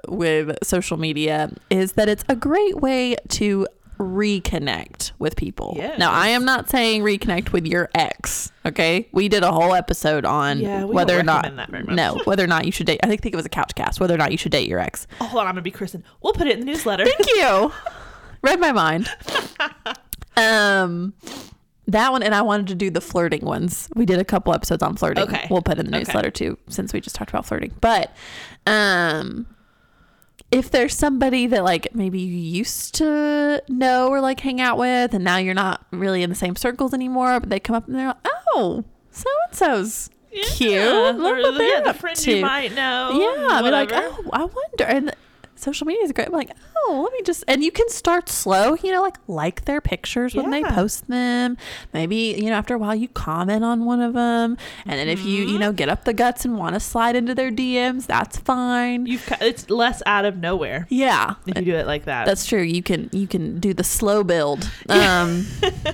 with 0.08 0.58
social 0.64 0.98
media 0.98 1.52
is 1.70 1.94
that 1.94 2.10
it's 2.10 2.24
a 2.28 2.36
great 2.36 2.78
way 2.78 3.16
to 3.30 3.68
reconnect 3.98 5.12
with 5.20 5.36
people. 5.36 5.74
Yes. 5.78 6.00
Now, 6.00 6.12
I 6.12 6.30
am 6.30 6.46
not 6.46 6.70
saying 6.70 7.04
reconnect 7.04 7.52
with 7.52 7.66
your 7.66 7.90
ex. 7.94 8.52
Okay, 8.66 9.08
we 9.12 9.30
did 9.30 9.44
a 9.44 9.52
whole 9.52 9.74
episode 9.74 10.26
on 10.26 10.60
yeah, 10.60 10.84
whether 10.84 11.18
or 11.18 11.24
not 11.24 11.52
no 11.88 12.20
whether 12.26 12.44
or 12.44 12.48
not 12.48 12.66
you 12.66 12.72
should 12.72 12.88
date. 12.88 13.00
I 13.04 13.08
think 13.08 13.22
think 13.22 13.34
it 13.34 13.38
was 13.38 13.46
a 13.46 13.50
couch 13.50 13.76
cast. 13.76 14.00
Whether 14.00 14.16
or 14.16 14.18
not 14.18 14.32
you 14.32 14.38
should 14.38 14.52
date 14.52 14.68
your 14.68 14.80
ex. 14.80 15.08
Oh, 15.22 15.26
hold 15.26 15.42
on, 15.42 15.48
I'm 15.48 15.54
gonna 15.54 15.62
be 15.62 15.72
Kristen. 15.72 16.04
We'll 16.22 16.34
put 16.34 16.48
it 16.48 16.54
in 16.54 16.60
the 16.62 16.66
newsletter. 16.66 17.06
Thank 17.06 17.28
you. 17.28 17.72
Read 18.42 18.60
my 18.60 18.72
mind. 18.72 19.10
um. 20.38 21.14
That 21.88 22.14
one, 22.14 22.24
and 22.24 22.34
I 22.34 22.44
wanted 22.44 22.68
to 22.68 22.76
do 22.76 22.90
the 22.90 23.02
flirting 23.02 23.44
ones. 23.44 23.90
We 23.94 24.06
did 24.06 24.18
a 24.18 24.24
couple 24.24 24.54
episodes 24.54 24.82
on 24.82 24.96
flirting. 24.96 25.26
Okay. 25.26 25.48
We'll 25.50 25.62
put 25.62 25.80
in 25.80 25.86
the 25.86 25.92
newsletter 25.92 26.30
okay. 26.30 26.46
too, 26.46 26.58
since 26.70 26.94
we 26.94 27.02
just 27.02 27.14
talked 27.14 27.30
about 27.30 27.46
flirting. 27.46 27.74
But, 27.82 28.16
um, 28.66 29.53
if 30.54 30.70
there's 30.70 30.96
somebody 30.96 31.48
that 31.48 31.64
like 31.64 31.94
maybe 31.96 32.20
you 32.20 32.38
used 32.38 32.94
to 32.94 33.62
know 33.68 34.08
or 34.10 34.22
like 34.22 34.40
hang 34.40 34.62
out 34.62 34.78
with 34.78 35.14
and 35.14 35.24
now 35.24 35.38
you're 35.38 35.56
not 35.56 35.84
really 35.92 36.22
in 36.22 36.30
the 36.30 36.36
same 36.36 36.56
circles 36.56 36.94
anymore 36.94 37.40
but 37.40 37.50
they 37.50 37.60
come 37.60 37.76
up 37.76 37.88
and 37.88 37.96
they're 37.96 38.08
like 38.08 38.28
oh 38.54 38.84
so 39.10 39.30
and 39.48 39.58
so's 39.58 40.10
cute. 40.56 40.76
Love 40.76 41.16
or, 41.20 41.42
what 41.42 41.58
they're 41.58 41.80
yeah, 41.80 41.82
the 41.82 41.94
friend 41.94 42.18
to. 42.18 42.36
you 42.36 42.42
might 42.42 42.74
know 42.76 43.10
yeah 43.14 43.48
i 43.50 43.62
mean 43.62 43.72
like 43.72 43.92
oh 43.94 44.30
i 44.32 44.46
wonder. 44.46 44.84
And 44.84 45.16
social 45.64 45.88
media 45.88 46.04
is 46.04 46.12
great. 46.12 46.28
I'm 46.28 46.34
like, 46.34 46.52
oh, 46.76 47.02
let 47.04 47.14
me 47.14 47.22
just, 47.24 47.44
and 47.48 47.64
you 47.64 47.72
can 47.72 47.88
start 47.90 48.30
slow, 48.30 48.76
you 48.76 48.92
know, 48.92 49.02
like 49.02 49.18
like 49.28 49.66
their 49.66 49.82
pictures 49.82 50.36
when 50.36 50.52
they 50.52 50.64
post 50.64 51.08
them. 51.08 51.58
Maybe, 51.94 52.36
you 52.38 52.50
know, 52.50 52.56
after 52.56 52.76
a 52.76 52.78
while 52.78 52.94
you 52.94 53.08
comment 53.08 53.64
on 53.64 53.86
one 53.86 54.02
of 54.02 54.14
them. 54.14 54.58
And 54.86 55.00
then 55.00 55.08
mm-hmm. 55.08 55.20
if 55.20 55.26
you, 55.26 55.46
you 55.46 55.58
know, 55.58 55.70
mm-hmm. 55.70 55.78
get 55.78 55.90
up 55.90 56.04
the 56.04 56.14
guts 56.14 56.46
and 56.46 56.58
want 56.58 56.76
to 56.76 56.80
slide 56.80 57.16
into 57.16 57.34
their 57.34 57.52
DMs, 57.52 58.06
that's 58.06 58.38
fine. 58.38 59.06
You've, 59.06 59.28
it's 59.42 59.70
less 59.70 60.04
out 60.06 60.26
of 60.26 60.38
nowhere. 60.38 60.88
Yeah. 60.90 61.36
If 61.48 61.58
you 61.58 61.66
do 61.66 61.76
it 61.76 61.88
like 61.88 62.06
that. 62.06 62.26
That's 62.26 62.46
true. 62.46 62.62
You 62.62 62.84
can, 62.84 63.10
you 63.12 63.28
can 63.28 63.60
do 63.60 63.74
the 63.74 63.84
slow 63.84 64.24
build, 64.24 64.70
um, 64.90 65.44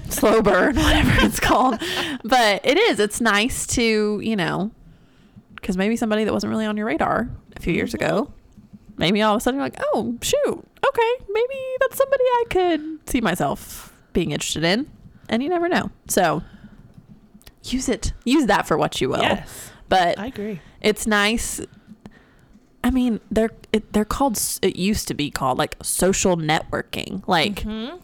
slow 0.09 0.41
burn, 0.41 0.75
whatever 0.77 1.25
it's 1.25 1.39
called. 1.39 1.81
But 2.23 2.65
it 2.65 2.77
is, 2.77 2.99
it's 2.99 3.21
nice 3.21 3.67
to, 3.67 4.19
you 4.21 4.35
know, 4.35 4.71
because 5.55 5.77
maybe 5.77 5.95
somebody 5.95 6.23
that 6.23 6.33
wasn't 6.33 6.51
really 6.51 6.65
on 6.65 6.77
your 6.77 6.85
radar 6.87 7.29
a 7.55 7.59
few 7.59 7.73
years 7.73 7.93
ago 7.93 8.31
maybe 8.99 9.21
all 9.21 9.33
of 9.33 9.37
a 9.37 9.41
sudden 9.41 9.59
you're 9.59 9.65
like, 9.65 9.81
oh, 9.93 10.17
shoot, 10.21 10.67
okay, 10.87 11.25
maybe 11.29 11.55
that's 11.79 11.97
somebody 11.97 12.23
I 12.23 12.43
could 12.49 13.09
see 13.09 13.21
myself 13.21 13.93
being 14.13 14.31
interested 14.31 14.63
in. 14.63 14.89
And 15.29 15.41
you 15.41 15.49
never 15.49 15.69
know. 15.69 15.91
So 16.07 16.43
use 17.63 17.89
it. 17.89 18.13
Use 18.25 18.45
that 18.47 18.67
for 18.67 18.77
what 18.77 18.99
you 18.99 19.09
will. 19.09 19.21
Yes. 19.21 19.71
But 19.87 20.19
I 20.19 20.27
agree. 20.27 20.59
It's 20.81 21.07
nice. 21.07 21.61
I 22.83 22.91
mean, 22.91 23.19
they're 23.29 23.51
it, 23.73 23.93
they're 23.93 24.05
called. 24.05 24.39
It 24.61 24.75
used 24.75 25.07
to 25.09 25.13
be 25.13 25.29
called 25.29 25.57
like 25.57 25.75
social 25.83 26.37
networking. 26.37 27.23
Like 27.27 27.55
mm-hmm. 27.63 27.97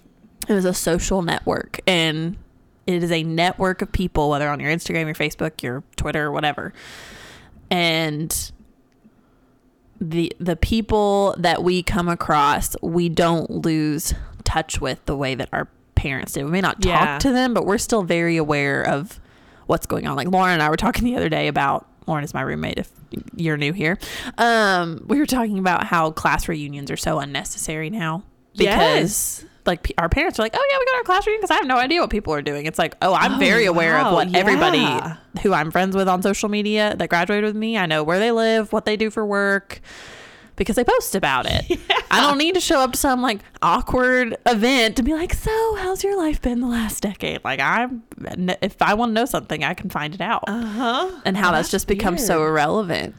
it 0.47 0.53
was 0.53 0.65
a 0.65 0.73
social 0.73 1.21
network, 1.21 1.79
and 1.87 2.37
it 2.85 3.03
is 3.03 3.11
a 3.11 3.23
network 3.23 3.81
of 3.81 3.91
people, 3.91 4.29
whether 4.29 4.49
on 4.49 4.59
your 4.59 4.71
Instagram, 4.71 5.05
your 5.05 5.15
Facebook, 5.15 5.63
your 5.63 5.83
Twitter, 5.95 6.31
whatever. 6.31 6.73
And 7.71 8.51
the 10.09 10.31
the 10.39 10.55
people 10.55 11.35
that 11.37 11.63
we 11.63 11.83
come 11.83 12.07
across, 12.07 12.75
we 12.81 13.09
don't 13.09 13.49
lose 13.49 14.13
touch 14.43 14.79
with 14.79 15.03
the 15.05 15.15
way 15.15 15.35
that 15.35 15.49
our 15.51 15.67
parents 15.95 16.33
did. 16.33 16.45
We 16.45 16.51
may 16.51 16.61
not 16.61 16.81
talk 16.81 16.85
yeah. 16.85 17.19
to 17.19 17.31
them, 17.31 17.53
but 17.53 17.65
we're 17.65 17.77
still 17.77 18.03
very 18.03 18.37
aware 18.37 18.83
of 18.83 19.19
what's 19.65 19.85
going 19.85 20.07
on. 20.07 20.15
Like 20.15 20.27
Lauren 20.27 20.53
and 20.53 20.61
I 20.61 20.69
were 20.69 20.77
talking 20.77 21.03
the 21.03 21.15
other 21.15 21.29
day 21.29 21.47
about 21.47 21.87
Lauren 22.07 22.23
is 22.23 22.33
my 22.33 22.41
roommate 22.41 22.77
if 22.77 22.91
you're 23.35 23.57
new 23.57 23.73
here. 23.73 23.97
Um, 24.37 25.03
we 25.07 25.17
were 25.17 25.25
talking 25.25 25.57
about 25.57 25.85
how 25.85 26.11
class 26.11 26.47
reunions 26.47 26.91
are 26.91 26.97
so 26.97 27.19
unnecessary 27.19 27.89
now 27.89 28.23
because 28.55 29.43
yes. 29.43 29.45
Like 29.65 29.91
our 29.97 30.09
parents 30.09 30.39
are 30.39 30.43
like, 30.43 30.55
"Oh 30.55 30.67
yeah, 30.71 30.77
we 30.79 30.85
got 30.85 30.95
our 30.95 31.03
class 31.03 31.25
reunion" 31.25 31.41
because 31.41 31.51
I 31.51 31.55
have 31.55 31.67
no 31.67 31.77
idea 31.77 32.01
what 32.01 32.09
people 32.09 32.33
are 32.33 32.41
doing. 32.41 32.65
It's 32.65 32.79
like, 32.79 32.95
"Oh, 33.01 33.13
I'm 33.13 33.33
oh, 33.33 33.37
very 33.39 33.65
aware 33.65 33.93
wow, 33.93 34.09
of 34.09 34.13
what 34.13 34.29
yeah. 34.29 34.37
everybody 34.37 35.41
who 35.41 35.53
I'm 35.53 35.71
friends 35.71 35.95
with 35.95 36.07
on 36.07 36.21
social 36.21 36.49
media 36.49 36.95
that 36.97 37.09
graduated 37.09 37.45
with 37.45 37.55
me. 37.55 37.77
I 37.77 37.85
know 37.85 38.03
where 38.03 38.19
they 38.19 38.31
live, 38.31 38.71
what 38.73 38.85
they 38.85 38.97
do 38.97 39.09
for 39.09 39.25
work." 39.25 39.81
because 40.55 40.75
they 40.75 40.83
post 40.83 41.15
about 41.15 41.45
it. 41.45 41.65
Yeah. 41.85 42.01
I 42.11 42.21
don't 42.21 42.37
need 42.37 42.55
to 42.55 42.61
show 42.61 42.79
up 42.79 42.93
to 42.93 42.97
some 42.97 43.21
like 43.21 43.41
awkward 43.61 44.37
event 44.45 44.95
to 44.95 45.03
be 45.03 45.13
like, 45.13 45.33
"So, 45.33 45.75
how's 45.75 46.03
your 46.03 46.17
life 46.17 46.41
been 46.41 46.61
the 46.61 46.67
last 46.67 47.03
decade?" 47.03 47.43
Like, 47.43 47.59
I'm 47.59 48.03
if 48.61 48.81
I 48.81 48.93
want 48.93 49.09
to 49.09 49.13
know 49.13 49.25
something, 49.25 49.63
I 49.63 49.73
can 49.73 49.89
find 49.89 50.15
it 50.15 50.21
out. 50.21 50.45
Uh-huh. 50.47 51.11
And 51.25 51.35
how 51.35 51.51
that's, 51.51 51.67
that's 51.67 51.71
just 51.71 51.87
become 51.87 52.15
weird. 52.15 52.25
so 52.25 52.45
irrelevant. 52.45 53.15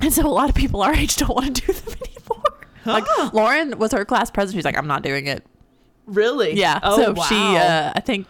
And 0.00 0.12
so 0.12 0.26
a 0.26 0.30
lot 0.30 0.48
of 0.48 0.54
people 0.54 0.82
our 0.82 0.94
age 0.94 1.16
don't 1.16 1.34
want 1.34 1.54
to 1.54 1.66
do 1.66 1.72
them 1.72 1.94
anymore. 2.08 2.66
Huh. 2.84 2.92
Like 2.92 3.32
Lauren 3.34 3.78
was 3.78 3.92
her 3.92 4.04
class 4.04 4.30
president. 4.30 4.58
She's 4.58 4.64
like, 4.64 4.78
"I'm 4.78 4.88
not 4.88 5.02
doing 5.02 5.26
it." 5.26 5.44
Really? 6.06 6.54
Yeah. 6.54 6.80
Oh, 6.82 6.96
so 6.96 7.12
wow. 7.12 7.24
she 7.24 7.34
uh, 7.34 7.92
I 7.94 8.00
think 8.00 8.26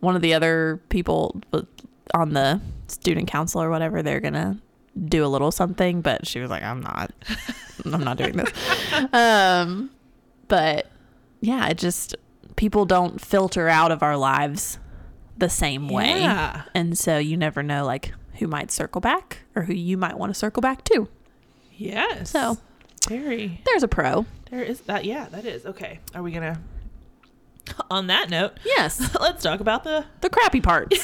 one 0.00 0.16
of 0.16 0.22
the 0.22 0.34
other 0.34 0.80
people 0.88 1.40
on 2.14 2.32
the 2.34 2.60
student 2.88 3.28
council 3.28 3.62
or 3.62 3.70
whatever, 3.70 4.02
they're 4.02 4.20
going 4.20 4.34
to 4.34 4.56
do 5.08 5.24
a 5.24 5.28
little 5.28 5.50
something, 5.50 6.00
but 6.00 6.26
she 6.26 6.40
was 6.40 6.50
like, 6.50 6.62
I'm 6.62 6.80
not, 6.80 7.12
I'm 7.84 8.04
not 8.04 8.16
doing 8.16 8.36
this. 8.36 8.50
Um, 9.12 9.90
but 10.46 10.88
yeah, 11.40 11.66
it 11.68 11.78
just, 11.78 12.14
people 12.56 12.84
don't 12.84 13.20
filter 13.20 13.68
out 13.68 13.90
of 13.90 14.02
our 14.02 14.16
lives 14.16 14.78
the 15.36 15.48
same 15.48 15.88
way. 15.88 16.20
Yeah. 16.20 16.62
And 16.74 16.96
so 16.96 17.18
you 17.18 17.36
never 17.36 17.62
know 17.62 17.84
like 17.84 18.12
who 18.34 18.46
might 18.46 18.70
circle 18.70 19.00
back 19.00 19.38
or 19.56 19.62
who 19.62 19.72
you 19.74 19.96
might 19.96 20.16
want 20.16 20.30
to 20.30 20.38
circle 20.38 20.60
back 20.60 20.84
to. 20.84 21.08
Yes. 21.72 22.30
So 22.30 22.58
very, 23.08 23.60
there's 23.64 23.82
a 23.82 23.88
pro. 23.88 24.26
There 24.50 24.62
is 24.62 24.82
that. 24.82 25.04
Yeah, 25.04 25.26
that 25.30 25.44
is. 25.44 25.66
Okay. 25.66 25.98
Are 26.14 26.22
we 26.22 26.30
going 26.30 26.54
to, 26.54 26.60
on 27.90 28.06
that 28.08 28.30
note, 28.30 28.58
yes, 28.64 29.14
let's 29.20 29.42
talk 29.42 29.60
about 29.60 29.84
the, 29.84 30.04
the 30.20 30.30
crappy 30.30 30.60
parts. 30.60 30.98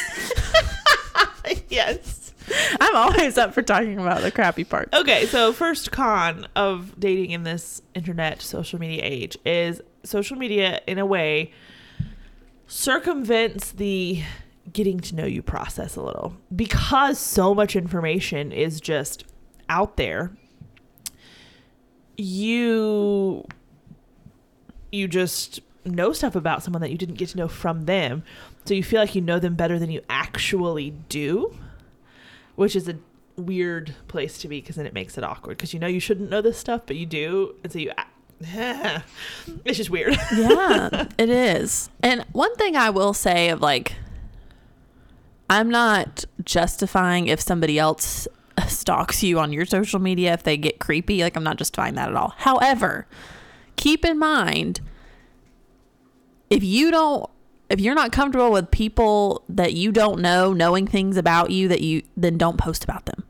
yes. 1.68 2.32
I'm 2.80 2.96
always 2.96 3.38
up 3.38 3.54
for 3.54 3.62
talking 3.62 3.98
about 3.98 4.22
the 4.22 4.30
crappy 4.30 4.64
parts. 4.64 4.92
Okay, 4.92 5.26
so 5.26 5.52
first 5.52 5.92
con 5.92 6.48
of 6.56 6.98
dating 6.98 7.30
in 7.30 7.44
this 7.44 7.80
internet 7.94 8.42
social 8.42 8.78
media 8.78 9.02
age 9.04 9.38
is 9.44 9.80
social 10.02 10.36
media 10.36 10.80
in 10.86 10.98
a 10.98 11.06
way 11.06 11.52
circumvents 12.66 13.72
the 13.72 14.22
getting 14.72 15.00
to 15.00 15.14
know 15.14 15.26
you 15.26 15.42
process 15.42 15.96
a 15.96 16.02
little 16.02 16.36
because 16.54 17.18
so 17.18 17.54
much 17.54 17.74
information 17.74 18.52
is 18.52 18.80
just 18.80 19.24
out 19.68 19.96
there 19.96 20.30
you 22.16 23.44
you 24.92 25.08
just 25.08 25.60
know 25.84 26.12
stuff 26.12 26.36
about 26.36 26.62
someone 26.62 26.82
that 26.82 26.90
you 26.90 26.98
didn't 26.98 27.14
get 27.14 27.28
to 27.28 27.36
know 27.36 27.48
from 27.48 27.86
them 27.86 28.22
so 28.64 28.74
you 28.74 28.82
feel 28.82 29.00
like 29.00 29.14
you 29.14 29.20
know 29.20 29.38
them 29.38 29.54
better 29.54 29.78
than 29.78 29.90
you 29.90 30.00
actually 30.08 30.90
do 31.08 31.54
which 32.56 32.76
is 32.76 32.88
a 32.88 32.96
weird 33.40 33.94
place 34.08 34.38
to 34.38 34.48
be 34.48 34.60
because 34.60 34.76
then 34.76 34.86
it 34.86 34.94
makes 34.94 35.16
it 35.18 35.24
awkward 35.24 35.56
because 35.56 35.72
you 35.72 35.80
know 35.80 35.86
you 35.86 36.00
shouldn't 36.00 36.30
know 36.30 36.40
this 36.40 36.58
stuff, 36.58 36.82
but 36.86 36.96
you 36.96 37.06
do, 37.06 37.54
and 37.64 37.72
so 37.72 37.78
you. 37.78 37.92
it's 38.42 39.76
just 39.76 39.90
weird. 39.90 40.16
yeah, 40.34 41.06
it 41.18 41.28
is. 41.28 41.90
And 42.02 42.24
one 42.32 42.54
thing 42.56 42.74
I 42.74 42.88
will 42.88 43.12
say 43.12 43.50
of 43.50 43.60
like, 43.60 43.96
I'm 45.50 45.68
not 45.68 46.24
justifying 46.44 47.26
if 47.26 47.38
somebody 47.38 47.78
else 47.78 48.26
stalks 48.66 49.22
you 49.22 49.38
on 49.38 49.52
your 49.52 49.66
social 49.66 50.00
media 50.00 50.32
if 50.32 50.42
they 50.42 50.56
get 50.56 50.78
creepy. 50.78 51.22
Like, 51.22 51.36
I'm 51.36 51.44
not 51.44 51.58
justifying 51.58 51.96
that 51.96 52.08
at 52.08 52.14
all. 52.14 52.32
However, 52.38 53.06
keep 53.76 54.06
in 54.06 54.18
mind 54.18 54.80
if 56.50 56.62
you 56.62 56.90
don't 56.90 57.30
if 57.70 57.80
you're 57.80 57.94
not 57.94 58.10
comfortable 58.10 58.50
with 58.50 58.70
people 58.70 59.44
that 59.48 59.72
you 59.72 59.92
don't 59.92 60.20
know 60.20 60.52
knowing 60.52 60.86
things 60.86 61.16
about 61.16 61.50
you 61.50 61.68
that 61.68 61.80
you 61.80 62.02
then 62.16 62.36
don't 62.36 62.58
post 62.58 62.82
about 62.82 63.06
them. 63.06 63.24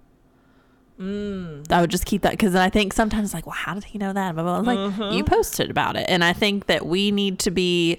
Mm. 0.99 1.71
I 1.71 1.81
would 1.81 1.91
just 1.91 2.05
keep 2.05 2.23
that 2.23 2.33
because 2.33 2.55
I 2.55 2.69
think 2.69 2.93
sometimes 2.93 3.33
like, 3.33 3.47
well, 3.47 3.55
how 3.55 3.75
did 3.75 3.85
he 3.85 3.99
know 3.99 4.13
that? 4.13 4.35
Blah, 4.35 4.43
blah, 4.43 4.63
blah. 4.63 4.73
Like 4.73 4.93
uh-huh. 4.93 5.11
you 5.13 5.25
posted 5.25 5.71
about 5.71 5.97
it, 5.97 6.07
and 6.09 6.25
I 6.25 6.33
think 6.33 6.67
that 6.67 6.85
we 6.87 7.11
need 7.11 7.39
to 7.41 7.51
be. 7.51 7.99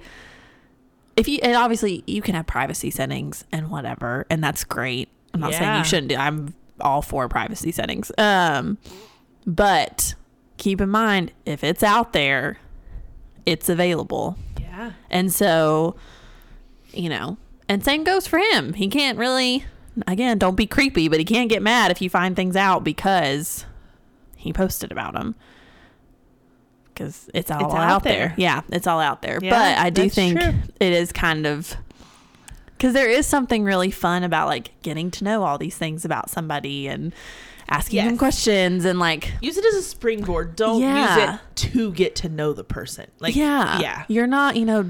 If 1.16 1.28
you 1.28 1.40
and 1.44 1.56
obviously 1.56 2.04
you 2.08 2.22
can 2.22 2.36
have 2.36 2.48
privacy 2.48 2.90
settings 2.90 3.44
and 3.52 3.70
whatever, 3.70 4.26
and 4.30 4.44
that's 4.44 4.64
great. 4.64 5.10
I'm 5.34 5.40
not 5.40 5.52
yeah. 5.52 5.60
saying 5.60 5.78
you 5.80 5.84
shouldn't. 5.84 6.10
Do, 6.10 6.16
I'm 6.16 6.54
all 6.80 7.02
for 7.02 7.28
privacy 7.28 7.72
settings. 7.72 8.12
Um, 8.18 8.78
but 9.46 10.16
keep 10.58 10.80
in 10.80 10.90
mind 10.90 11.32
if 11.46 11.64
it's 11.64 11.84
out 11.84 12.14
there, 12.14 12.58
it's 13.46 13.68
available. 13.68 14.38
Yeah. 14.82 14.92
And 15.10 15.32
so 15.32 15.96
you 16.94 17.10
know, 17.10 17.38
and 17.68 17.84
same 17.84 18.04
goes 18.04 18.28
for 18.28 18.40
him. 18.40 18.74
He 18.74 18.88
can't 18.88 19.18
really, 19.18 19.66
again, 20.08 20.38
don't 20.38 20.56
be 20.56 20.68
creepy, 20.68 21.08
but 21.08 21.20
he 21.20 21.26
can't 21.26 21.50
get 21.50 21.62
mad 21.62 21.92
if 21.92 22.02
you 22.02 22.10
find 22.10 22.36
things 22.36 22.56
out 22.56 22.84
because 22.84 23.66
he 24.36 24.54
posted 24.54 24.92
about 24.92 25.14
them. 25.14 25.36
Because 26.94 27.30
it's 27.34 27.50
all 27.50 27.66
it's 27.66 27.74
out, 27.74 27.90
out 27.90 28.04
there. 28.04 28.28
there. 28.28 28.36
Yeah, 28.38 28.62
it's 28.70 28.88
all 28.88 29.00
out 29.00 29.22
there. 29.22 29.40
Yeah, 29.42 29.52
but 29.52 29.78
I 29.78 29.90
do 29.90 30.10
think 30.10 30.40
true. 30.40 30.54
it 30.80 30.94
is 30.94 31.12
kind 31.12 31.48
of 31.48 31.76
because 32.78 32.94
there 32.94 33.10
is 33.10 33.26
something 33.26 33.64
really 33.64 33.92
fun 33.92 34.24
about 34.24 34.48
like 34.48 34.72
getting 34.82 35.10
to 35.12 35.24
know 35.24 35.44
all 35.44 35.58
these 35.58 35.78
things 35.78 36.04
about 36.04 36.30
somebody 36.30 36.88
and 36.88 37.14
asking 37.70 37.98
yes. 37.98 38.08
them 38.08 38.18
questions 38.18 38.86
and 38.86 39.00
like 39.00 39.34
use 39.42 39.58
it 39.58 39.66
as 39.66 39.76
a 39.76 39.82
springboard. 39.82 40.56
Don't 40.56 40.82
yeah. 40.82 41.16
use 41.16 41.36
it 41.36 41.40
to 41.70 41.92
get 41.94 42.16
to 42.18 42.30
know 42.30 42.54
the 42.54 42.64
person. 42.64 43.10
Like 43.20 43.36
yeah, 43.36 43.80
yeah. 43.80 44.06
You're 44.08 44.28
not, 44.28 44.56
you 44.56 44.66
know, 44.66 44.90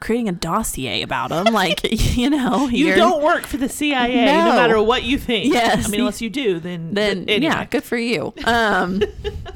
creating 0.00 0.28
a 0.28 0.32
dossier 0.32 1.02
about 1.02 1.30
them. 1.30 1.52
Like 1.52 1.80
you 2.16 2.30
know, 2.30 2.68
you 2.68 2.94
don't 2.94 3.22
work 3.22 3.44
for 3.44 3.56
the 3.56 3.68
CIA, 3.68 4.26
no. 4.26 4.44
no. 4.44 4.56
matter 4.56 4.82
what 4.82 5.02
you 5.02 5.18
think. 5.18 5.52
Yes, 5.52 5.86
I 5.86 5.90
mean, 5.90 6.00
unless 6.00 6.20
you 6.20 6.30
do, 6.30 6.60
then 6.60 6.94
then 6.94 7.28
anyway. 7.28 7.52
yeah, 7.52 7.64
good 7.64 7.84
for 7.84 7.96
you. 7.96 8.32
Um, 8.44 9.02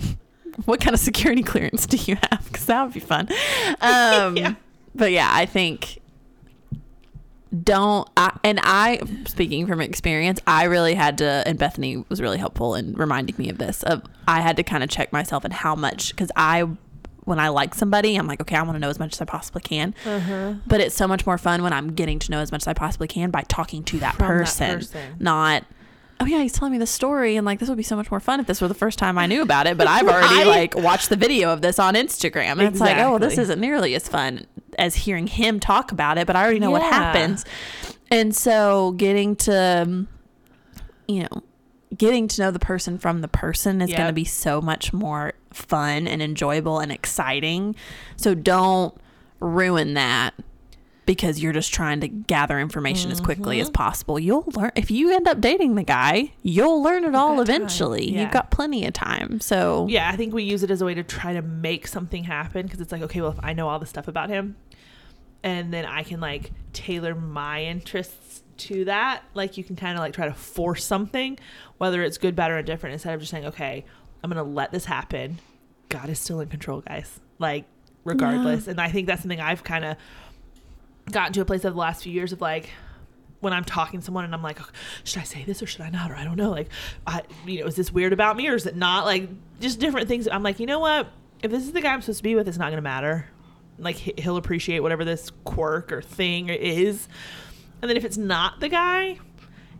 what 0.64 0.80
kind 0.80 0.94
of 0.94 1.00
security 1.00 1.42
clearance 1.44 1.86
do 1.86 1.96
you 1.96 2.16
have? 2.30 2.44
Because 2.44 2.66
that 2.66 2.82
would 2.84 2.94
be 2.94 3.00
fun. 3.00 3.28
Um, 3.80 4.36
yeah. 4.36 4.54
But 4.94 5.12
yeah, 5.12 5.30
I 5.30 5.46
think 5.46 6.00
don't 7.64 8.08
I, 8.16 8.36
and 8.44 8.60
I 8.62 9.00
speaking 9.26 9.66
from 9.66 9.80
experience 9.80 10.40
I 10.46 10.64
really 10.64 10.94
had 10.94 11.18
to 11.18 11.42
and 11.46 11.58
Bethany 11.58 12.04
was 12.08 12.20
really 12.20 12.38
helpful 12.38 12.74
in 12.74 12.92
reminding 12.94 13.36
me 13.38 13.48
of 13.48 13.58
this 13.58 13.82
of 13.84 14.02
I 14.26 14.40
had 14.40 14.56
to 14.56 14.62
kind 14.62 14.82
of 14.84 14.90
check 14.90 15.12
myself 15.12 15.44
and 15.44 15.52
how 15.52 15.74
much 15.74 16.10
because 16.10 16.30
I 16.36 16.68
when 17.24 17.38
I 17.38 17.48
like 17.48 17.74
somebody 17.74 18.16
I'm 18.16 18.26
like 18.26 18.40
okay 18.42 18.56
I 18.56 18.62
want 18.62 18.76
to 18.76 18.80
know 18.80 18.90
as 18.90 18.98
much 18.98 19.14
as 19.14 19.22
I 19.22 19.24
possibly 19.24 19.62
can 19.62 19.94
uh-huh. 20.04 20.54
but 20.66 20.80
it's 20.80 20.94
so 20.94 21.08
much 21.08 21.24
more 21.24 21.38
fun 21.38 21.62
when 21.62 21.72
I'm 21.72 21.94
getting 21.94 22.18
to 22.18 22.30
know 22.30 22.40
as 22.40 22.52
much 22.52 22.62
as 22.62 22.68
I 22.68 22.74
possibly 22.74 23.08
can 23.08 23.30
by 23.30 23.42
talking 23.42 23.82
to 23.84 23.98
that, 24.00 24.16
person, 24.16 24.68
that 24.68 24.78
person, 24.78 25.16
not 25.18 25.64
oh 26.20 26.26
yeah 26.26 26.42
he's 26.42 26.52
telling 26.52 26.72
me 26.72 26.78
the 26.78 26.86
story 26.86 27.36
and 27.36 27.46
like 27.46 27.58
this 27.58 27.68
would 27.68 27.78
be 27.78 27.82
so 27.82 27.96
much 27.96 28.10
more 28.10 28.20
fun 28.20 28.40
if 28.40 28.46
this 28.46 28.60
were 28.60 28.68
the 28.68 28.74
first 28.74 28.98
time 28.98 29.18
I 29.18 29.26
knew 29.26 29.42
about 29.42 29.66
it 29.66 29.78
but 29.78 29.86
I've 29.86 30.08
already 30.08 30.44
like 30.44 30.74
watched 30.76 31.08
the 31.08 31.16
video 31.16 31.52
of 31.52 31.62
this 31.62 31.78
on 31.78 31.94
Instagram 31.94 32.52
and 32.52 32.62
exactly. 32.62 32.66
it's 32.66 32.80
like 32.80 32.96
oh 32.98 33.10
well, 33.10 33.18
this 33.18 33.38
isn't 33.38 33.60
nearly 33.60 33.94
as 33.94 34.08
fun 34.08 34.46
as 34.78 34.94
hearing 34.94 35.26
him 35.26 35.60
talk 35.60 35.92
about 35.92 36.16
it, 36.16 36.26
but 36.26 36.36
I 36.36 36.42
already 36.42 36.60
know 36.60 36.68
yeah. 36.68 36.78
what 36.78 36.82
happens. 36.82 37.44
And 38.10 38.34
so 38.34 38.92
getting 38.92 39.36
to, 39.36 39.82
um, 39.82 40.08
you 41.06 41.22
know, 41.22 41.42
getting 41.96 42.28
to 42.28 42.42
know 42.42 42.50
the 42.50 42.58
person 42.58 42.98
from 42.98 43.20
the 43.20 43.28
person 43.28 43.82
is 43.82 43.90
yep. 43.90 43.98
going 43.98 44.08
to 44.08 44.14
be 44.14 44.24
so 44.24 44.60
much 44.60 44.92
more 44.92 45.34
fun 45.52 46.06
and 46.06 46.22
enjoyable 46.22 46.78
and 46.78 46.92
exciting. 46.92 47.74
So 48.16 48.34
don't 48.34 48.94
ruin 49.40 49.94
that 49.94 50.34
because 51.08 51.42
you're 51.42 51.54
just 51.54 51.72
trying 51.72 52.00
to 52.00 52.06
gather 52.06 52.60
information 52.60 53.04
mm-hmm. 53.04 53.12
as 53.12 53.20
quickly 53.22 53.60
as 53.60 53.68
mm-hmm. 53.68 53.72
possible. 53.72 54.18
You'll 54.18 54.44
learn 54.54 54.72
if 54.76 54.90
you 54.90 55.10
end 55.10 55.26
up 55.26 55.40
dating 55.40 55.74
the 55.74 55.82
guy, 55.82 56.32
you'll 56.42 56.82
learn 56.82 57.02
it 57.02 57.14
all 57.14 57.40
eventually. 57.40 58.12
Yeah. 58.12 58.20
You've 58.20 58.30
got 58.30 58.50
plenty 58.50 58.84
of 58.84 58.92
time. 58.92 59.40
So 59.40 59.86
Yeah, 59.88 60.10
I 60.12 60.16
think 60.16 60.34
we 60.34 60.42
use 60.42 60.62
it 60.62 60.70
as 60.70 60.82
a 60.82 60.84
way 60.84 60.92
to 60.92 61.02
try 61.02 61.32
to 61.32 61.40
make 61.40 61.86
something 61.86 62.24
happen 62.24 62.66
because 62.66 62.82
it's 62.82 62.92
like, 62.92 63.00
okay, 63.00 63.22
well, 63.22 63.30
if 63.30 63.38
I 63.42 63.54
know 63.54 63.70
all 63.70 63.78
the 63.78 63.86
stuff 63.86 64.06
about 64.06 64.28
him, 64.28 64.56
and 65.42 65.72
then 65.72 65.86
I 65.86 66.02
can 66.02 66.20
like 66.20 66.50
tailor 66.74 67.14
my 67.14 67.64
interests 67.64 68.42
to 68.58 68.84
that. 68.84 69.22
Like 69.32 69.56
you 69.56 69.64
can 69.64 69.76
kind 69.76 69.96
of 69.96 70.00
like 70.00 70.12
try 70.12 70.28
to 70.28 70.34
force 70.34 70.84
something, 70.84 71.38
whether 71.78 72.02
it's 72.02 72.18
good, 72.18 72.36
bad, 72.36 72.50
or 72.50 72.58
indifferent, 72.58 72.92
instead 72.92 73.14
of 73.14 73.20
just 73.20 73.30
saying, 73.30 73.46
okay, 73.46 73.86
I'm 74.22 74.28
gonna 74.28 74.44
let 74.44 74.72
this 74.72 74.84
happen. 74.84 75.38
God 75.88 76.10
is 76.10 76.18
still 76.18 76.40
in 76.40 76.50
control, 76.50 76.82
guys. 76.82 77.18
Like 77.38 77.64
regardless, 78.04 78.66
yeah. 78.66 78.72
and 78.72 78.80
I 78.80 78.90
think 78.90 79.06
that's 79.06 79.22
something 79.22 79.40
I've 79.40 79.64
kind 79.64 79.86
of 79.86 79.96
gotten 81.12 81.32
to 81.34 81.40
a 81.40 81.44
place 81.44 81.64
of 81.64 81.74
the 81.74 81.80
last 81.80 82.02
few 82.02 82.12
years 82.12 82.32
of 82.32 82.40
like 82.40 82.70
when 83.40 83.52
I'm 83.52 83.64
talking 83.64 84.00
to 84.00 84.04
someone 84.04 84.24
and 84.24 84.34
I'm 84.34 84.42
like, 84.42 84.60
oh, 84.60 84.68
should 85.04 85.20
I 85.20 85.24
say 85.24 85.44
this 85.44 85.62
or 85.62 85.66
should 85.66 85.82
I 85.82 85.90
not? 85.90 86.10
Or 86.10 86.16
I 86.16 86.24
don't 86.24 86.36
know. 86.36 86.50
Like, 86.50 86.68
I, 87.06 87.22
you 87.46 87.60
know, 87.60 87.66
is 87.66 87.76
this 87.76 87.92
weird 87.92 88.12
about 88.12 88.36
me 88.36 88.48
or 88.48 88.54
is 88.54 88.66
it 88.66 88.74
not? 88.76 89.04
Like, 89.04 89.28
just 89.60 89.78
different 89.78 90.08
things. 90.08 90.26
I'm 90.26 90.42
like, 90.42 90.58
you 90.58 90.66
know 90.66 90.80
what? 90.80 91.08
If 91.42 91.52
this 91.52 91.62
is 91.62 91.72
the 91.72 91.80
guy 91.80 91.92
I'm 91.92 92.00
supposed 92.00 92.18
to 92.18 92.24
be 92.24 92.34
with, 92.34 92.48
it's 92.48 92.58
not 92.58 92.66
going 92.66 92.78
to 92.78 92.82
matter 92.82 93.26
like 93.78 93.96
he'll 93.96 94.36
appreciate 94.36 94.80
whatever 94.80 95.04
this 95.04 95.30
quirk 95.44 95.92
or 95.92 96.02
thing 96.02 96.48
is. 96.48 97.08
And 97.80 97.88
then 97.88 97.96
if 97.96 98.04
it's 98.04 98.16
not 98.16 98.60
the 98.60 98.68
guy, 98.68 99.18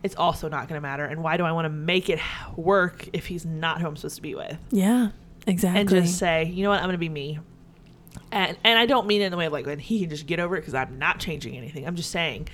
it's 0.03 0.15
also 0.15 0.47
not 0.47 0.67
going 0.69 0.77
to 0.77 0.81
matter. 0.81 1.05
And 1.05 1.21
why 1.21 1.37
do 1.37 1.43
I 1.43 1.51
want 1.51 1.65
to 1.65 1.69
make 1.69 2.09
it 2.09 2.19
work 2.55 3.09
if 3.13 3.27
he's 3.27 3.45
not 3.45 3.81
who 3.81 3.87
I'm 3.87 3.95
supposed 3.97 4.15
to 4.15 4.21
be 4.21 4.35
with? 4.35 4.57
Yeah, 4.71 5.09
exactly. 5.45 5.81
And 5.81 5.89
just 5.89 6.17
say, 6.17 6.45
you 6.45 6.63
know 6.63 6.69
what, 6.69 6.79
I'm 6.79 6.85
going 6.85 6.93
to 6.93 6.97
be 6.97 7.09
me. 7.09 7.39
And 8.31 8.57
and 8.63 8.77
I 8.77 8.85
don't 8.85 9.07
mean 9.07 9.21
it 9.21 9.25
in 9.25 9.31
the 9.31 9.37
way 9.37 9.47
of 9.47 9.53
like 9.53 9.65
when 9.65 9.79
he 9.79 10.01
can 10.01 10.09
just 10.09 10.25
get 10.25 10.39
over 10.39 10.55
it 10.55 10.61
because 10.61 10.75
I'm 10.75 10.99
not 10.99 11.19
changing 11.19 11.57
anything. 11.57 11.87
I'm 11.87 11.95
just 11.95 12.11
saying 12.11 12.47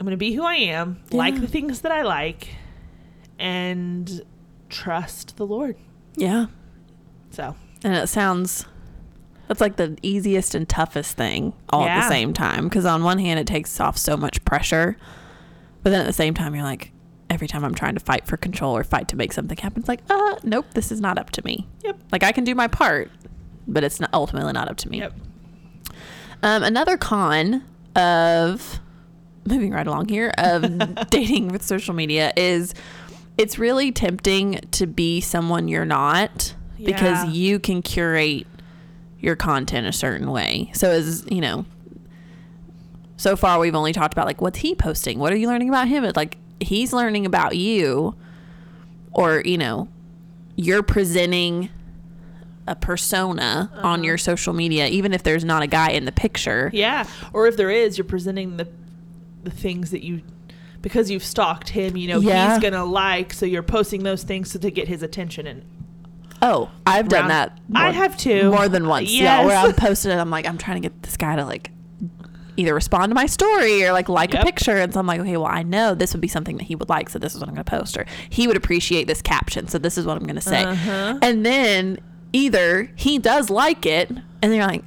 I'm 0.00 0.06
going 0.06 0.12
to 0.12 0.16
be 0.16 0.32
who 0.32 0.42
I 0.42 0.56
am, 0.56 1.00
yeah. 1.10 1.18
like 1.18 1.40
the 1.40 1.46
things 1.46 1.82
that 1.82 1.92
I 1.92 2.02
like, 2.02 2.48
and 3.38 4.24
trust 4.68 5.36
the 5.36 5.46
Lord. 5.46 5.76
Yeah. 6.16 6.46
So. 7.30 7.54
And 7.84 7.94
it 7.94 8.08
sounds 8.08 8.66
that's 9.48 9.60
like 9.60 9.76
the 9.76 9.96
easiest 10.02 10.54
and 10.54 10.68
toughest 10.68 11.16
thing 11.16 11.52
all 11.68 11.84
yeah. 11.84 11.98
at 11.98 12.02
the 12.02 12.08
same 12.08 12.32
time. 12.32 12.68
Because 12.68 12.84
on 12.84 13.04
one 13.04 13.18
hand, 13.18 13.38
it 13.38 13.46
takes 13.46 13.78
off 13.78 13.98
so 13.98 14.16
much 14.16 14.44
pressure, 14.44 14.96
but 15.82 15.90
then 15.90 16.00
at 16.00 16.06
the 16.06 16.12
same 16.12 16.34
time, 16.34 16.54
you're 16.54 16.64
like, 16.64 16.92
every 17.30 17.46
time 17.46 17.64
I'm 17.64 17.74
trying 17.74 17.94
to 17.94 18.00
fight 18.00 18.26
for 18.26 18.36
control 18.36 18.76
or 18.76 18.84
fight 18.84 19.08
to 19.08 19.16
make 19.16 19.32
something 19.32 19.56
happen, 19.56 19.80
it's 19.80 19.88
like, 19.88 20.00
uh, 20.08 20.36
nope, 20.42 20.66
this 20.74 20.90
is 20.90 21.00
not 21.00 21.18
up 21.18 21.30
to 21.30 21.44
me. 21.44 21.66
Yep. 21.82 21.98
Like 22.12 22.22
I 22.22 22.32
can 22.32 22.44
do 22.44 22.54
my 22.54 22.68
part, 22.68 23.10
but 23.66 23.84
it's 23.84 24.00
not 24.00 24.10
ultimately 24.12 24.52
not 24.52 24.68
up 24.68 24.76
to 24.78 24.88
me. 24.88 24.98
Yep. 24.98 25.14
Um, 26.42 26.62
another 26.62 26.96
con 26.96 27.64
of 27.96 28.80
moving 29.46 29.72
right 29.72 29.86
along 29.86 30.08
here 30.08 30.32
of 30.38 31.08
dating 31.10 31.48
with 31.48 31.62
social 31.62 31.94
media 31.94 32.32
is 32.36 32.74
it's 33.36 33.58
really 33.58 33.92
tempting 33.92 34.60
to 34.72 34.86
be 34.86 35.20
someone 35.20 35.68
you're 35.68 35.84
not 35.84 36.54
yeah. 36.76 36.86
because 36.86 37.34
you 37.34 37.58
can 37.58 37.82
curate 37.82 38.46
your 39.18 39.36
content 39.36 39.86
a 39.86 39.92
certain 39.92 40.30
way. 40.30 40.70
So 40.74 40.90
as, 40.90 41.24
you 41.30 41.40
know, 41.40 41.64
so 43.16 43.36
far 43.36 43.58
we've 43.58 43.74
only 43.74 43.92
talked 43.92 44.12
about 44.12 44.26
like 44.26 44.40
what's 44.40 44.58
he 44.58 44.74
posting? 44.74 45.18
What 45.18 45.32
are 45.32 45.36
you 45.36 45.48
learning 45.48 45.68
about 45.68 45.88
him? 45.88 46.04
It's 46.04 46.16
like 46.16 46.36
he's 46.60 46.92
learning 46.92 47.26
about 47.26 47.56
you 47.56 48.14
or, 49.12 49.42
you 49.44 49.58
know, 49.58 49.88
you're 50.56 50.82
presenting 50.82 51.70
a 52.66 52.74
persona 52.74 53.70
uh-huh. 53.72 53.86
on 53.86 54.04
your 54.04 54.16
social 54.16 54.54
media 54.54 54.86
even 54.86 55.12
if 55.12 55.22
there's 55.22 55.44
not 55.44 55.62
a 55.62 55.66
guy 55.66 55.90
in 55.90 56.04
the 56.04 56.12
picture. 56.12 56.70
Yeah. 56.72 57.06
Or 57.32 57.46
if 57.46 57.56
there 57.56 57.70
is, 57.70 57.98
you're 57.98 58.04
presenting 58.04 58.56
the 58.56 58.68
the 59.42 59.50
things 59.50 59.90
that 59.90 60.02
you 60.02 60.22
because 60.80 61.10
you've 61.10 61.24
stalked 61.24 61.70
him, 61.70 61.96
you 61.96 62.08
know, 62.08 62.20
yeah. 62.20 62.52
he's 62.52 62.62
gonna 62.62 62.84
like, 62.84 63.32
so 63.32 63.46
you're 63.46 63.62
posting 63.62 64.02
those 64.02 64.22
things 64.22 64.52
to, 64.52 64.58
to 64.58 64.70
get 64.70 64.88
his 64.88 65.02
attention 65.02 65.46
and 65.46 65.64
Oh, 66.42 66.70
I've 66.86 67.08
done 67.08 67.28
that. 67.28 67.58
More, 67.68 67.82
I 67.82 67.90
have 67.90 68.18
too. 68.18 68.50
More 68.50 68.68
than 68.68 68.86
once. 68.86 69.10
Yes. 69.10 69.22
Yeah, 69.22 69.46
where 69.46 69.56
I've 69.56 69.76
posted 69.78 70.12
it, 70.12 70.16
I'm 70.16 70.28
like, 70.28 70.46
I'm 70.46 70.58
trying 70.58 70.82
to 70.82 70.86
get 70.86 71.02
this 71.02 71.16
guy 71.16 71.36
to 71.36 71.44
like 71.44 71.70
either 72.56 72.74
respond 72.74 73.10
to 73.10 73.14
my 73.14 73.26
story 73.26 73.84
or 73.84 73.92
like 73.92 74.08
like 74.08 74.32
yep. 74.32 74.42
a 74.42 74.44
picture. 74.44 74.76
And 74.76 74.92
so 74.92 75.00
I'm 75.00 75.06
like, 75.06 75.20
okay, 75.20 75.36
well, 75.36 75.46
I 75.46 75.62
know 75.62 75.94
this 75.94 76.12
would 76.12 76.20
be 76.20 76.28
something 76.28 76.58
that 76.58 76.64
he 76.64 76.76
would 76.76 76.88
like, 76.88 77.08
so 77.08 77.18
this 77.18 77.34
is 77.34 77.40
what 77.40 77.48
I'm 77.48 77.54
going 77.54 77.64
to 77.64 77.70
post. 77.70 77.96
Or 77.96 78.04
he 78.28 78.46
would 78.46 78.56
appreciate 78.56 79.06
this 79.06 79.22
caption, 79.22 79.68
so 79.68 79.78
this 79.78 79.96
is 79.96 80.06
what 80.06 80.16
I'm 80.16 80.24
going 80.24 80.36
to 80.36 80.42
say. 80.42 80.64
Uh-huh. 80.64 81.18
And 81.22 81.46
then 81.46 81.98
either 82.34 82.90
he 82.96 83.18
does 83.18 83.48
like 83.48 83.86
it, 83.86 84.10
and 84.10 84.24
then 84.42 84.54
you're 84.54 84.66
like, 84.66 84.84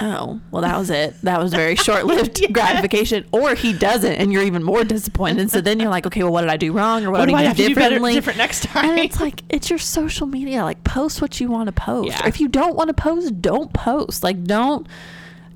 oh, 0.00 0.40
well, 0.50 0.62
that 0.62 0.78
was 0.78 0.90
it. 0.90 1.20
That 1.22 1.40
was 1.40 1.52
very 1.52 1.74
short 1.74 2.06
lived 2.06 2.38
yes. 2.40 2.50
gratification. 2.52 3.26
Or 3.32 3.54
he 3.54 3.72
doesn't, 3.72 4.12
and 4.14 4.32
you're 4.32 4.42
even 4.42 4.62
more 4.62 4.84
disappointed. 4.84 5.50
So 5.50 5.60
then 5.60 5.80
you're 5.80 5.90
like, 5.90 6.06
okay, 6.06 6.22
well, 6.22 6.32
what 6.32 6.42
did 6.42 6.50
I 6.50 6.56
do 6.56 6.72
wrong? 6.72 7.04
Or 7.04 7.10
what, 7.10 7.20
what 7.20 7.28
do 7.28 7.34
I 7.34 7.52
do 7.52 7.68
differently? 7.68 8.12
Do 8.12 8.18
different 8.18 8.38
next 8.38 8.64
time. 8.64 8.90
And 8.90 8.98
it's 9.00 9.20
like, 9.20 9.42
it's 9.48 9.68
your 9.68 9.78
social 9.78 10.26
media. 10.26 10.62
Like, 10.62 10.82
post 10.84 11.20
what 11.20 11.40
you 11.40 11.50
want 11.50 11.66
to 11.66 11.72
post. 11.72 12.10
Yeah. 12.10 12.26
If 12.26 12.40
you 12.40 12.48
don't 12.48 12.76
want 12.76 12.88
to 12.88 12.94
post, 12.94 13.40
don't 13.40 13.72
post. 13.72 14.22
Like, 14.22 14.44
don't, 14.44 14.86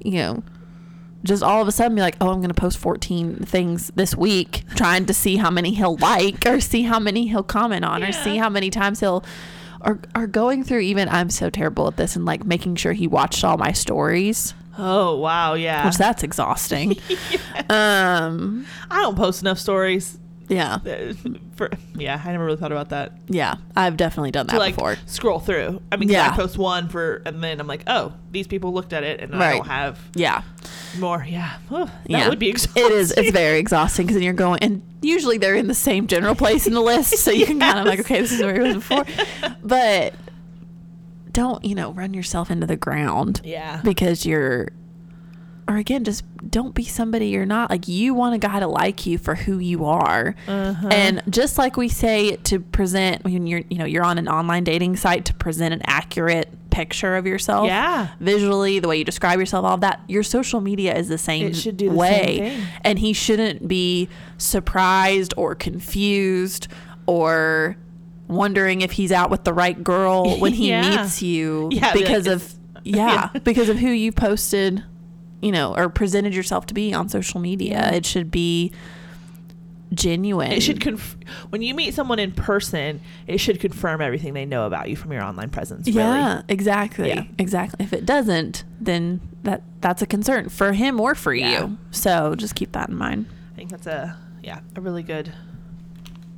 you 0.03 0.15
know, 0.15 0.43
just 1.23 1.43
all 1.43 1.61
of 1.61 1.69
a 1.69 1.73
sudden 1.73 1.95
be 1.95 2.01
like, 2.01 2.17
oh, 2.21 2.31
I'm 2.31 2.39
going 2.39 2.49
to 2.49 2.55
post 2.55 2.79
14 2.79 3.37
things 3.41 3.93
this 3.95 4.17
week, 4.17 4.65
trying 4.75 5.07
to 5.07 5.15
see 5.15 5.37
how 5.37 5.51
many 5.51 5.75
he'll 5.75 5.97
like 5.99 6.47
or 6.47 6.61
see 6.61 6.83
how 6.83 6.99
many 6.99 7.29
he'll 7.29 7.43
comment 7.43 7.85
on 7.85 8.01
yeah. 8.01 8.09
or 8.09 8.13
see 8.13 8.39
how 8.39 8.49
many 8.49 8.71
times 8.71 9.01
he'll 9.01 9.23
are 9.83 9.99
are 10.15 10.27
going 10.27 10.65
through 10.65 10.81
even 10.81 11.09
I'm 11.09 11.31
so 11.31 11.51
terrible 11.51 11.89
at 11.89 11.97
this 11.97 12.17
and 12.17 12.25
like 12.25 12.45
making 12.45 12.77
sure 12.77 12.93
he 12.93 13.07
watched 13.07 13.45
all 13.45 13.57
my 13.57 13.73
stories. 13.73 14.55
Oh 14.79 15.17
wow, 15.19 15.55
yeah. 15.55 15.87
Which 15.87 15.97
that's 15.97 16.23
exhausting. 16.23 16.97
yes. 17.09 17.71
Um 17.71 18.67
I 18.91 19.03
don't 19.03 19.17
post 19.17 19.43
enough 19.43 19.59
stories. 19.59 20.19
Yeah. 20.51 20.79
For, 21.55 21.71
yeah, 21.95 22.21
I 22.25 22.33
never 22.33 22.45
really 22.45 22.57
thought 22.57 22.73
about 22.73 22.89
that. 22.89 23.13
Yeah, 23.29 23.55
I've 23.77 23.97
definitely 23.97 24.33
done 24.33 24.49
that 24.49 24.55
to, 24.55 24.59
like, 24.59 24.75
before. 24.75 24.97
Scroll 25.07 25.39
through. 25.39 25.81
I 25.93 25.97
mean, 25.97 26.09
yeah. 26.09 26.29
I 26.29 26.35
post 26.35 26.59
one 26.59 26.89
for, 26.89 27.23
and 27.25 27.43
then 27.43 27.61
I'm 27.61 27.69
like, 27.69 27.85
oh, 27.87 28.15
these 28.33 28.49
people 28.49 28.73
looked 28.73 28.93
at 28.93 29.05
it, 29.05 29.21
and 29.21 29.33
right. 29.33 29.43
I 29.43 29.57
don't 29.59 29.67
have. 29.67 30.01
Yeah. 30.15 30.43
More. 30.99 31.25
Yeah. 31.29 31.57
Oh, 31.71 31.85
that 31.85 31.93
yeah. 32.07 32.29
would 32.29 32.41
be 32.41 32.49
exhausting. 32.51 32.85
It 32.85 32.93
is. 32.93 33.13
It's 33.13 33.31
very 33.31 33.59
exhausting 33.61 34.07
because 34.07 34.17
then 34.17 34.25
you're 34.25 34.33
going, 34.33 34.59
and 34.61 34.83
usually 35.03 35.39
they're 35.39 35.55
in 35.55 35.69
the 35.69 35.75
same 35.75 36.07
general 36.07 36.35
place 36.35 36.67
in 36.67 36.75
the 36.75 36.81
list, 36.81 37.19
so 37.19 37.31
you 37.31 37.41
yes. 37.41 37.49
can 37.49 37.61
kind 37.61 37.79
of 37.79 37.87
like, 37.87 38.01
okay, 38.01 38.21
this 38.21 38.33
is 38.33 38.43
where 38.43 38.61
it 38.61 38.63
was 38.63 38.75
before, 38.75 39.05
but 39.63 40.15
don't 41.31 41.65
you 41.65 41.75
know 41.75 41.93
run 41.93 42.15
yourself 42.15 42.51
into 42.51 42.67
the 42.67 42.77
ground. 42.77 43.41
Yeah. 43.45 43.81
Because 43.83 44.27
you're 44.27 44.69
or 45.71 45.77
again, 45.77 46.03
just 46.03 46.25
don't 46.51 46.75
be 46.75 46.83
somebody 46.83 47.29
you're 47.29 47.47
not. 47.47 47.71
Like 47.71 47.87
you 47.87 48.13
want 48.13 48.35
a 48.35 48.39
guy 48.39 48.59
to 48.59 48.67
like 48.67 49.07
you 49.07 49.19
for 49.19 49.37
who 49.37 49.59
you 49.59 49.85
are. 49.85 50.35
Uh-huh. 50.49 50.89
And 50.89 51.23
just 51.31 51.59
like 51.59 51.77
we 51.77 51.89
say 51.89 52.35
to 52.37 52.59
present 52.59 53.23
when 53.23 53.47
you're, 53.47 53.63
you 53.71 53.79
know, 53.79 53.85
you're 53.85 54.03
on 54.03 54.19
an 54.19 54.29
online 54.29 54.65
dating 54.65 54.97
site 54.97 55.27
to 55.27 55.35
present 55.35 55.73
an 55.73 55.81
accurate 55.85 56.49
picture 56.71 57.15
of 57.15 57.25
yourself. 57.25 57.69
Yeah. 57.69 58.09
Visually, 58.19 58.81
the 58.81 58.89
way 58.89 58.99
you 58.99 59.05
describe 59.05 59.39
yourself, 59.39 59.65
all 59.65 59.77
that. 59.79 60.01
Your 60.09 60.25
social 60.25 60.61
media 60.61 60.97
is 60.97 61.07
the 61.07 61.19
same 61.19 61.47
it 61.47 61.57
should 61.57 61.77
do 61.77 61.91
the 61.91 61.95
way. 61.95 62.39
Same 62.39 62.39
thing. 62.39 62.69
And 62.83 62.99
he 62.99 63.13
shouldn't 63.13 63.69
be 63.69 64.09
surprised 64.39 65.35
or 65.37 65.55
confused 65.55 66.67
or 67.07 67.77
wondering 68.27 68.81
if 68.81 68.91
he's 68.91 69.13
out 69.13 69.31
with 69.31 69.45
the 69.45 69.53
right 69.53 69.85
girl 69.85 70.37
when 70.41 70.53
he 70.53 70.69
yeah. 70.71 71.03
meets 71.03 71.23
you 71.23 71.69
yeah, 71.71 71.93
because 71.93 72.27
of 72.27 72.53
yeah, 72.83 73.29
because 73.45 73.69
of 73.69 73.79
who 73.79 73.91
you 73.91 74.11
posted 74.11 74.83
you 75.41 75.53
know, 75.53 75.75
or 75.77 75.89
presented 75.89 76.35
yourself 76.35 76.67
to 76.67 76.75
be 76.75 76.93
on 76.93 77.09
social 77.09 77.41
media. 77.41 77.91
It 77.93 78.07
should 78.07 78.31
be 78.31 78.73
genuine. 79.93 80.53
It 80.53 80.63
should 80.63 80.81
conf- 80.81 81.17
when 81.51 81.63
you 81.63 81.75
meet 81.75 81.95
someone 81.95 82.19
in 82.19 82.33
person, 82.33 83.01
it 83.27 83.39
should 83.39 83.61
confirm 83.61 84.01
everything 84.01 84.35
they 84.35 84.47
know 84.47 84.67
about 84.67 84.89
you 84.89 84.97
from 84.97 85.13
your 85.13 85.23
online 85.23 85.51
presence. 85.51 85.87
Really. 85.87 85.99
Yeah, 85.99 86.43
exactly. 86.49 87.09
Yeah. 87.09 87.25
Exactly. 87.39 87.85
If 87.85 87.93
it 87.93 88.07
doesn't, 88.07 88.65
then 88.81 89.21
that 89.43 89.63
that's 89.81 90.03
a 90.03 90.07
concern 90.07 90.49
for 90.49 90.73
him 90.73 91.01
or 91.01 91.15
for 91.15 91.35
yeah. 91.35 91.61
you. 91.61 91.79
So 91.91 92.35
just 92.35 92.55
keep 92.55 92.73
that 92.73 92.89
in 92.89 92.97
mind. 92.97 93.27
I 93.53 93.57
think 93.57 93.71
that's 93.71 93.87
a 93.87 94.17
yeah, 94.43 94.61
a 94.77 94.81
really 94.81 95.03
good 95.03 95.33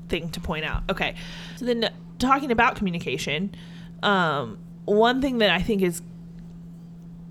thing 0.08 0.30
to 0.30 0.40
point 0.40 0.64
out. 0.64 0.82
Okay. 0.90 1.14
So 1.56 1.64
then 1.64 1.90
talking 2.18 2.50
about 2.50 2.76
communication, 2.76 3.54
um, 4.02 4.58
one 4.84 5.20
thing 5.20 5.38
that 5.38 5.50
I 5.50 5.60
think 5.60 5.82
is 5.82 6.02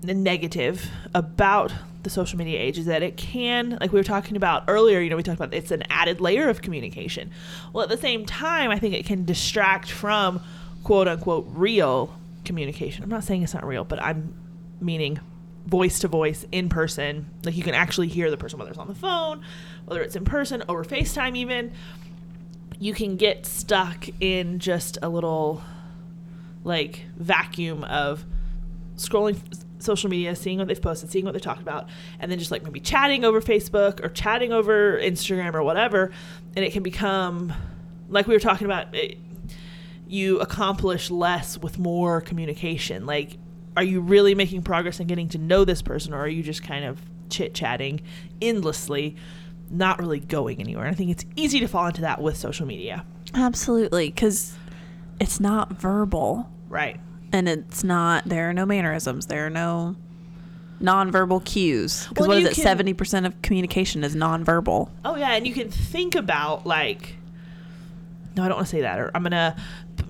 negative 0.02 0.90
about 1.14 1.72
the 2.02 2.10
social 2.10 2.38
media 2.38 2.58
age 2.58 2.78
is 2.78 2.86
that 2.86 3.02
it 3.02 3.16
can, 3.16 3.78
like 3.80 3.92
we 3.92 3.98
were 3.98 4.04
talking 4.04 4.36
about 4.36 4.64
earlier, 4.68 5.00
you 5.00 5.08
know, 5.08 5.16
we 5.16 5.22
talked 5.22 5.38
about 5.38 5.54
it's 5.54 5.70
an 5.70 5.84
added 5.88 6.20
layer 6.20 6.48
of 6.48 6.62
communication. 6.62 7.30
Well, 7.72 7.84
at 7.84 7.88
the 7.88 7.96
same 7.96 8.26
time, 8.26 8.70
I 8.70 8.78
think 8.78 8.94
it 8.94 9.06
can 9.06 9.24
distract 9.24 9.90
from 9.90 10.40
quote 10.82 11.08
unquote 11.08 11.46
real 11.50 12.14
communication. 12.44 13.04
I'm 13.04 13.10
not 13.10 13.24
saying 13.24 13.42
it's 13.42 13.54
not 13.54 13.64
real, 13.64 13.84
but 13.84 14.02
I'm 14.02 14.34
meaning 14.80 15.20
voice 15.66 16.00
to 16.00 16.08
voice 16.08 16.44
in 16.50 16.68
person. 16.68 17.30
Like 17.44 17.56
you 17.56 17.62
can 17.62 17.74
actually 17.74 18.08
hear 18.08 18.30
the 18.30 18.36
person, 18.36 18.58
whether 18.58 18.70
it's 18.70 18.78
on 18.78 18.88
the 18.88 18.94
phone, 18.94 19.42
whether 19.84 20.02
it's 20.02 20.16
in 20.16 20.24
person, 20.24 20.64
over 20.68 20.84
FaceTime, 20.84 21.36
even. 21.36 21.72
You 22.78 22.94
can 22.94 23.16
get 23.16 23.46
stuck 23.46 24.08
in 24.20 24.58
just 24.58 24.98
a 25.02 25.08
little 25.08 25.62
like 26.64 27.04
vacuum 27.16 27.84
of 27.84 28.24
scrolling 28.96 29.38
social 29.82 30.08
media, 30.08 30.34
seeing 30.34 30.58
what 30.58 30.68
they've 30.68 30.80
posted, 30.80 31.10
seeing 31.10 31.24
what 31.24 31.34
they 31.34 31.40
talked 31.40 31.62
about, 31.62 31.88
and 32.20 32.30
then 32.30 32.38
just 32.38 32.50
like 32.50 32.62
maybe 32.62 32.80
chatting 32.80 33.24
over 33.24 33.40
Facebook 33.40 34.04
or 34.04 34.08
chatting 34.08 34.52
over 34.52 34.98
Instagram 34.98 35.54
or 35.54 35.62
whatever. 35.62 36.10
And 36.56 36.64
it 36.64 36.72
can 36.72 36.82
become, 36.82 37.52
like 38.08 38.26
we 38.26 38.34
were 38.34 38.40
talking 38.40 38.64
about, 38.64 38.94
it, 38.94 39.18
you 40.06 40.40
accomplish 40.40 41.10
less 41.10 41.58
with 41.58 41.78
more 41.78 42.20
communication. 42.20 43.06
Like, 43.06 43.38
are 43.76 43.82
you 43.82 44.00
really 44.00 44.34
making 44.34 44.62
progress 44.62 45.00
in 45.00 45.06
getting 45.06 45.28
to 45.30 45.38
know 45.38 45.64
this 45.64 45.82
person, 45.82 46.12
or 46.12 46.20
are 46.20 46.28
you 46.28 46.42
just 46.42 46.62
kind 46.62 46.84
of 46.84 47.00
chit 47.30 47.54
chatting 47.54 48.02
endlessly, 48.42 49.16
not 49.70 49.98
really 49.98 50.20
going 50.20 50.60
anywhere? 50.60 50.84
And 50.84 50.94
I 50.94 50.96
think 50.96 51.10
it's 51.10 51.24
easy 51.36 51.60
to 51.60 51.66
fall 51.66 51.86
into 51.86 52.02
that 52.02 52.20
with 52.20 52.36
social 52.36 52.66
media. 52.66 53.06
Absolutely, 53.34 54.08
because 54.10 54.54
it's 55.18 55.40
not 55.40 55.72
verbal. 55.72 56.50
Right 56.68 57.00
and 57.32 57.48
it's 57.48 57.82
not 57.82 58.24
there 58.24 58.48
are 58.50 58.52
no 58.52 58.66
mannerisms 58.66 59.26
there 59.26 59.46
are 59.46 59.50
no 59.50 59.96
nonverbal 60.80 61.44
cues 61.44 62.06
because 62.08 62.26
well, 62.26 62.36
what 62.36 62.42
is 62.42 62.58
it 62.58 62.60
Seventy 62.60 62.92
percent 62.92 63.26
of 63.26 63.40
communication 63.42 64.02
is 64.04 64.16
nonverbal 64.16 64.90
oh 65.04 65.16
yeah 65.16 65.32
and 65.32 65.46
you 65.46 65.54
can 65.54 65.70
think 65.70 66.14
about 66.14 66.66
like 66.66 67.16
no 68.36 68.42
i 68.42 68.48
don't 68.48 68.56
want 68.56 68.66
to 68.66 68.70
say 68.70 68.80
that 68.80 68.98
or 68.98 69.10
i'm 69.14 69.22
gonna 69.22 69.56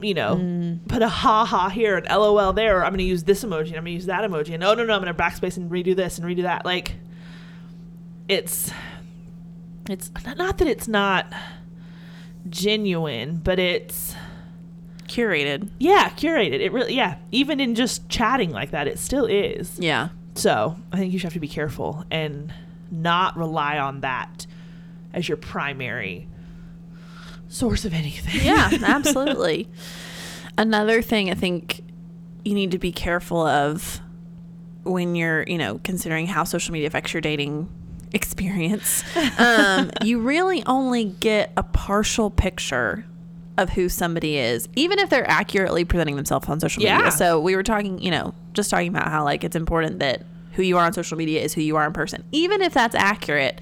you 0.00 0.14
know 0.14 0.36
mm. 0.36 0.88
put 0.88 1.02
a 1.02 1.08
ha 1.08 1.44
ha 1.44 1.68
here 1.68 1.96
and 1.96 2.06
lol 2.08 2.52
there 2.52 2.78
or 2.78 2.84
i'm 2.84 2.92
gonna 2.92 3.02
use 3.02 3.24
this 3.24 3.44
emoji 3.44 3.68
and 3.68 3.76
i'm 3.76 3.84
gonna 3.84 3.90
use 3.90 4.06
that 4.06 4.28
emoji 4.28 4.54
and 4.54 4.60
no 4.60 4.74
no 4.74 4.84
no 4.84 4.94
i'm 4.94 5.00
gonna 5.00 5.12
backspace 5.12 5.56
and 5.56 5.70
redo 5.70 5.94
this 5.94 6.18
and 6.18 6.26
redo 6.26 6.42
that 6.42 6.64
like 6.64 6.96
it's 8.28 8.72
it's 9.88 10.10
not 10.36 10.58
that 10.58 10.68
it's 10.68 10.88
not 10.88 11.26
genuine, 12.48 13.36
but 13.36 13.58
it's 13.58 14.14
curated. 15.12 15.68
Yeah, 15.78 16.08
curated. 16.10 16.60
It 16.60 16.72
really 16.72 16.94
yeah, 16.94 17.18
even 17.30 17.60
in 17.60 17.74
just 17.74 18.08
chatting 18.08 18.50
like 18.50 18.70
that, 18.70 18.88
it 18.88 18.98
still 18.98 19.26
is. 19.26 19.78
Yeah. 19.78 20.08
So, 20.34 20.76
I 20.90 20.96
think 20.96 21.12
you 21.12 21.18
should 21.18 21.26
have 21.26 21.34
to 21.34 21.40
be 21.40 21.48
careful 21.48 22.04
and 22.10 22.52
not 22.90 23.36
rely 23.36 23.78
on 23.78 24.00
that 24.00 24.46
as 25.12 25.28
your 25.28 25.36
primary 25.36 26.26
source 27.48 27.84
of 27.84 27.92
anything. 27.92 28.40
Yeah, 28.42 28.70
absolutely. 28.82 29.68
Another 30.56 31.02
thing 31.02 31.30
I 31.30 31.34
think 31.34 31.82
you 32.44 32.54
need 32.54 32.70
to 32.70 32.78
be 32.78 32.92
careful 32.92 33.46
of 33.46 34.00
when 34.84 35.14
you're, 35.14 35.44
you 35.44 35.58
know, 35.58 35.80
considering 35.84 36.26
how 36.26 36.44
social 36.44 36.72
media 36.72 36.86
affects 36.88 37.12
your 37.12 37.20
dating 37.20 37.68
experience, 38.12 39.04
um, 39.38 39.90
you 40.02 40.20
really 40.20 40.64
only 40.66 41.04
get 41.04 41.52
a 41.56 41.62
partial 41.62 42.30
picture 42.30 43.04
of 43.58 43.70
who 43.70 43.88
somebody 43.88 44.38
is, 44.38 44.68
even 44.76 44.98
if 44.98 45.10
they're 45.10 45.28
accurately 45.30 45.84
presenting 45.84 46.16
themselves 46.16 46.48
on 46.48 46.58
social 46.60 46.82
Yeah. 46.82 46.96
media. 46.96 47.12
So 47.12 47.38
we 47.40 47.54
were 47.54 47.62
talking, 47.62 48.00
you 48.00 48.10
know, 48.10 48.32
just 48.54 48.70
talking 48.70 48.88
about 48.88 49.08
how 49.08 49.24
like 49.24 49.44
it's 49.44 49.56
important 49.56 49.98
that 49.98 50.22
who 50.52 50.62
you 50.62 50.76
are 50.78 50.84
on 50.86 50.92
social 50.92 51.16
media 51.18 51.40
is 51.42 51.52
who 51.54 51.60
you 51.60 51.76
are 51.76 51.86
in 51.86 51.92
person, 51.92 52.24
even 52.32 52.62
if 52.62 52.72
that's 52.74 52.94
accurate. 52.94 53.60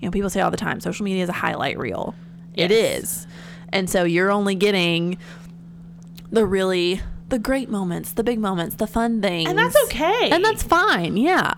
You 0.00 0.06
know, 0.08 0.10
people 0.12 0.28
say 0.30 0.40
all 0.40 0.50
the 0.50 0.56
time, 0.58 0.80
social 0.80 1.04
media 1.04 1.22
is 1.22 1.28
a 1.30 1.32
highlight 1.32 1.78
reel. 1.78 2.14
It 2.54 2.70
Yes. 2.70 3.02
is, 3.02 3.26
and 3.72 3.88
so 3.90 4.04
you're 4.04 4.30
only 4.30 4.54
getting 4.54 5.16
the 6.30 6.46
really 6.46 7.00
the 7.30 7.38
great 7.38 7.68
moments, 7.70 8.12
the 8.12 8.22
big 8.22 8.38
moments, 8.38 8.76
the 8.76 8.86
fun 8.86 9.20
things, 9.22 9.48
And 9.48 9.58
that's 9.58 9.76
okay. 9.84 10.28
and 10.30 10.44
that's 10.44 10.62
fine. 10.62 11.16
Yeah, 11.16 11.54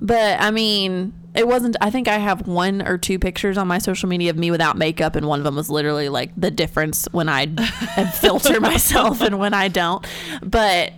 but 0.00 0.40
I 0.40 0.50
mean, 0.50 1.12
it 1.36 1.46
wasn't. 1.46 1.76
I 1.80 1.90
think 1.90 2.08
I 2.08 2.18
have 2.18 2.46
one 2.46 2.82
or 2.82 2.98
two 2.98 3.18
pictures 3.18 3.58
on 3.58 3.68
my 3.68 3.78
social 3.78 4.08
media 4.08 4.30
of 4.30 4.36
me 4.36 4.50
without 4.50 4.76
makeup, 4.76 5.16
and 5.16 5.26
one 5.26 5.38
of 5.38 5.44
them 5.44 5.56
was 5.56 5.68
literally 5.70 6.08
like 6.08 6.32
the 6.36 6.50
difference 6.50 7.06
when 7.12 7.28
I 7.28 7.46
filter 8.20 8.60
myself 8.60 9.20
and 9.20 9.38
when 9.38 9.54
I 9.54 9.68
don't. 9.68 10.06
But 10.42 10.92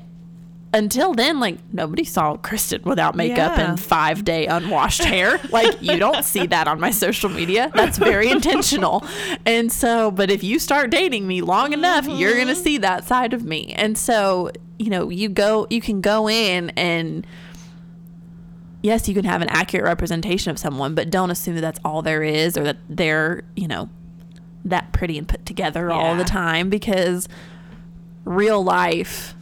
until 0.74 1.14
then, 1.14 1.40
like 1.40 1.58
nobody 1.72 2.04
saw 2.04 2.36
Kristen 2.36 2.82
without 2.84 3.14
makeup 3.14 3.56
Yeah. 3.56 3.70
and 3.70 3.80
five 3.80 4.24
day 4.24 4.46
unwashed 4.46 5.02
hair. 5.04 5.40
Like 5.50 5.82
you 5.82 5.98
don't 5.98 6.24
see 6.24 6.46
that 6.46 6.68
on 6.68 6.78
my 6.78 6.90
social 6.90 7.30
media. 7.30 7.70
That's 7.74 7.98
very 7.98 8.30
intentional. 8.30 9.04
And 9.46 9.72
so, 9.72 10.10
but 10.10 10.30
if 10.30 10.44
you 10.44 10.58
start 10.58 10.90
dating 10.90 11.26
me 11.26 11.40
long 11.40 11.72
enough, 11.72 12.06
you're 12.06 12.36
gonna 12.36 12.52
mm-hmm. 12.52 12.62
see 12.62 12.78
that 12.78 13.06
side 13.06 13.32
of 13.32 13.44
me. 13.44 13.72
And 13.76 13.96
so, 13.96 14.50
you 14.78 14.90
know, 14.90 15.08
you 15.10 15.28
go, 15.28 15.66
you 15.70 15.80
can 15.80 16.00
go 16.00 16.28
in 16.28 16.70
and 16.70 17.26
yes, 18.82 19.08
you 19.08 19.14
can 19.14 19.24
have 19.24 19.42
an 19.42 19.48
accurate 19.48 19.84
representation 19.84 20.50
of 20.50 20.58
someone, 20.58 20.94
but 20.94 21.10
don't 21.10 21.30
assume 21.30 21.54
that 21.56 21.60
that's 21.62 21.80
all 21.84 22.02
there 22.02 22.22
is 22.22 22.56
or 22.56 22.64
that 22.64 22.76
they're, 22.88 23.42
you 23.56 23.66
know, 23.68 23.88
that 24.64 24.92
pretty 24.92 25.16
and 25.18 25.26
put 25.28 25.44
together 25.46 25.90
all 25.90 26.14
the 26.16 26.24
time 26.24 26.68
because 26.70 27.28
real 28.24 28.62
life, 28.62 29.34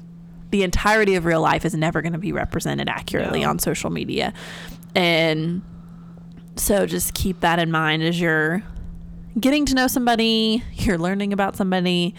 the 0.51 0.63
entirety 0.63 1.15
of 1.17 1.25
real 1.25 1.41
life 1.41 1.65
is 1.65 1.75
never 1.75 2.01
going 2.03 2.13
to 2.13 2.19
be 2.19 2.33
represented 2.33 2.89
accurately 2.89 3.41
No. 3.41 3.51
on 3.51 3.59
social 3.59 3.91
media. 3.91 4.33
And 4.95 5.63
so 6.57 6.87
just 6.87 7.13
keep 7.15 7.41
that 7.41 7.59
in 7.59 7.71
mind 7.71 8.03
as 8.03 8.21
you're 8.21 8.63
getting 9.39 9.67
to 9.67 9.75
know 9.75 9.87
somebody, 9.89 10.63
you're 10.75 10.99
learning 10.99 11.33
about 11.33 11.57
somebody. 11.57 12.15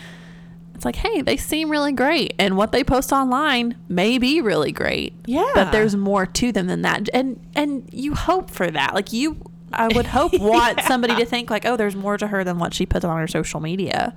It's 0.77 0.85
like, 0.85 0.97
hey, 0.97 1.23
they 1.23 1.37
seem 1.37 1.71
really 1.71 1.91
great. 1.91 2.35
And 2.37 2.55
what 2.55 2.71
they 2.71 2.83
post 2.83 3.11
online 3.11 3.75
may 3.89 4.19
be 4.19 4.41
really 4.41 4.71
great. 4.71 5.11
Yeah. 5.25 5.49
But 5.55 5.71
there's 5.71 5.95
more 5.95 6.27
to 6.27 6.51
them 6.51 6.67
than 6.67 6.83
that. 6.83 7.09
And 7.15 7.39
and 7.55 7.89
you 7.91 8.13
hope 8.13 8.51
for 8.51 8.69
that. 8.69 8.93
Like 8.93 9.11
you 9.11 9.37
I 9.73 9.87
would 9.87 10.05
hope 10.05 10.33
want 10.39 10.81
somebody 10.81 11.15
to 11.15 11.25
think 11.25 11.49
like, 11.49 11.65
oh, 11.65 11.77
there's 11.77 11.95
more 11.95 12.15
to 12.19 12.27
her 12.27 12.43
than 12.43 12.59
what 12.59 12.75
she 12.75 12.85
puts 12.85 13.03
on 13.03 13.17
her 13.17 13.25
social 13.25 13.59
media. 13.59 14.13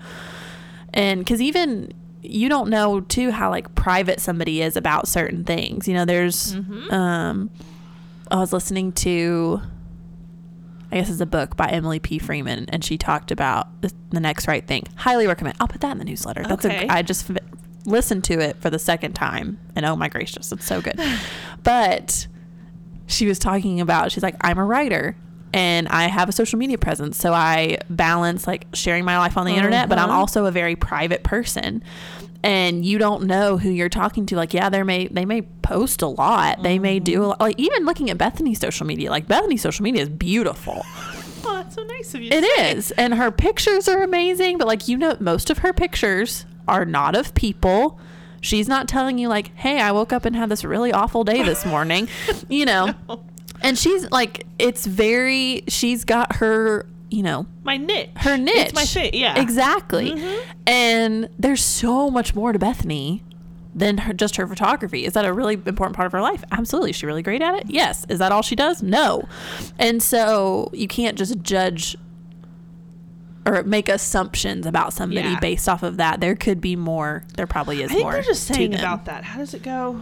And 0.92 1.26
cuz 1.26 1.40
even 1.40 1.94
you 2.20 2.50
don't 2.50 2.68
know 2.68 3.00
too 3.00 3.30
how 3.30 3.48
like 3.48 3.74
private 3.74 4.20
somebody 4.20 4.60
is 4.60 4.76
about 4.76 5.08
certain 5.08 5.44
things. 5.44 5.88
You 5.88 5.94
know, 5.94 6.04
there's 6.04 6.54
um 6.90 7.48
I 8.30 8.36
was 8.36 8.52
listening 8.52 8.92
to 8.92 9.62
I 10.92 10.96
guess 10.96 11.08
it's 11.10 11.20
a 11.20 11.26
book 11.26 11.56
by 11.56 11.68
Emily 11.68 11.98
P. 12.00 12.18
Freeman, 12.18 12.66
and 12.70 12.84
she 12.84 12.98
talked 12.98 13.30
about 13.30 13.80
the, 13.82 13.92
the 14.10 14.20
next 14.20 14.48
right 14.48 14.66
thing. 14.66 14.84
Highly 14.96 15.26
recommend. 15.26 15.56
I'll 15.60 15.68
put 15.68 15.80
that 15.82 15.92
in 15.92 15.98
the 15.98 16.04
newsletter. 16.04 16.42
That's 16.44 16.64
Okay. 16.64 16.86
a. 16.86 16.92
I 16.92 17.02
just 17.02 17.30
f- 17.30 17.36
listened 17.84 18.24
to 18.24 18.40
it 18.40 18.56
for 18.60 18.70
the 18.70 18.78
second 18.78 19.12
time, 19.12 19.58
and 19.76 19.86
oh 19.86 19.94
my 19.96 20.08
gracious, 20.08 20.50
it's 20.52 20.66
so 20.66 20.80
good. 20.80 20.98
but 21.62 22.26
she 23.06 23.26
was 23.26 23.38
talking 23.38 23.80
about. 23.80 24.12
She's 24.12 24.22
like, 24.22 24.36
I'm 24.40 24.58
a 24.58 24.64
writer. 24.64 25.16
And 25.52 25.88
I 25.88 26.04
have 26.04 26.28
a 26.28 26.32
social 26.32 26.60
media 26.60 26.78
presence, 26.78 27.16
so 27.16 27.32
I 27.32 27.78
balance 27.90 28.46
like 28.46 28.68
sharing 28.72 29.04
my 29.04 29.18
life 29.18 29.36
on 29.36 29.46
the 29.46 29.52
internet, 29.56 29.88
but 29.88 29.98
I'm 29.98 30.08
Uh-huh. 30.08 30.20
also 30.20 30.46
a 30.46 30.52
very 30.52 30.76
private 30.76 31.24
person. 31.24 31.82
And 32.42 32.86
you 32.86 32.96
don't 32.96 33.24
know 33.24 33.58
who 33.58 33.68
you're 33.68 33.90
talking 33.90 34.24
to. 34.26 34.36
Like, 34.36 34.54
yeah, 34.54 34.70
they 34.70 34.82
may 34.82 35.08
they 35.08 35.24
may 35.26 35.42
post 35.42 36.02
a 36.02 36.06
lot. 36.06 36.62
They 36.62 36.78
may 36.78 36.98
do 36.98 37.12
a 37.12 37.16
mm-hmm. 37.16 37.28
lot. 37.28 37.40
Like 37.40 37.58
even 37.58 37.84
looking 37.84 38.08
at 38.10 38.18
Bethany's 38.18 38.58
social 38.58 38.86
media, 38.86 39.10
like 39.10 39.28
Bethany's 39.28 39.62
social 39.62 39.82
media 39.82 40.02
is 40.02 40.08
beautiful. 40.08 40.84
Oh, 41.42 41.54
that's 41.54 41.74
so 41.74 41.82
nice 41.84 42.14
of 42.14 42.20
you. 42.20 42.28
It 42.30 42.44
say. 42.44 42.76
is. 42.76 42.90
And 42.92 43.14
her 43.14 43.30
pictures 43.30 43.88
are 43.88 44.02
amazing, 44.02 44.58
but 44.58 44.66
like 44.66 44.88
you 44.88 44.98
know 44.98 45.16
most 45.20 45.48
of 45.48 45.58
her 45.58 45.72
pictures 45.72 46.44
are 46.68 46.84
not 46.84 47.16
of 47.16 47.34
people. 47.34 47.98
She's 48.42 48.68
not 48.68 48.88
telling 48.88 49.18
you 49.18 49.28
like, 49.28 49.56
"Hey, 49.56 49.80
I 49.80 49.90
woke 49.92 50.12
up 50.12 50.26
and 50.26 50.36
had 50.36 50.50
this 50.50 50.64
really 50.64 50.92
awful 50.92 51.24
day 51.24 51.42
this 51.42 51.64
morning." 51.64 52.08
you 52.48 52.66
know. 52.66 52.94
And 53.62 53.78
she's 53.78 54.10
like 54.10 54.46
it's 54.58 54.86
very 54.86 55.64
she's 55.68 56.04
got 56.04 56.36
her, 56.36 56.86
you 57.10 57.22
know, 57.22 57.46
My 57.64 57.76
niche. 57.76 58.10
her 58.16 58.36
niche. 58.38 58.54
It's 58.56 58.74
my 58.74 58.84
thing. 58.84 59.10
Yeah. 59.14 59.34
Mm-hmm. 59.34 59.42
Exactly. 59.42 60.38
And 60.66 61.28
there's 61.38 61.62
so 61.64 62.10
much 62.10 62.34
more 62.34 62.52
to 62.52 62.58
Bethany 62.58 63.22
than 63.74 63.98
her, 63.98 64.12
just 64.12 64.36
her 64.36 64.46
photography. 64.46 65.04
Is 65.04 65.12
that 65.14 65.24
a 65.24 65.32
really 65.32 65.54
important 65.54 65.94
part 65.96 66.06
of 66.06 66.12
her 66.12 66.20
life? 66.20 66.42
Absolutely. 66.52 66.90
Is 66.90 66.96
she 66.96 67.06
really 67.06 67.22
great 67.22 67.42
at 67.42 67.54
it? 67.54 67.64
Yes. 67.68 68.04
Is 68.08 68.18
that 68.20 68.32
all 68.32 68.42
she 68.42 68.54
does? 68.56 68.82
No. 68.82 69.28
And 69.78 70.02
so 70.02 70.70
you 70.72 70.88
can't 70.88 71.16
just 71.18 71.40
judge 71.42 71.96
or 73.46 73.62
make 73.62 73.88
assumptions 73.88 74.66
about 74.66 74.92
somebody 74.92 75.28
Yeah. 75.30 75.40
based 75.40 75.68
off 75.68 75.82
of 75.82 75.96
that. 75.96 76.20
There 76.20 76.36
could 76.36 76.60
be 76.60 76.76
more. 76.76 77.24
There 77.36 77.46
probably 77.46 77.82
is 77.82 77.90
I 77.90 77.94
think 77.94 78.04
more. 78.04 78.12
they're 78.12 78.22
just 78.22 78.44
saying 78.44 78.74
about 78.74 79.06
that. 79.06 79.24
How 79.24 79.38
does 79.38 79.54
it 79.54 79.62
go? 79.62 80.00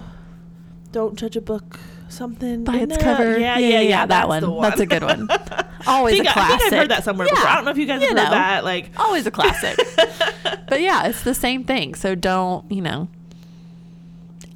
Don't 0.92 1.16
judge 1.16 1.36
a 1.36 1.40
book. 1.40 1.78
Something 2.08 2.64
by 2.64 2.76
its 2.78 2.96
cover. 2.96 3.38
Yeah, 3.38 3.58
yeah, 3.58 3.80
yeah. 3.80 4.06
that 4.06 4.28
one. 4.28 4.50
one. 4.50 4.62
That's 4.62 4.80
a 4.80 4.86
good 4.86 5.02
one. 5.02 5.28
I 5.86 5.98
Always 5.98 6.14
think, 6.14 6.26
a 6.26 6.30
I 6.30 6.32
classic. 6.32 6.60
think 6.60 6.72
I've 6.72 6.78
heard 6.80 6.90
that 6.90 7.04
somewhere 7.04 7.26
Yeah. 7.26 7.34
before. 7.34 7.48
I 7.48 7.54
don't 7.56 7.64
know 7.64 7.70
if 7.70 7.78
you 7.78 7.86
guys 7.86 8.00
have 8.02 8.10
You 8.10 8.16
heard 8.16 8.32
that. 8.32 8.64
Like, 8.64 8.90
always 8.96 9.26
a 9.26 9.30
classic. 9.30 9.76
but 10.68 10.80
yeah, 10.80 11.06
it's 11.06 11.22
the 11.22 11.34
same 11.34 11.64
thing. 11.64 11.94
So 11.94 12.14
don't, 12.14 12.70
you 12.70 12.82
know. 12.82 13.08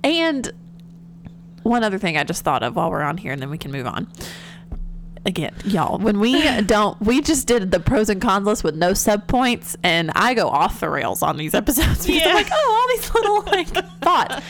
And 0.04 0.50
one 1.62 1.84
other 1.84 1.98
thing 1.98 2.16
I 2.16 2.24
just 2.24 2.42
thought 2.42 2.62
of 2.62 2.76
while 2.76 2.90
we're 2.90 3.02
on 3.02 3.16
here, 3.18 3.32
and 3.32 3.40
then 3.40 3.50
we 3.50 3.58
can 3.58 3.70
move 3.70 3.86
on. 3.86 4.08
Again, 5.24 5.54
y'all, 5.64 5.98
when 5.98 6.18
we 6.18 6.60
don't, 6.62 7.00
we 7.00 7.20
just 7.20 7.46
did 7.46 7.70
the 7.70 7.78
pros 7.78 8.08
and 8.08 8.20
cons 8.20 8.44
list 8.46 8.64
with 8.64 8.74
no 8.74 8.92
sub 8.94 9.28
points, 9.28 9.76
and 9.84 10.10
I 10.16 10.34
go 10.34 10.48
off 10.48 10.80
the 10.80 10.90
rails 10.90 11.22
on 11.22 11.36
these 11.36 11.54
episodes 11.54 12.04
because 12.06 12.22
Yeah. 12.22 12.28
I'm 12.30 12.34
like, 12.34 12.48
oh, 12.52 12.88
all 12.90 12.96
these 12.96 13.14
little 13.14 13.42
like 13.44 13.68
thoughts. 14.02 14.44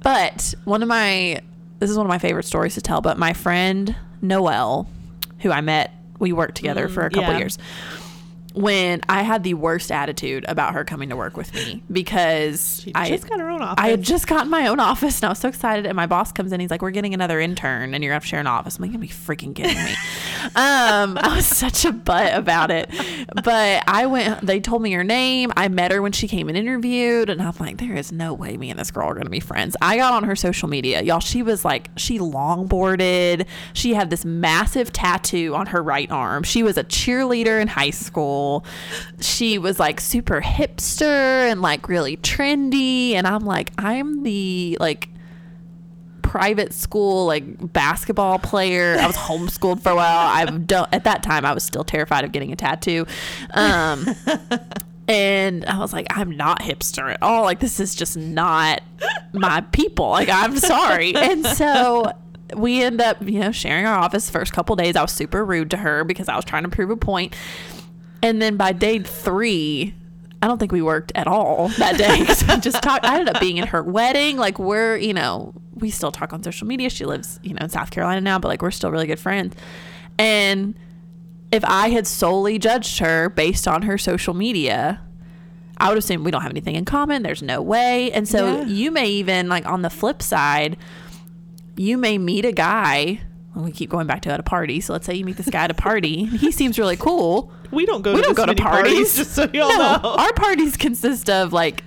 But 0.00 0.54
one 0.64 0.82
of 0.82 0.88
my, 0.88 1.40
this 1.80 1.90
is 1.90 1.98
one 1.98 2.06
of 2.06 2.10
my 2.10 2.18
favorite 2.18 2.44
stories 2.46 2.74
to 2.74 2.80
tell. 2.80 3.02
But 3.02 3.18
my 3.18 3.34
friend 3.34 3.94
Noel, 4.22 4.88
who 5.40 5.50
I 5.50 5.60
met, 5.60 5.92
we 6.18 6.32
worked 6.32 6.54
together 6.54 6.88
mm, 6.88 6.94
for 6.94 7.02
a 7.02 7.10
couple 7.10 7.32
yeah. 7.32 7.38
years 7.38 7.58
when 8.54 9.00
I 9.08 9.22
had 9.22 9.42
the 9.42 9.54
worst 9.54 9.90
attitude 9.90 10.44
about 10.48 10.74
her 10.74 10.84
coming 10.84 11.08
to 11.10 11.16
work 11.16 11.36
with 11.36 11.52
me 11.54 11.82
because 11.90 12.80
she 12.82 12.94
I 12.94 13.08
just 13.08 13.28
got 13.28 13.40
her 13.40 13.50
own 13.50 13.60
office. 13.62 13.82
I 13.82 13.88
had 13.88 14.02
just 14.02 14.26
gotten 14.26 14.48
my 14.48 14.68
own 14.68 14.80
office 14.94 15.18
and 15.18 15.26
I 15.26 15.28
was 15.30 15.38
so 15.40 15.48
excited. 15.48 15.86
And 15.86 15.96
my 15.96 16.06
boss 16.06 16.32
comes 16.32 16.52
in, 16.52 16.60
he's 16.60 16.70
like, 16.70 16.80
"We're 16.80 16.90
getting 16.90 17.14
another 17.14 17.40
intern, 17.40 17.94
and 17.94 18.02
you're 18.02 18.10
gonna 18.10 18.16
have 18.16 18.22
to 18.22 18.28
share 18.28 18.40
an 18.40 18.46
office." 18.46 18.76
I'm 18.76 18.82
like, 18.82 18.92
"You 18.92 18.98
gotta 18.98 19.08
be 19.08 19.36
freaking 19.36 19.54
kidding 19.54 19.76
me!" 19.76 19.90
um, 20.54 21.18
I 21.18 21.32
was 21.34 21.46
such 21.46 21.84
a 21.84 21.92
butt 21.92 22.34
about 22.34 22.70
it, 22.70 22.90
but 23.42 23.82
I 23.86 24.06
went. 24.06 24.46
They 24.46 24.60
told 24.60 24.82
me 24.82 24.92
her 24.92 25.04
name. 25.04 25.52
I 25.56 25.68
met 25.68 25.90
her 25.90 26.00
when 26.00 26.12
she 26.12 26.28
came 26.28 26.48
and 26.48 26.56
interviewed, 26.56 27.30
and 27.30 27.42
I'm 27.42 27.54
like, 27.58 27.78
"There 27.78 27.96
is 27.96 28.12
no 28.12 28.32
way 28.34 28.56
me 28.56 28.70
and 28.70 28.78
this 28.78 28.90
girl 28.90 29.08
are 29.08 29.14
gonna 29.14 29.30
be 29.30 29.40
friends." 29.40 29.76
I 29.82 29.96
got 29.96 30.12
on 30.12 30.24
her 30.24 30.36
social 30.36 30.68
media, 30.68 31.02
y'all. 31.02 31.20
She 31.20 31.42
was 31.42 31.64
like, 31.64 31.90
she 31.96 32.18
longboarded. 32.18 33.46
She 33.72 33.94
had 33.94 34.10
this 34.10 34.24
massive 34.24 34.92
tattoo 34.92 35.54
on 35.54 35.66
her 35.66 35.82
right 35.82 36.10
arm. 36.10 36.42
She 36.42 36.62
was 36.62 36.76
a 36.76 36.84
cheerleader 36.84 37.60
in 37.60 37.68
high 37.68 37.90
school. 37.90 38.43
She 39.20 39.58
was 39.58 39.78
like 39.78 40.00
super 40.00 40.40
hipster 40.40 41.50
and 41.50 41.62
like 41.62 41.88
really 41.88 42.16
trendy. 42.18 43.12
And 43.12 43.26
I'm 43.26 43.44
like, 43.44 43.72
I'm 43.78 44.22
the 44.22 44.76
like 44.80 45.08
private 46.22 46.72
school 46.72 47.26
like 47.26 47.72
basketball 47.72 48.38
player. 48.38 48.96
I 48.98 49.06
was 49.06 49.16
homeschooled 49.16 49.82
for 49.82 49.90
a 49.90 49.96
while. 49.96 50.28
I've 50.28 50.66
done 50.66 50.88
at 50.92 51.04
that 51.04 51.22
time 51.22 51.44
I 51.44 51.52
was 51.52 51.62
still 51.62 51.84
terrified 51.84 52.24
of 52.24 52.32
getting 52.32 52.50
a 52.50 52.56
tattoo. 52.56 53.06
Um 53.52 54.08
and 55.06 55.64
I 55.66 55.78
was 55.78 55.92
like, 55.92 56.06
I'm 56.10 56.36
not 56.36 56.60
hipster 56.60 57.12
at 57.12 57.22
all. 57.22 57.44
Like 57.44 57.60
this 57.60 57.78
is 57.78 57.94
just 57.94 58.16
not 58.16 58.82
my 59.32 59.60
people. 59.72 60.08
Like 60.08 60.28
I'm 60.28 60.56
sorry. 60.56 61.14
And 61.14 61.46
so 61.46 62.10
we 62.56 62.82
end 62.82 63.00
up, 63.00 63.22
you 63.22 63.40
know, 63.40 63.52
sharing 63.52 63.86
our 63.86 63.98
office 63.98 64.30
first 64.30 64.52
couple 64.52 64.76
days. 64.76 64.96
I 64.96 65.02
was 65.02 65.12
super 65.12 65.44
rude 65.44 65.70
to 65.70 65.76
her 65.76 66.04
because 66.04 66.28
I 66.28 66.36
was 66.36 66.44
trying 66.44 66.64
to 66.64 66.68
prove 66.68 66.90
a 66.90 66.96
point. 66.96 67.34
And 68.22 68.40
then 68.40 68.56
by 68.56 68.72
day 68.72 69.00
three, 69.00 69.94
I 70.42 70.46
don't 70.46 70.58
think 70.58 70.72
we 70.72 70.82
worked 70.82 71.12
at 71.14 71.26
all 71.26 71.68
that 71.78 71.96
day 71.96 72.26
I 72.52 72.58
just 72.58 72.82
talked. 72.82 73.04
I 73.04 73.18
ended 73.18 73.34
up 73.34 73.40
being 73.40 73.56
in 73.56 73.66
her 73.68 73.82
wedding. 73.82 74.36
Like 74.36 74.58
we're, 74.58 74.96
you 74.96 75.14
know, 75.14 75.54
we 75.74 75.90
still 75.90 76.12
talk 76.12 76.32
on 76.32 76.42
social 76.42 76.66
media. 76.66 76.90
She 76.90 77.04
lives, 77.04 77.40
you 77.42 77.54
know, 77.54 77.60
in 77.62 77.70
South 77.70 77.90
Carolina 77.90 78.20
now, 78.20 78.38
but 78.38 78.48
like 78.48 78.62
we're 78.62 78.70
still 78.70 78.90
really 78.90 79.06
good 79.06 79.18
friends. 79.18 79.54
And 80.18 80.74
if 81.50 81.64
I 81.64 81.88
had 81.90 82.06
solely 82.06 82.58
judged 82.58 82.98
her 82.98 83.28
based 83.28 83.66
on 83.66 83.82
her 83.82 83.96
social 83.96 84.34
media, 84.34 85.00
I 85.78 85.88
would 85.88 85.98
assume 85.98 86.24
we 86.24 86.30
don't 86.30 86.42
have 86.42 86.50
anything 86.50 86.76
in 86.76 86.84
common. 86.84 87.22
There's 87.22 87.42
no 87.42 87.62
way. 87.62 88.12
And 88.12 88.28
so 88.28 88.58
yeah. 88.58 88.64
you 88.64 88.90
may 88.90 89.08
even 89.08 89.48
like 89.48 89.66
on 89.66 89.82
the 89.82 89.90
flip 89.90 90.22
side, 90.22 90.76
you 91.76 91.96
may 91.96 92.18
meet 92.18 92.44
a 92.44 92.52
guy. 92.52 93.20
We 93.54 93.70
keep 93.70 93.90
going 93.90 94.06
back 94.06 94.22
to 94.22 94.30
at 94.30 94.40
a 94.40 94.44
party. 94.44 94.80
So 94.80 94.92
let's 94.92 95.06
say 95.06 95.14
you 95.14 95.24
meet 95.24 95.36
this 95.36 95.48
guy 95.48 95.64
at 95.64 95.70
a 95.70 95.74
party. 95.74 96.24
he 96.36 96.50
seems 96.50 96.78
really 96.78 96.96
cool. 96.96 97.52
We 97.70 97.86
don't 97.86 98.02
go. 98.02 98.12
We 98.12 98.18
to 98.20 98.22
don't 98.22 98.34
go 98.36 98.46
to 98.46 98.54
parties. 98.54 98.92
parties. 98.92 99.16
Just 99.16 99.32
so 99.34 99.42
y'all 99.52 99.68
no, 99.68 99.76
know, 99.76 100.14
our 100.16 100.32
parties 100.32 100.76
consist 100.76 101.30
of 101.30 101.52
like 101.52 101.82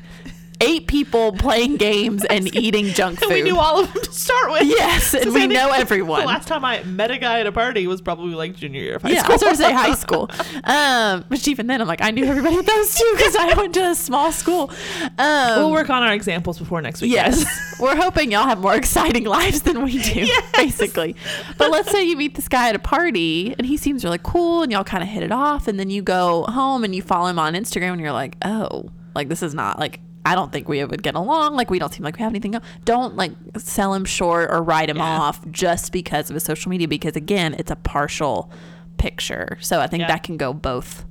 eight 0.62 0.88
people 0.88 1.32
playing 1.34 1.78
games 1.78 2.26
and 2.26 2.54
eating 2.56 2.88
junk 2.88 3.20
food. 3.20 3.30
we 3.30 3.42
knew 3.42 3.58
all 3.58 3.82
of 3.82 3.94
them 3.94 4.04
to 4.04 4.12
start 4.12 4.52
with. 4.52 4.64
Yes, 4.68 5.14
and 5.14 5.34
we 5.34 5.48
know 5.48 5.72
everyone. 5.72 6.22
The 6.22 6.28
last 6.28 6.48
time 6.48 6.66
I 6.66 6.84
met 6.84 7.12
a 7.12 7.18
guy 7.18 7.40
at 7.40 7.48
a 7.48 7.52
party 7.52 7.88
was 7.88 8.02
probably 8.02 8.34
like 8.34 8.56
junior 8.56 8.82
year 8.82 8.96
of 8.96 9.02
high 9.02 9.10
yeah, 9.10 9.24
school. 9.24 9.30
Yeah, 9.30 9.34
I 9.34 9.36
was 9.36 9.42
going 9.44 9.56
to 9.56 9.62
say 9.62 9.74
high 9.74 9.96
school. 9.96 10.30
Um, 10.64 11.24
but 11.30 11.48
even 11.48 11.68
then, 11.68 11.82
I'm 11.82 11.88
like, 11.88 12.02
I 12.02 12.12
knew 12.12 12.26
everybody 12.26 12.58
at 12.58 12.66
those 12.66 12.96
two 12.96 13.14
because 13.16 13.36
I 13.36 13.54
went 13.54 13.74
to 13.76 13.92
a 13.92 13.96
small 13.96 14.32
school. 14.32 14.72
Um, 15.18 15.60
we'll 15.60 15.72
work 15.72 15.90
on 15.90 16.04
our 16.04 16.14
examples 16.14 16.60
before 16.60 16.82
next 16.82 17.02
week. 17.02 17.12
Yes, 17.12 17.46
we're 17.80 17.96
hoping 17.96 18.32
y'all 18.32 18.48
have 18.48 18.60
more 18.60 18.76
exciting 18.76 19.24
lives 19.24 19.62
than 19.62 19.84
we 19.84 20.02
do, 20.02 20.26
yes. 20.26 20.52
basically. 20.56 21.16
But 21.58 21.72
let's 21.72 21.90
say 21.92 22.04
you 22.04 22.18
meet 22.18 22.36
this 22.36 22.48
guy 22.48 22.70
at 22.70 22.76
a 22.76 22.80
party 22.80 23.56
and 23.58 23.66
he 23.66 23.78
seems 23.78 24.04
really 24.04 24.20
cool, 24.22 24.64
and 24.64 24.72
y'all 24.72 24.84
kind 24.84 25.04
of 25.04 25.10
hit 25.10 25.24
it 25.24 25.32
off, 25.32 25.68
and 25.68 25.80
then 25.80 25.90
you 25.90 26.02
go 26.02 26.44
home 26.44 26.84
and 26.84 26.94
you 26.94 27.02
follow 27.02 27.28
him 27.28 27.40
on 27.40 27.54
Instagram, 27.54 27.94
and 27.94 28.02
you're 28.02 28.12
like, 28.12 28.36
oh, 28.44 28.90
like 29.16 29.30
this 29.30 29.42
is 29.42 29.54
not 29.54 29.80
like 29.80 30.00
I 30.28 30.36
don't 30.36 30.52
think 30.52 30.68
we 30.68 30.84
would 30.84 31.04
get 31.04 31.16
along. 31.16 31.56
Like 31.56 31.70
we 31.70 31.80
don't 31.80 31.94
seem 31.94 32.04
like 32.04 32.18
we 32.18 32.24
have 32.24 32.34
anything. 32.34 32.54
Don't 32.84 33.16
like 33.16 33.32
sell 33.58 33.94
him 33.94 34.04
short 34.04 34.52
or 34.52 34.62
write 34.62 34.90
him 34.90 34.98
yeah. 34.98 35.20
off 35.20 35.50
just 35.52 35.94
because 35.94 36.30
of 36.30 36.34
his 36.34 36.44
social 36.44 36.70
media. 36.70 36.86
Because 36.86 37.16
again, 37.16 37.56
it's 37.58 37.72
a 37.72 37.78
partial 37.78 38.52
picture. 38.98 39.58
So 39.62 39.80
I 39.80 39.88
think 39.88 40.02
yeah. 40.02 40.08
that 40.08 40.24
can 40.24 40.36
go 40.36 40.52
both 40.52 41.06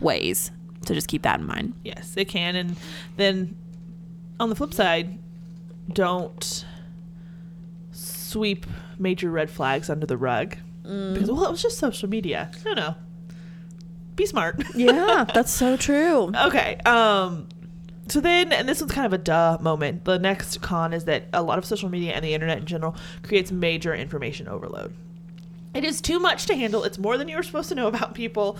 ways. 0.00 0.50
So 0.84 0.92
just 0.92 1.06
keep 1.06 1.22
that 1.22 1.38
in 1.38 1.46
mind. 1.46 1.74
Yes, 1.84 2.16
it 2.16 2.24
can. 2.24 2.56
And 2.56 2.76
then 3.16 3.56
on 4.40 4.48
the 4.48 4.56
flip 4.56 4.74
side, 4.74 5.20
don't 5.92 6.64
sweep 7.92 8.66
major 8.98 9.30
red 9.30 9.50
flags 9.50 9.88
under 9.88 10.04
the 10.04 10.16
rug. 10.16 10.56
Mm. 10.82 11.14
Because 11.14 11.30
well, 11.30 11.44
it 11.44 11.50
was 11.52 11.62
just 11.62 11.78
social 11.78 12.08
media. 12.08 12.50
No, 12.64 12.72
no. 12.72 12.94
Be 14.16 14.26
smart. 14.26 14.60
yeah, 14.74 15.26
that's 15.32 15.52
so 15.52 15.76
true. 15.76 16.32
Okay. 16.34 16.78
Um 16.84 17.46
so 18.08 18.20
then, 18.20 18.52
and 18.52 18.68
this 18.68 18.80
was 18.80 18.90
kind 18.90 19.06
of 19.06 19.12
a 19.12 19.18
duh 19.18 19.58
moment. 19.60 20.04
The 20.04 20.18
next 20.18 20.60
con 20.60 20.92
is 20.92 21.04
that 21.04 21.24
a 21.32 21.42
lot 21.42 21.58
of 21.58 21.64
social 21.64 21.88
media 21.88 22.12
and 22.12 22.24
the 22.24 22.34
internet 22.34 22.58
in 22.58 22.66
general 22.66 22.96
creates 23.22 23.52
major 23.52 23.94
information 23.94 24.48
overload. 24.48 24.94
It 25.74 25.84
is 25.84 26.00
too 26.00 26.18
much 26.18 26.46
to 26.46 26.56
handle. 26.56 26.84
It's 26.84 26.98
more 26.98 27.16
than 27.16 27.28
you 27.28 27.36
were 27.36 27.42
supposed 27.42 27.68
to 27.70 27.74
know 27.74 27.86
about 27.88 28.14
people 28.14 28.58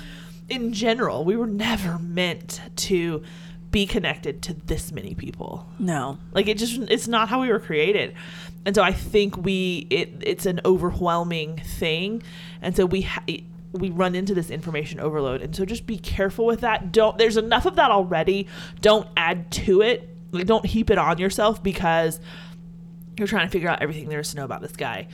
in 0.48 0.72
general. 0.72 1.24
We 1.24 1.36
were 1.36 1.46
never 1.46 1.98
meant 1.98 2.60
to 2.76 3.22
be 3.70 3.86
connected 3.86 4.42
to 4.42 4.54
this 4.54 4.92
many 4.92 5.14
people. 5.14 5.66
No. 5.78 6.18
Like 6.32 6.46
it 6.46 6.58
just 6.58 6.78
it's 6.90 7.08
not 7.08 7.28
how 7.28 7.40
we 7.40 7.48
were 7.48 7.58
created. 7.58 8.14
And 8.64 8.74
so 8.74 8.82
I 8.82 8.92
think 8.92 9.36
we 9.36 9.86
it 9.90 10.22
it's 10.24 10.46
an 10.46 10.60
overwhelming 10.64 11.56
thing. 11.58 12.22
And 12.60 12.76
so 12.76 12.86
we 12.86 13.02
ha- 13.02 13.24
we 13.72 13.90
run 13.90 14.14
into 14.14 14.34
this 14.34 14.50
information 14.50 15.00
overload. 15.00 15.40
And 15.40 15.54
so 15.54 15.64
just 15.64 15.86
be 15.86 15.98
careful 15.98 16.46
with 16.46 16.60
that. 16.60 16.92
Don't 16.92 17.16
there's 17.18 17.36
enough 17.36 17.66
of 17.66 17.76
that 17.76 17.90
already. 17.90 18.46
Don't 18.80 19.08
add 19.16 19.50
to 19.52 19.82
it. 19.82 20.08
Like 20.30 20.46
don't 20.46 20.66
heap 20.66 20.90
it 20.90 20.98
on 20.98 21.18
yourself 21.18 21.62
because 21.62 22.20
you're 23.16 23.28
trying 23.28 23.46
to 23.46 23.50
figure 23.50 23.68
out 23.68 23.82
everything 23.82 24.08
there 24.08 24.20
is 24.20 24.30
to 24.30 24.36
know 24.36 24.44
about 24.44 24.62
this 24.62 24.72
guy. 24.72 25.08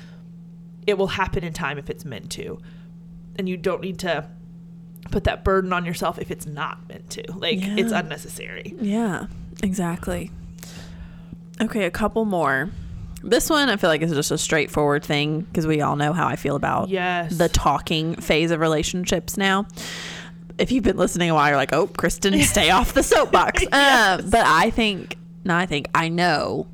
It 0.86 0.98
will 0.98 1.08
happen 1.08 1.44
in 1.44 1.52
time 1.52 1.78
if 1.78 1.90
it's 1.90 2.04
meant 2.04 2.30
to. 2.32 2.60
And 3.36 3.48
you 3.48 3.56
don't 3.56 3.80
need 3.80 4.00
to 4.00 4.28
put 5.10 5.24
that 5.24 5.44
burden 5.44 5.72
on 5.72 5.84
yourself 5.84 6.18
if 6.18 6.30
it's 6.30 6.46
not 6.46 6.88
meant 6.88 7.10
to. 7.10 7.32
Like 7.32 7.60
yeah. 7.60 7.76
it's 7.76 7.92
unnecessary. 7.92 8.74
Yeah, 8.80 9.26
exactly. 9.62 10.30
Okay, 11.60 11.84
a 11.84 11.90
couple 11.90 12.24
more. 12.24 12.70
This 13.22 13.50
one 13.50 13.68
I 13.68 13.76
feel 13.76 13.90
like 13.90 14.02
is 14.02 14.12
just 14.12 14.30
a 14.30 14.38
straightforward 14.38 15.04
thing 15.04 15.40
because 15.40 15.66
we 15.66 15.80
all 15.80 15.96
know 15.96 16.12
how 16.12 16.26
I 16.26 16.36
feel 16.36 16.56
about 16.56 16.88
yes. 16.88 17.36
the 17.36 17.48
talking 17.48 18.14
phase 18.16 18.50
of 18.50 18.60
relationships 18.60 19.36
now. 19.36 19.66
If 20.58 20.72
you've 20.72 20.84
been 20.84 20.96
listening 20.96 21.30
a 21.30 21.34
while, 21.34 21.48
you're 21.48 21.56
like, 21.56 21.72
oh, 21.72 21.86
Kristen, 21.86 22.38
stay 22.42 22.70
off 22.70 22.92
the 22.92 23.02
soapbox. 23.02 23.62
Uh, 23.62 23.68
yes. 23.72 24.20
uh, 24.20 24.28
but 24.30 24.46
I 24.46 24.70
think, 24.70 25.16
no, 25.44 25.56
I 25.56 25.66
think, 25.66 25.88
I 25.94 26.08
know, 26.08 26.66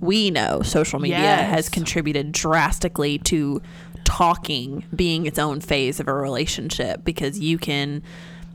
we 0.00 0.30
know 0.30 0.62
social 0.62 0.98
media 0.98 1.18
yes. 1.18 1.50
has 1.50 1.68
contributed 1.68 2.32
drastically 2.32 3.18
to 3.18 3.60
talking 4.04 4.84
being 4.94 5.26
its 5.26 5.38
own 5.38 5.60
phase 5.60 6.00
of 6.00 6.08
a 6.08 6.14
relationship 6.14 7.04
because 7.04 7.38
you 7.38 7.58
can, 7.58 8.02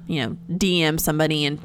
you 0.07 0.25
know, 0.25 0.37
DM 0.51 0.99
somebody 0.99 1.45
and 1.45 1.59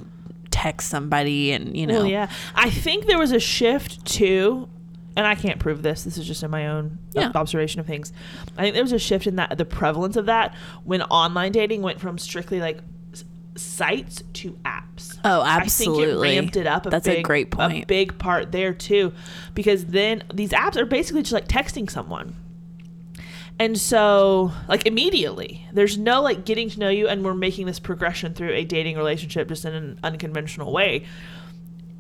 text 0.51 0.91
somebody 0.91 1.53
and, 1.53 1.77
you 1.77 1.87
know. 1.87 2.01
Well, 2.01 2.07
yeah. 2.07 2.31
I 2.55 2.69
think 2.71 3.07
there 3.07 3.19
was 3.19 3.33
a 3.33 3.41
shift 3.41 4.05
too 4.05 4.69
and 5.17 5.27
I 5.27 5.35
can't 5.35 5.59
prove 5.59 5.83
this. 5.83 6.05
This 6.05 6.19
is 6.19 6.27
just 6.27 6.43
in 6.43 6.51
my 6.51 6.69
own 6.69 6.99
yeah. 7.15 7.33
observation 7.35 7.81
of 7.81 7.87
things. 7.87 8.13
I 8.57 8.63
think 8.63 8.75
there 8.75 8.85
was 8.85 8.93
a 8.93 8.99
shift 8.99 9.27
in 9.27 9.37
that 9.37 9.59
the 9.59 9.65
prevalence 9.65 10.17
of 10.17 10.27
that 10.27 10.55
when 10.85 11.03
online 11.03 11.53
dating 11.53 11.83
went 11.83 12.01
from 12.01 12.19
strictly 12.19 12.61
like 12.61 12.81
sites 13.57 14.23
to 14.35 14.53
apps. 14.65 15.19
Oh, 15.25 15.43
absolutely. 15.43 16.05
I 16.05 16.07
think 16.07 16.13
it 16.13 16.21
ramped 16.21 16.57
it 16.57 16.67
up. 16.67 16.87
A 16.87 16.91
That's 16.91 17.07
big, 17.07 17.19
a 17.19 17.23
great 17.23 17.51
point. 17.51 17.85
A 17.85 17.87
big 17.87 18.19
part 18.19 18.53
there 18.53 18.73
too, 18.73 19.13
because 19.55 19.87
then 19.87 20.23
these 20.33 20.51
apps 20.51 20.77
are 20.77 20.87
basically 20.87 21.23
just 21.23 21.33
like 21.33 21.49
texting 21.49 21.91
someone. 21.91 22.37
And 23.59 23.77
so, 23.77 24.53
like 24.69 24.87
immediately, 24.87 25.67
there's 25.73 25.99
no 25.99 26.23
like 26.23 26.47
getting 26.47 26.71
to 26.71 26.81
know 26.81 26.89
you, 26.89 27.09
and 27.09 27.23
we're 27.23 27.35
making 27.35 27.67
this 27.67 27.79
progression 27.79 28.33
through 28.33 28.53
a 28.53 28.65
dating 28.65 28.97
relationship 28.97 29.49
just 29.49 29.67
in 29.67 29.75
an 29.75 30.01
unconventional 30.03 30.73
way. 30.73 31.05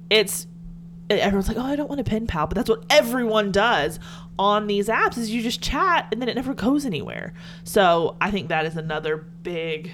It's 0.09 0.47
everyone's 1.19 1.49
like, 1.49 1.57
oh, 1.57 1.63
I 1.63 1.77
don't 1.77 1.89
want 1.89 2.01
a 2.01 2.05
pen 2.05 2.27
pal, 2.27 2.47
but 2.47 2.55
that's 2.55 2.69
what 2.69 2.85
everyone 2.91 3.51
does 3.51 3.99
on 4.39 4.67
these 4.67 4.89
apps 4.89 5.19
is 5.19 5.31
you 5.31 5.43
just 5.43 5.61
chat 5.61 6.09
and 6.13 6.23
then 6.23 6.29
it 6.29 6.35
never 6.35 6.55
goes 6.55 6.87
anywhere. 6.87 7.33
So 7.65 8.17
I 8.21 8.31
think 8.31 8.49
that 8.49 8.65
is 8.65 8.77
another 8.77 9.17
big 9.17 9.93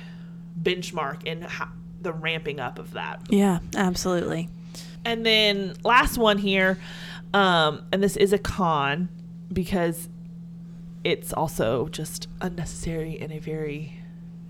benchmark 0.60 1.24
in 1.24 1.42
how, 1.42 1.68
the 2.00 2.12
ramping 2.12 2.60
up 2.60 2.78
of 2.78 2.92
that. 2.92 3.22
Yeah, 3.28 3.60
absolutely. 3.74 4.48
And 5.04 5.24
then 5.24 5.74
last 5.84 6.18
one 6.18 6.38
here, 6.38 6.78
um, 7.32 7.84
and 7.92 8.02
this 8.02 8.16
is 8.16 8.32
a 8.32 8.38
con 8.38 9.08
because 9.52 10.08
it's 11.04 11.32
also 11.32 11.88
just 11.88 12.28
unnecessary 12.40 13.18
in 13.18 13.30
a 13.30 13.38
very 13.38 14.00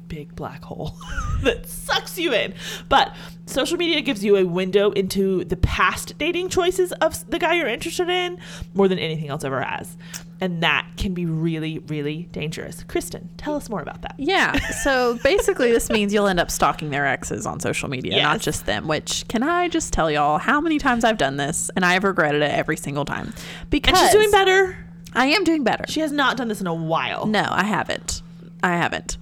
big 0.09 0.35
black 0.37 0.65
hole 0.65 0.97
that 1.43 1.67
sucks 1.67 2.19
you 2.19 2.33
in. 2.33 2.55
But 2.89 3.15
social 3.47 3.77
media 3.77 4.01
gives 4.01 4.25
you 4.25 4.37
a 4.37 4.45
window 4.45 4.91
into 4.93 5.45
the 5.45 5.57
past 5.57 6.17
dating 6.19 6.49
choices 6.49 6.93
of 6.93 7.29
the 7.31 7.39
guy 7.39 7.55
you're 7.55 7.69
interested 7.69 8.09
in 8.09 8.39
more 8.75 8.89
than 8.89 8.99
anything 8.99 9.29
else 9.29 9.45
ever 9.45 9.61
has. 9.61 9.97
And 10.41 10.63
that 10.63 10.87
can 10.99 11.15
be 11.15 11.25
really, 11.25 11.79
really 11.79 12.25
dangerous. 12.33 12.85
Kristen, 12.85 13.31
tell 13.39 13.57
us 13.57 13.71
more 13.71 13.81
about 13.81 14.03
that. 14.03 14.15
Yeah. 14.19 14.59
So 14.83 15.19
basically, 15.25 15.73
this 15.73 15.89
means 15.89 16.13
you'll 16.13 16.27
end 16.27 16.39
up 16.39 16.51
stalking 16.51 16.91
their 16.91 17.07
exes 17.07 17.47
on 17.47 17.59
social 17.61 17.89
media, 17.89 18.17
yes. 18.17 18.23
not 18.23 18.41
just 18.41 18.67
them. 18.67 18.87
Which, 18.87 19.27
can 19.29 19.43
I 19.43 19.69
just 19.69 19.93
tell 19.93 20.11
y'all 20.11 20.39
how 20.39 20.61
many 20.61 20.79
times 20.79 21.05
I've 21.05 21.17
done 21.17 21.39
this 21.39 21.71
and 21.75 21.85
I 21.85 21.95
have 21.95 22.05
regretted 22.05 22.43
it 22.43 22.51
every 22.51 22.77
single 22.77 23.07
time? 23.07 23.33
Because 23.71 23.99
and 23.99 24.07
she's 24.07 24.13
doing 24.13 24.31
better. 24.31 24.77
I 25.15 25.27
am 25.29 25.45
doing 25.45 25.65
better. 25.65 25.85
She 25.89 26.01
has 26.01 26.13
not 26.13 26.37
done 26.37 26.49
this 26.49 26.61
in 26.61 26.67
a 26.67 26.75
while. 26.75 27.25
No, 27.25 27.47
I 27.51 27.65
haven't. 27.65 28.23
I 28.63 28.77
haven't. 28.77 29.17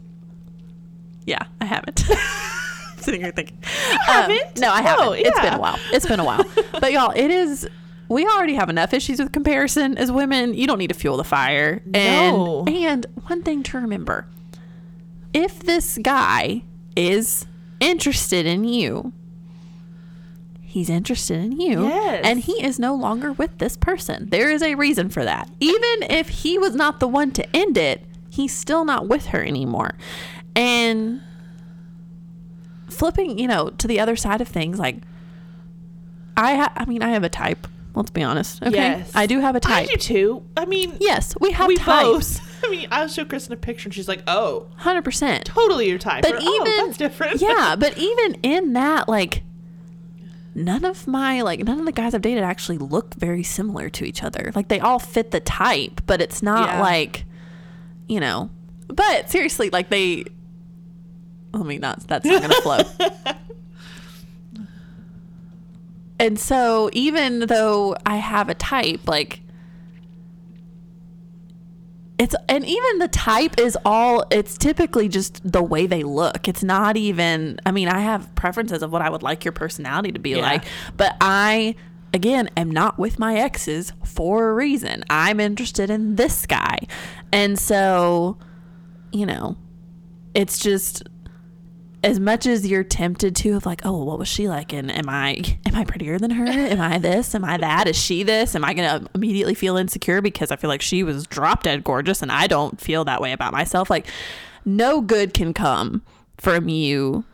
Yeah, 1.26 1.44
I 1.60 1.64
haven't. 1.64 2.04
Sitting 2.98 3.20
here 3.20 3.32
thinking. 3.32 3.58
You 3.62 3.98
haven't? 4.06 4.42
Um, 4.42 4.52
no, 4.58 4.70
I 4.70 4.82
haven't. 4.82 5.06
Oh, 5.06 5.12
yeah. 5.12 5.28
It's 5.28 5.40
been 5.40 5.54
a 5.54 5.60
while. 5.60 5.78
It's 5.92 6.06
been 6.06 6.20
a 6.20 6.24
while. 6.24 6.44
but 6.80 6.92
y'all, 6.92 7.12
it 7.14 7.30
is. 7.30 7.68
We 8.08 8.26
already 8.26 8.54
have 8.54 8.70
enough 8.70 8.94
issues 8.94 9.18
with 9.18 9.32
comparison 9.32 9.98
as 9.98 10.12
women. 10.12 10.54
You 10.54 10.66
don't 10.66 10.78
need 10.78 10.88
to 10.88 10.94
fuel 10.94 11.16
the 11.16 11.24
fire. 11.24 11.82
No. 11.86 12.64
And, 12.66 12.76
and 12.76 13.06
one 13.26 13.42
thing 13.42 13.62
to 13.64 13.78
remember 13.78 14.26
if 15.34 15.60
this 15.60 15.98
guy 15.98 16.62
is 16.96 17.44
interested 17.80 18.46
in 18.46 18.64
you, 18.64 19.12
he's 20.62 20.88
interested 20.88 21.38
in 21.38 21.60
you. 21.60 21.84
Yes. 21.84 22.22
And 22.24 22.40
he 22.40 22.64
is 22.64 22.78
no 22.78 22.94
longer 22.94 23.32
with 23.32 23.58
this 23.58 23.76
person. 23.76 24.28
There 24.30 24.50
is 24.50 24.62
a 24.62 24.76
reason 24.76 25.08
for 25.08 25.24
that. 25.24 25.50
Even 25.60 26.02
if 26.10 26.28
he 26.28 26.56
was 26.56 26.74
not 26.74 27.00
the 27.00 27.08
one 27.08 27.32
to 27.32 27.56
end 27.56 27.76
it, 27.76 28.06
he's 28.30 28.56
still 28.56 28.84
not 28.84 29.08
with 29.08 29.26
her 29.26 29.42
anymore. 29.42 29.96
And 30.56 31.20
flipping, 32.88 33.38
you 33.38 33.48
know, 33.48 33.70
to 33.70 33.88
the 33.88 34.00
other 34.00 34.16
side 34.16 34.40
of 34.40 34.48
things, 34.48 34.78
like 34.78 34.98
I, 36.36 36.56
ha- 36.56 36.72
I 36.76 36.84
mean, 36.84 37.02
I 37.02 37.10
have 37.10 37.24
a 37.24 37.28
type. 37.28 37.66
Let's 37.94 38.10
be 38.10 38.24
honest. 38.24 38.60
Okay. 38.62 38.74
Yes. 38.74 39.12
I 39.14 39.26
do 39.26 39.38
have 39.38 39.54
a 39.54 39.60
type. 39.60 39.88
I 39.88 39.92
do 39.92 39.96
too. 39.96 40.42
I 40.56 40.64
mean, 40.64 40.96
yes, 41.00 41.34
we 41.40 41.52
have 41.52 41.68
we 41.68 41.76
types. 41.76 42.40
Both. 42.40 42.64
I 42.64 42.70
mean, 42.70 42.88
I'll 42.90 43.08
show 43.08 43.24
Kristen 43.24 43.52
a 43.52 43.56
picture 43.56 43.86
and 43.86 43.94
she's 43.94 44.08
like, 44.08 44.22
oh, 44.26 44.66
100%. 44.80 45.44
Totally 45.44 45.88
your 45.88 45.98
type. 45.98 46.22
But 46.22 46.32
or, 46.32 46.38
oh, 46.40 46.40
even, 46.40 46.66
oh, 46.66 46.86
that's 46.86 46.98
different. 46.98 47.40
yeah. 47.40 47.76
But 47.78 47.96
even 47.98 48.34
in 48.42 48.72
that, 48.72 49.08
like, 49.08 49.44
none 50.56 50.84
of 50.84 51.06
my, 51.06 51.42
like, 51.42 51.60
none 51.60 51.78
of 51.78 51.84
the 51.84 51.92
guys 51.92 52.14
I've 52.14 52.22
dated 52.22 52.42
actually 52.42 52.78
look 52.78 53.14
very 53.14 53.44
similar 53.44 53.88
to 53.90 54.04
each 54.04 54.24
other. 54.24 54.50
Like, 54.56 54.68
they 54.68 54.80
all 54.80 54.98
fit 54.98 55.30
the 55.30 55.40
type, 55.40 56.00
but 56.06 56.20
it's 56.20 56.42
not 56.42 56.70
yeah. 56.70 56.80
like, 56.80 57.26
you 58.08 58.18
know, 58.18 58.50
but 58.88 59.30
seriously, 59.30 59.70
like, 59.70 59.90
they, 59.90 60.24
let 61.58 61.66
me 61.66 61.78
not, 61.78 62.06
that's 62.06 62.24
not 62.24 62.42
going 62.42 62.54
to 62.54 62.62
flow. 62.62 63.34
and 66.18 66.38
so 66.38 66.90
even 66.92 67.40
though 67.40 67.96
I 68.04 68.16
have 68.16 68.48
a 68.48 68.54
type, 68.54 69.08
like 69.08 69.40
it's 72.18 72.34
and 72.48 72.64
even 72.64 72.98
the 72.98 73.08
type 73.08 73.58
is 73.58 73.76
all 73.84 74.24
it's 74.30 74.56
typically 74.56 75.08
just 75.08 75.40
the 75.50 75.62
way 75.62 75.86
they 75.86 76.02
look. 76.02 76.46
It's 76.46 76.62
not 76.62 76.96
even 76.96 77.58
I 77.66 77.72
mean, 77.72 77.88
I 77.88 78.00
have 78.00 78.32
preferences 78.34 78.82
of 78.82 78.92
what 78.92 79.02
I 79.02 79.10
would 79.10 79.22
like 79.22 79.44
your 79.44 79.52
personality 79.52 80.12
to 80.12 80.20
be 80.20 80.30
yeah. 80.30 80.42
like, 80.42 80.64
but 80.96 81.16
I 81.20 81.74
again 82.12 82.48
am 82.56 82.70
not 82.70 82.98
with 82.98 83.18
my 83.18 83.36
exes 83.36 83.92
for 84.04 84.48
a 84.48 84.54
reason. 84.54 85.04
I'm 85.10 85.40
interested 85.40 85.90
in 85.90 86.14
this 86.14 86.46
guy. 86.46 86.78
And 87.32 87.58
so, 87.58 88.38
you 89.12 89.26
know, 89.26 89.56
it's 90.34 90.58
just 90.58 91.02
as 92.04 92.20
much 92.20 92.46
as 92.46 92.66
you're 92.66 92.84
tempted 92.84 93.34
to 93.36 93.56
of 93.56 93.64
like, 93.66 93.80
oh, 93.84 94.04
what 94.04 94.18
was 94.18 94.28
she 94.28 94.48
like? 94.48 94.72
And 94.72 94.90
am 94.90 95.08
I 95.08 95.42
am 95.66 95.74
I 95.74 95.84
prettier 95.84 96.18
than 96.18 96.30
her? 96.30 96.44
Am 96.46 96.80
I 96.80 96.98
this? 96.98 97.34
Am 97.34 97.44
I 97.44 97.56
that? 97.56 97.88
Is 97.88 97.96
she 97.96 98.22
this? 98.22 98.54
Am 98.54 98.64
I 98.64 98.74
gonna 98.74 99.06
immediately 99.14 99.54
feel 99.54 99.76
insecure 99.76 100.20
because 100.20 100.50
I 100.50 100.56
feel 100.56 100.68
like 100.68 100.82
she 100.82 101.02
was 101.02 101.26
drop 101.26 101.62
dead 101.62 101.82
gorgeous 101.82 102.22
and 102.22 102.30
I 102.30 102.46
don't 102.46 102.80
feel 102.80 103.04
that 103.06 103.20
way 103.20 103.32
about 103.32 103.52
myself? 103.52 103.88
Like, 103.90 104.06
no 104.64 105.00
good 105.00 105.34
can 105.34 105.54
come 105.54 106.02
from 106.38 106.68
you 106.68 107.24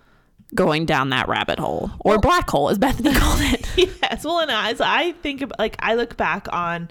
going 0.55 0.87
down 0.87 1.11
that 1.11 1.29
rabbit 1.29 1.59
hole 1.59 1.91
or 2.01 2.13
well, 2.13 2.21
black 2.21 2.49
hole, 2.49 2.71
as 2.71 2.79
Bethany 2.79 3.13
called 3.15 3.41
it. 3.41 3.69
yes. 4.03 4.25
Well, 4.25 4.41
and 4.41 4.51
as 4.51 4.81
I 4.81 5.13
think 5.13 5.43
about, 5.43 5.59
like, 5.59 5.77
I 5.81 5.95
look 5.95 6.17
back 6.17 6.47
on 6.53 6.91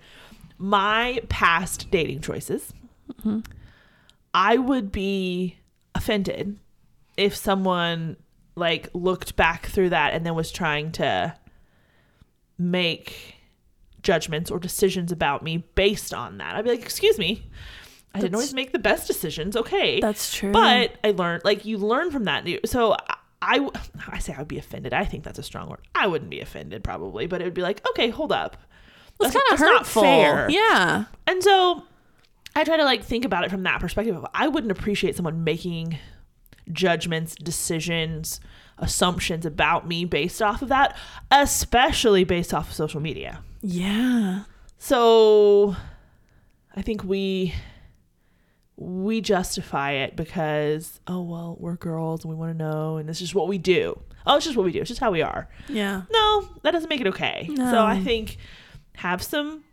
my 0.57 1.21
past 1.29 1.89
dating 1.91 2.21
choices, 2.21 2.73
mm-hmm. 3.13 3.39
I 4.33 4.57
would 4.57 4.91
be 4.91 5.57
offended 5.95 6.57
if 7.19 7.35
someone 7.35 8.17
like 8.55 8.89
looked 8.93 9.35
back 9.35 9.67
through 9.67 9.89
that 9.89 10.13
and 10.13 10.25
then 10.25 10.35
was 10.35 10.51
trying 10.51 10.91
to 10.93 11.35
make 12.57 13.35
judgments 14.01 14.49
or 14.49 14.59
decisions 14.59 15.11
about 15.11 15.43
me 15.43 15.57
based 15.75 16.13
on 16.13 16.37
that. 16.37 16.55
I'd 16.55 16.63
be 16.63 16.71
like, 16.71 16.81
"Excuse 16.81 17.17
me. 17.17 17.49
I 18.13 18.21
didn't 18.21 18.33
always 18.33 18.53
make 18.53 18.71
the 18.71 18.79
best 18.79 19.07
decisions." 19.07 19.55
Okay. 19.55 19.99
That's 19.99 20.33
true. 20.33 20.51
But 20.51 20.95
I 21.03 21.11
learned 21.11 21.43
like 21.43 21.65
you 21.65 21.77
learn 21.77 22.11
from 22.11 22.23
that. 22.23 22.47
So 22.65 22.95
I 23.41 23.69
I 24.07 24.19
say 24.19 24.33
I 24.33 24.39
would 24.39 24.47
be 24.47 24.57
offended. 24.57 24.93
I 24.93 25.05
think 25.05 25.23
that's 25.23 25.39
a 25.39 25.43
strong 25.43 25.69
word. 25.69 25.81
I 25.95 26.07
wouldn't 26.07 26.31
be 26.31 26.39
offended 26.39 26.83
probably, 26.83 27.27
but 27.27 27.41
it 27.41 27.45
would 27.45 27.53
be 27.53 27.61
like, 27.61 27.85
"Okay, 27.89 28.09
hold 28.09 28.31
up." 28.31 28.57
That's, 29.19 29.33
kind 29.33 29.45
of 29.51 29.59
hurtful. 29.59 30.01
fair. 30.01 30.49
Yeah. 30.49 31.05
And 31.27 31.43
so 31.43 31.83
I 32.55 32.63
try 32.63 32.77
to 32.77 32.85
like 32.85 33.03
think 33.03 33.25
about 33.25 33.43
it 33.43 33.51
from 33.51 33.63
that 33.63 33.81
perspective. 33.81 34.25
I 34.33 34.47
wouldn't 34.47 34.71
appreciate 34.71 35.15
someone 35.17 35.43
making 35.43 35.97
judgments, 36.71 37.35
decisions, 37.35 38.39
assumptions 38.77 39.45
about 39.45 39.87
me 39.87 40.05
based 40.05 40.41
off 40.41 40.61
of 40.61 40.69
that, 40.69 40.95
especially 41.31 42.23
based 42.23 42.53
off 42.53 42.69
of 42.69 42.75
social 42.75 43.01
media. 43.01 43.41
Yeah. 43.61 44.43
So 44.77 45.75
I 46.75 46.81
think 46.81 47.03
we 47.03 47.53
we 48.77 49.19
justify 49.19 49.91
it 49.91 50.15
because 50.15 51.01
oh 51.05 51.21
well 51.21 51.57
we're 51.59 51.75
girls 51.75 52.23
and 52.23 52.31
we 52.31 52.37
want 52.37 52.57
to 52.57 52.57
know 52.57 52.95
and 52.95 53.09
this 53.09 53.21
is 53.21 53.35
what 53.35 53.47
we 53.47 53.57
do. 53.57 53.99
Oh, 54.25 54.37
it's 54.37 54.45
just 54.45 54.55
what 54.55 54.65
we 54.65 54.71
do. 54.71 54.79
It's 54.79 54.87
just 54.87 55.01
how 55.01 55.11
we 55.11 55.21
are. 55.21 55.49
Yeah. 55.67 56.03
No, 56.11 56.47
that 56.63 56.71
doesn't 56.71 56.89
make 56.89 57.01
it 57.01 57.07
okay. 57.07 57.47
No. 57.49 57.71
So 57.71 57.85
I 57.85 57.99
think 57.99 58.37
have 58.95 59.21
some 59.21 59.63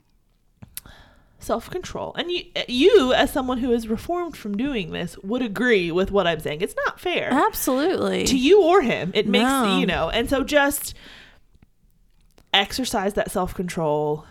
self 1.47 1.70
control. 1.70 2.14
And 2.18 2.30
you, 2.30 2.42
uh, 2.55 2.62
you, 2.68 3.12
as 3.12 3.32
someone 3.32 3.59
who 3.59 3.72
is 3.72 3.88
reformed 3.88 4.36
from 4.36 4.57
doing 4.57 4.90
this, 4.90 5.16
would 5.18 5.42
agree 5.42 5.90
with 5.90 6.11
what 6.11 6.26
I'm 6.26 6.40
saying. 6.40 6.61
It's 6.61 6.74
not 6.84 7.01
fair. 7.01 7.32
Absolutely. 7.32 8.24
To 8.24 8.36
you 8.36 8.62
or 8.62 8.82
him. 8.82 9.12
It 9.14 9.26
makes, 9.26 9.44
no. 9.44 9.78
you 9.78 9.86
know, 9.86 10.11
and 10.11 10.28
so 10.28 10.44
just 10.44 10.94
exercise 12.53 13.14
that 13.14 13.30
self 13.30 13.55
control. 13.55 14.24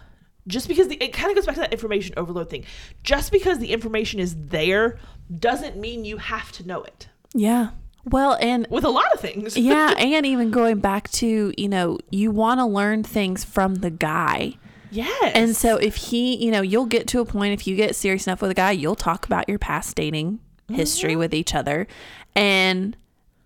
Just 0.47 0.67
because 0.67 0.89
the, 0.89 1.03
it 1.03 1.11
kind 1.11 1.31
of 1.31 1.35
goes 1.35 1.47
back 1.47 1.55
to 1.55 1.61
that 1.61 1.71
information 1.71 2.13
overload 2.17 2.49
thing. 2.49 2.65
Just 3.03 3.31
because 3.31 3.57
the 3.57 3.71
information 3.71 4.19
is 4.19 4.35
there 4.35 4.99
doesn't 5.39 5.75
mean 5.75 6.05
you 6.05 6.17
have 6.17 6.51
to 6.51 6.67
know 6.67 6.83
it. 6.83 7.07
Yeah. 7.33 7.69
Well, 8.05 8.37
and 8.39 8.67
with 8.69 8.83
a 8.83 8.89
lot 8.89 9.11
of 9.13 9.19
things. 9.19 9.57
yeah. 9.57 9.93
And 9.97 10.25
even 10.25 10.51
going 10.51 10.79
back 10.79 11.09
to, 11.13 11.51
you 11.57 11.67
know, 11.67 11.97
you 12.11 12.29
want 12.29 12.59
to 12.59 12.65
learn 12.65 13.03
things 13.03 13.43
from 13.43 13.75
the 13.75 13.89
guy 13.89 14.57
Yes. 14.95 15.31
And 15.35 15.55
so 15.55 15.77
if 15.77 15.95
he, 15.95 16.35
you 16.37 16.51
know, 16.51 16.61
you'll 16.61 16.85
get 16.85 17.07
to 17.09 17.19
a 17.19 17.25
point 17.25 17.53
if 17.53 17.67
you 17.67 17.75
get 17.75 17.95
serious 17.95 18.27
enough 18.27 18.41
with 18.41 18.51
a 18.51 18.55
guy, 18.55 18.71
you'll 18.71 18.95
talk 18.95 19.25
about 19.25 19.49
your 19.49 19.59
past 19.59 19.95
dating 19.95 20.39
history 20.69 21.11
mm-hmm. 21.11 21.19
with 21.19 21.33
each 21.33 21.53
other. 21.53 21.87
And 22.35 22.95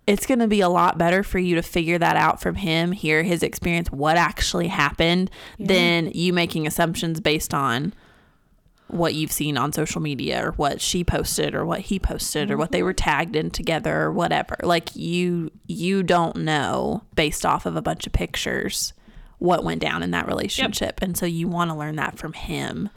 it's 0.07 0.25
going 0.25 0.39
to 0.39 0.47
be 0.47 0.61
a 0.61 0.69
lot 0.69 0.97
better 0.97 1.23
for 1.23 1.39
you 1.39 1.55
to 1.55 1.61
figure 1.61 1.97
that 1.97 2.15
out 2.15 2.41
from 2.41 2.55
him, 2.55 2.91
hear 2.91 3.23
his 3.23 3.43
experience, 3.43 3.91
what 3.91 4.17
actually 4.17 4.67
happened, 4.67 5.29
yeah. 5.57 5.67
than 5.67 6.11
you 6.13 6.33
making 6.33 6.67
assumptions 6.67 7.19
based 7.19 7.53
on 7.53 7.93
what 8.87 9.13
you've 9.13 9.31
seen 9.31 9.55
on 9.55 9.71
social 9.71 10.01
media 10.01 10.43
or 10.43 10.51
what 10.53 10.81
she 10.81 11.03
posted 11.03 11.53
or 11.53 11.63
what 11.63 11.81
he 11.81 11.99
posted 11.99 12.45
mm-hmm. 12.45 12.53
or 12.53 12.57
what 12.57 12.71
they 12.71 12.81
were 12.81 12.93
mm-hmm. 12.93 13.09
tagged 13.09 13.35
in 13.35 13.51
together 13.51 14.01
or 14.01 14.11
whatever. 14.11 14.57
Like 14.63 14.95
you 14.95 15.51
you 15.67 16.01
don't 16.03 16.37
know 16.37 17.03
based 17.15 17.45
off 17.45 17.65
of 17.65 17.75
a 17.75 17.81
bunch 17.81 18.07
of 18.07 18.13
pictures 18.13 18.93
what 19.39 19.63
went 19.63 19.81
down 19.81 20.03
in 20.03 20.11
that 20.11 20.27
relationship. 20.27 20.99
Yep. 20.99 21.01
And 21.01 21.17
so 21.17 21.25
you 21.25 21.47
want 21.47 21.71
to 21.71 21.75
learn 21.75 21.95
that 21.95 22.17
from 22.17 22.33
him, 22.33 22.89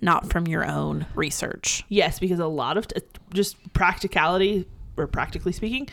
not 0.00 0.30
from 0.30 0.46
your 0.46 0.66
own 0.66 1.06
research. 1.14 1.84
Yes, 1.88 2.18
because 2.18 2.40
a 2.40 2.46
lot 2.46 2.76
of 2.76 2.88
t- 2.88 3.00
just 3.32 3.72
practicality 3.72 4.66
or 4.96 5.06
practically 5.06 5.52
speaking, 5.52 5.88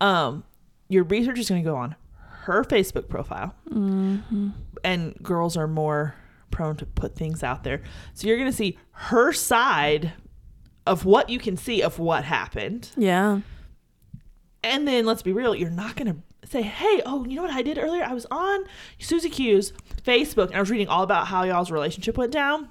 um, 0.00 0.44
your 0.88 1.04
research 1.04 1.38
is 1.38 1.48
going 1.48 1.62
to 1.62 1.68
go 1.68 1.76
on 1.76 1.94
her 2.42 2.64
Facebook 2.64 3.08
profile. 3.08 3.54
Mm-hmm. 3.70 4.50
And 4.84 5.14
girls 5.22 5.56
are 5.56 5.68
more 5.68 6.16
prone 6.50 6.76
to 6.76 6.86
put 6.86 7.14
things 7.16 7.42
out 7.42 7.62
there. 7.64 7.82
So 8.14 8.26
you're 8.26 8.36
going 8.36 8.50
to 8.50 8.56
see 8.56 8.78
her 8.90 9.32
side 9.32 10.12
of 10.86 11.04
what 11.04 11.30
you 11.30 11.38
can 11.38 11.56
see 11.56 11.82
of 11.82 11.98
what 12.00 12.24
happened. 12.24 12.90
Yeah. 12.96 13.40
And 14.64 14.86
then 14.86 15.06
let's 15.06 15.22
be 15.22 15.32
real, 15.32 15.54
you're 15.54 15.70
not 15.70 15.96
going 15.96 16.08
to 16.08 16.16
say, 16.44 16.62
hey, 16.62 17.02
oh, 17.06 17.24
you 17.24 17.36
know 17.36 17.42
what 17.42 17.52
I 17.52 17.62
did 17.62 17.78
earlier? 17.78 18.04
I 18.04 18.14
was 18.14 18.26
on 18.30 18.64
Susie 18.98 19.30
Q's 19.30 19.72
Facebook 20.04 20.48
and 20.48 20.56
I 20.56 20.60
was 20.60 20.70
reading 20.70 20.88
all 20.88 21.02
about 21.02 21.28
how 21.28 21.44
y'all's 21.44 21.70
relationship 21.70 22.16
went 22.16 22.32
down. 22.32 22.68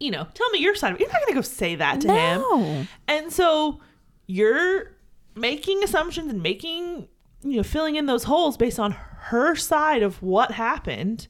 You 0.00 0.10
know, 0.10 0.26
tell 0.34 0.50
me 0.50 0.60
your 0.60 0.74
side 0.74 0.92
of 0.92 0.96
it. 0.96 1.00
You're 1.00 1.12
not 1.12 1.20
going 1.22 1.32
to 1.32 1.34
go 1.34 1.42
say 1.42 1.74
that 1.76 2.00
to 2.02 2.06
no. 2.08 2.62
him. 2.62 2.88
And 3.08 3.32
so 3.32 3.80
you're 4.26 4.92
making 5.34 5.82
assumptions 5.82 6.30
and 6.30 6.42
making, 6.42 7.08
you 7.42 7.56
know, 7.56 7.62
filling 7.62 7.96
in 7.96 8.06
those 8.06 8.24
holes 8.24 8.56
based 8.56 8.78
on 8.78 8.92
her 8.92 9.54
side 9.56 10.02
of 10.02 10.22
what 10.22 10.52
happened, 10.52 11.28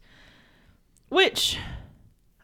which 1.09 1.59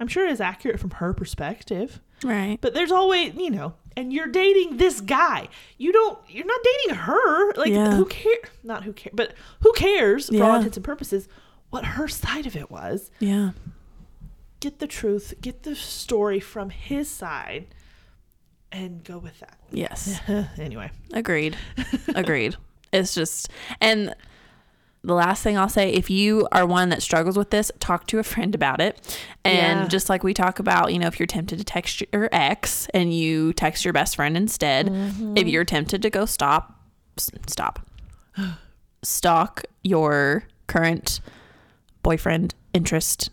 I'm 0.01 0.09
sure 0.09 0.27
is 0.27 0.41
accurate 0.41 0.81
from 0.81 0.93
her 0.93 1.12
perspective. 1.12 2.01
Right. 2.22 2.59
But 2.61 2.75
there's 2.75 2.93
always, 2.93 3.35
you 3.35 3.51
know, 3.51 3.75
and 3.97 4.12
you're 4.12 4.26
dating 4.26 4.76
this 4.76 5.01
guy. 5.01 5.49
You 5.78 5.92
don't 5.92 6.18
you're 6.28 6.47
not 6.47 6.61
dating 6.62 6.97
her. 7.03 7.55
Like 7.55 7.72
yeah. 7.72 7.97
who 7.97 8.07
cares 8.07 8.49
not 8.62 8.84
who 8.84 8.92
cares 8.92 9.14
but 9.14 9.34
who 9.61 9.72
cares 9.72 10.28
for 10.28 10.42
all 10.42 10.57
intents 10.57 10.76
and 10.76 10.84
purposes 10.84 11.28
what 11.70 11.84
her 11.84 12.09
side 12.09 12.47
of 12.47 12.57
it 12.57 12.70
was. 12.70 13.11
Yeah. 13.18 13.51
Get 14.61 14.78
the 14.78 14.86
truth, 14.86 15.34
get 15.40 15.62
the 15.62 15.74
story 15.74 16.40
from 16.40 16.70
his 16.70 17.11
side 17.11 17.66
and 18.72 19.05
go 19.05 19.18
with 19.18 19.38
that. 19.40 19.59
Yes. 19.70 20.20
anyway. 20.59 20.90
Agreed. 21.12 21.57
Agreed. 22.14 22.57
It's 22.92 23.14
just 23.14 23.51
and 23.80 24.14
the 25.05 25.14
last 25.14 25.42
thing 25.42 25.59
I'll 25.59 25.68
say, 25.68 25.90
if 25.92 26.09
you 26.09 26.48
are 26.50 26.66
one 26.66 26.88
that 26.88 27.02
struggles 27.02 27.36
with 27.36 27.50
this, 27.50 27.70
talk 27.78 28.07
to 28.09 28.18
a 28.18 28.22
friend 28.22 28.55
about 28.55 28.80
it. 28.80 29.18
And 29.44 29.80
yeah. 29.80 29.88
just 29.88 30.09
like 30.09 30.24
we 30.24 30.32
talk 30.32 30.59
about, 30.59 30.92
you 30.92 30.98
know, 30.98 31.07
if 31.07 31.20
you're 31.20 31.26
tempted 31.26 31.59
to 31.59 31.64
text 31.64 32.02
your 32.12 32.28
ex 32.32 32.88
and 32.94 33.12
you 33.12 33.52
text 33.52 33.84
your 33.84 33.92
best 33.92 34.16
friend 34.16 34.36
instead, 34.36 34.86
mm-hmm. 34.86 35.36
if 35.36 35.46
you're 35.46 35.64
tempted 35.64 36.00
to 36.02 36.11
go 36.11 36.24
stop, 36.24 36.80
stop, 37.46 37.86
stalk 39.02 39.64
your 39.82 40.44
current 40.66 41.20
boyfriend, 42.02 42.55
interest, 42.72 43.30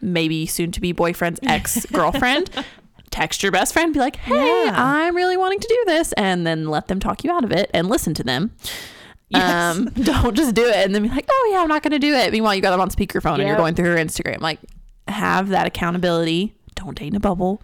maybe 0.00 0.46
soon 0.46 0.70
to 0.70 0.80
be 0.80 0.92
boyfriend's 0.92 1.40
ex 1.46 1.84
girlfriend. 1.86 2.50
text 3.10 3.42
your 3.42 3.50
best 3.50 3.72
friend, 3.72 3.92
be 3.92 3.98
like, 3.98 4.16
hey, 4.16 4.34
yeah. 4.34 4.74
I'm 4.76 5.16
really 5.16 5.36
wanting 5.36 5.58
to 5.58 5.68
do 5.68 5.84
this. 5.86 6.12
And 6.12 6.46
then 6.46 6.68
let 6.68 6.86
them 6.86 7.00
talk 7.00 7.24
you 7.24 7.32
out 7.32 7.42
of 7.42 7.50
it 7.50 7.70
and 7.74 7.88
listen 7.88 8.14
to 8.14 8.22
them. 8.22 8.52
Yes. 9.30 9.76
Um, 9.76 9.84
don't 10.02 10.36
just 10.36 10.54
do 10.54 10.66
it 10.66 10.76
and 10.76 10.94
then 10.94 11.02
be 11.02 11.08
like, 11.08 11.26
oh 11.28 11.50
yeah, 11.52 11.60
I'm 11.60 11.68
not 11.68 11.82
going 11.82 11.92
to 11.92 11.98
do 11.98 12.14
it. 12.14 12.32
Meanwhile, 12.32 12.54
you 12.54 12.62
got 12.62 12.70
them 12.70 12.80
on 12.80 12.90
speakerphone 12.90 13.32
yep. 13.32 13.40
and 13.40 13.48
you're 13.48 13.56
going 13.56 13.74
through 13.74 13.90
her 13.90 13.96
Instagram. 13.96 14.40
Like, 14.40 14.60
have 15.06 15.48
that 15.48 15.66
accountability. 15.66 16.54
Don't 16.74 16.96
date 16.96 17.08
in 17.08 17.16
a 17.16 17.20
bubble, 17.20 17.60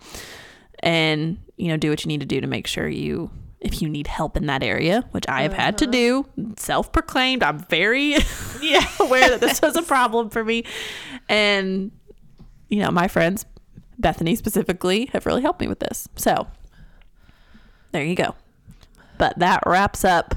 and 0.81 1.39
you 1.57 1.69
know 1.69 1.77
do 1.77 1.91
what 1.91 2.05
you 2.05 2.09
need 2.09 2.21
to 2.21 2.27
do 2.27 2.41
to 2.41 2.47
make 2.47 2.67
sure 2.67 2.89
you 2.89 3.31
if 3.65 3.81
you 3.81 3.89
need 3.89 4.07
help 4.07 4.37
in 4.37 4.47
that 4.47 4.63
area, 4.63 5.05
which 5.13 5.25
I 5.27 5.43
have 5.43 5.53
uh-huh. 5.53 5.63
had 5.63 5.79
to 5.79 5.87
do, 5.87 6.27
self 6.59 6.93
proclaimed, 6.93 7.43
I'm 7.43 7.59
very 7.59 8.17
yeah. 8.63 8.87
aware 9.01 9.31
that 9.31 9.41
this 9.41 9.63
was 9.63 9.75
a 9.75 9.83
problem 9.83 10.29
for 10.29 10.45
me. 10.45 10.65
And, 11.31 11.91
you 12.69 12.81
know, 12.81 12.91
my 12.91 13.09
friends, 13.09 13.47
Bethany 13.99 14.37
specifically, 14.37 15.07
have 15.15 15.25
really 15.25 15.41
helped 15.41 15.61
me 15.61 15.67
with 15.67 15.79
this. 15.79 16.07
So 16.17 16.47
there 17.93 18.05
you 18.05 18.15
go. 18.15 18.35
But 19.17 19.39
that 19.39 19.63
wraps 19.65 20.05
up 20.05 20.35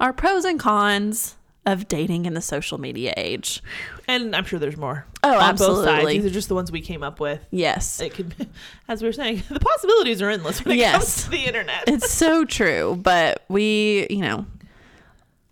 our 0.00 0.12
pros 0.12 0.44
and 0.44 0.58
cons 0.58 1.36
of 1.64 1.86
dating 1.86 2.26
in 2.26 2.34
the 2.34 2.40
social 2.40 2.78
media 2.78 3.14
age. 3.16 3.62
And 4.08 4.34
I'm 4.34 4.44
sure 4.44 4.58
there's 4.58 4.76
more. 4.76 5.06
Oh, 5.22 5.38
absolutely. 5.38 6.18
These 6.18 6.26
are 6.26 6.34
just 6.34 6.48
the 6.48 6.54
ones 6.54 6.72
we 6.72 6.80
came 6.80 7.02
up 7.02 7.20
with. 7.20 7.44
Yes. 7.50 8.00
It 8.00 8.14
could, 8.14 8.34
as 8.88 9.02
we 9.02 9.08
were 9.08 9.12
saying, 9.12 9.44
the 9.48 9.60
possibilities 9.60 10.20
are 10.20 10.30
endless 10.30 10.64
when 10.64 10.74
it 10.74 10.78
yes. 10.78 10.92
comes 10.92 11.24
to 11.24 11.30
the 11.30 11.44
internet. 11.44 11.84
it's 11.86 12.10
so 12.10 12.44
true. 12.44 12.98
But 13.00 13.44
we, 13.48 14.06
you 14.10 14.20
know, 14.20 14.46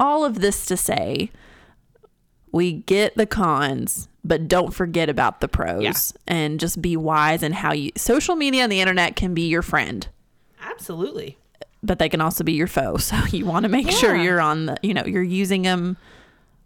all 0.00 0.24
of 0.24 0.40
this 0.40 0.66
to 0.66 0.76
say, 0.76 1.30
we 2.50 2.72
get 2.72 3.16
the 3.16 3.26
cons, 3.26 4.08
but 4.24 4.48
don't 4.48 4.74
forget 4.74 5.08
about 5.08 5.40
the 5.40 5.46
pros 5.46 5.82
yeah. 5.82 5.92
and 6.26 6.58
just 6.58 6.82
be 6.82 6.96
wise 6.96 7.44
in 7.44 7.52
how 7.52 7.72
you. 7.72 7.92
Social 7.96 8.34
media 8.34 8.64
and 8.64 8.72
the 8.72 8.80
internet 8.80 9.14
can 9.14 9.34
be 9.34 9.42
your 9.42 9.62
friend. 9.62 10.08
Absolutely 10.60 11.36
but 11.82 11.98
they 11.98 12.08
can 12.08 12.20
also 12.20 12.44
be 12.44 12.52
your 12.52 12.66
foe. 12.66 12.96
So 13.00 13.16
you 13.30 13.46
want 13.46 13.64
to 13.64 13.68
make 13.68 13.86
yeah. 13.86 13.92
sure 13.92 14.16
you're 14.16 14.40
on 14.40 14.66
the, 14.66 14.76
you 14.82 14.94
know, 14.94 15.04
you're 15.04 15.22
using 15.22 15.62
them. 15.62 15.96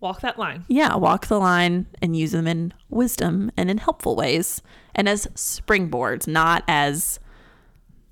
Walk 0.01 0.21
that 0.21 0.39
line. 0.39 0.65
Yeah, 0.69 0.97
walk 0.97 1.29
the 1.29 1.39
line 1.39 1.87
and 2.03 2.17
use 2.17 2.33
them 2.33 2.47
in 2.47 2.75
wisdom 2.91 3.51
and 3.57 3.71
in 3.71 3.79
helpful 3.79 4.17
ways 4.17 4.61
and 4.95 5.09
as 5.09 5.27
springboards, 5.29 6.27
not 6.27 6.63
as 6.69 7.19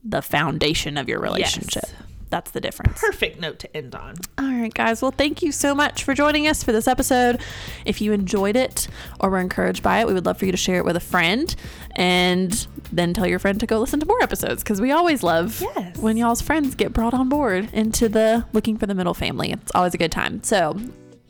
the 0.03 0.23
foundation 0.23 0.97
of 0.97 1.09
your 1.09 1.21
relationship. 1.21 1.85
Yes. 1.87 1.95
That's 2.33 2.51
the 2.53 2.63
difference. 2.63 2.99
Perfect 2.99 3.41
note 3.41 3.59
to 3.59 3.77
end 3.77 3.95
on. 3.95 4.15
All 4.39 4.47
right, 4.47 4.73
guys. 4.73 5.03
Well, 5.03 5.11
thank 5.11 5.43
you 5.43 5.53
so 5.53 5.75
much 5.75 6.03
for 6.03 6.15
joining 6.15 6.49
us 6.49 6.65
for 6.65 6.73
this 6.73 6.89
episode. 6.89 7.43
If 7.85 8.01
you 8.01 8.13
enjoyed 8.13 8.57
it 8.57 8.89
or 9.21 9.29
were 9.29 9.39
encouraged 9.39 9.83
by 9.83 10.01
it, 10.01 10.07
we 10.07 10.15
would 10.15 10.25
love 10.25 10.39
for 10.39 10.47
you 10.47 10.51
to 10.51 10.57
share 10.57 10.79
it 10.79 10.87
with 10.87 10.97
a 10.97 11.01
friend 11.01 11.55
and 11.91 12.67
then 12.93 13.15
tell 13.15 13.27
your 13.27 13.39
friend 13.39 13.59
to 13.61 13.67
go 13.67 13.79
listen 13.79 14.01
to 14.01 14.07
more 14.07 14.23
episodes 14.23 14.63
because 14.63 14.81
we 14.81 14.93
always 14.93 15.23
love 15.23 15.61
yes. 15.61 15.97
when 15.99 16.17
y'all's 16.17 16.43
friends 16.43 16.75
get 16.75 16.93
brought 16.93 17.15
on 17.15 17.29
board 17.29 17.69
into 17.73 18.09
the 18.09 18.45
looking 18.53 18.77
for 18.77 18.87
the 18.87 18.95
middle 18.95 19.15
family. 19.15 19.53
It's 19.53 19.73
always 19.75 19.95
a 19.95 19.99
good 19.99 20.13
time. 20.13 20.43
So, 20.43 20.79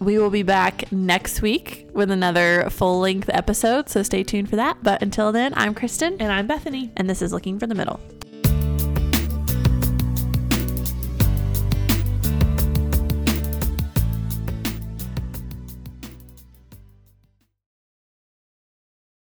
we 0.02 0.18
will 0.18 0.30
be 0.30 0.42
back 0.42 0.90
next 0.90 1.42
week 1.42 1.86
with 1.92 2.10
another 2.10 2.68
full 2.70 2.98
length 2.98 3.30
episode, 3.32 3.88
so 3.88 4.02
stay 4.02 4.24
tuned 4.24 4.50
for 4.50 4.56
that. 4.56 4.78
But 4.82 5.00
until 5.00 5.30
then, 5.30 5.52
I'm 5.56 5.74
Kristen. 5.74 6.16
And 6.18 6.32
I'm 6.32 6.48
Bethany. 6.48 6.90
And 6.96 7.08
this 7.08 7.22
is 7.22 7.32
Looking 7.32 7.60
for 7.60 7.68
the 7.68 7.76
Middle. 7.76 8.00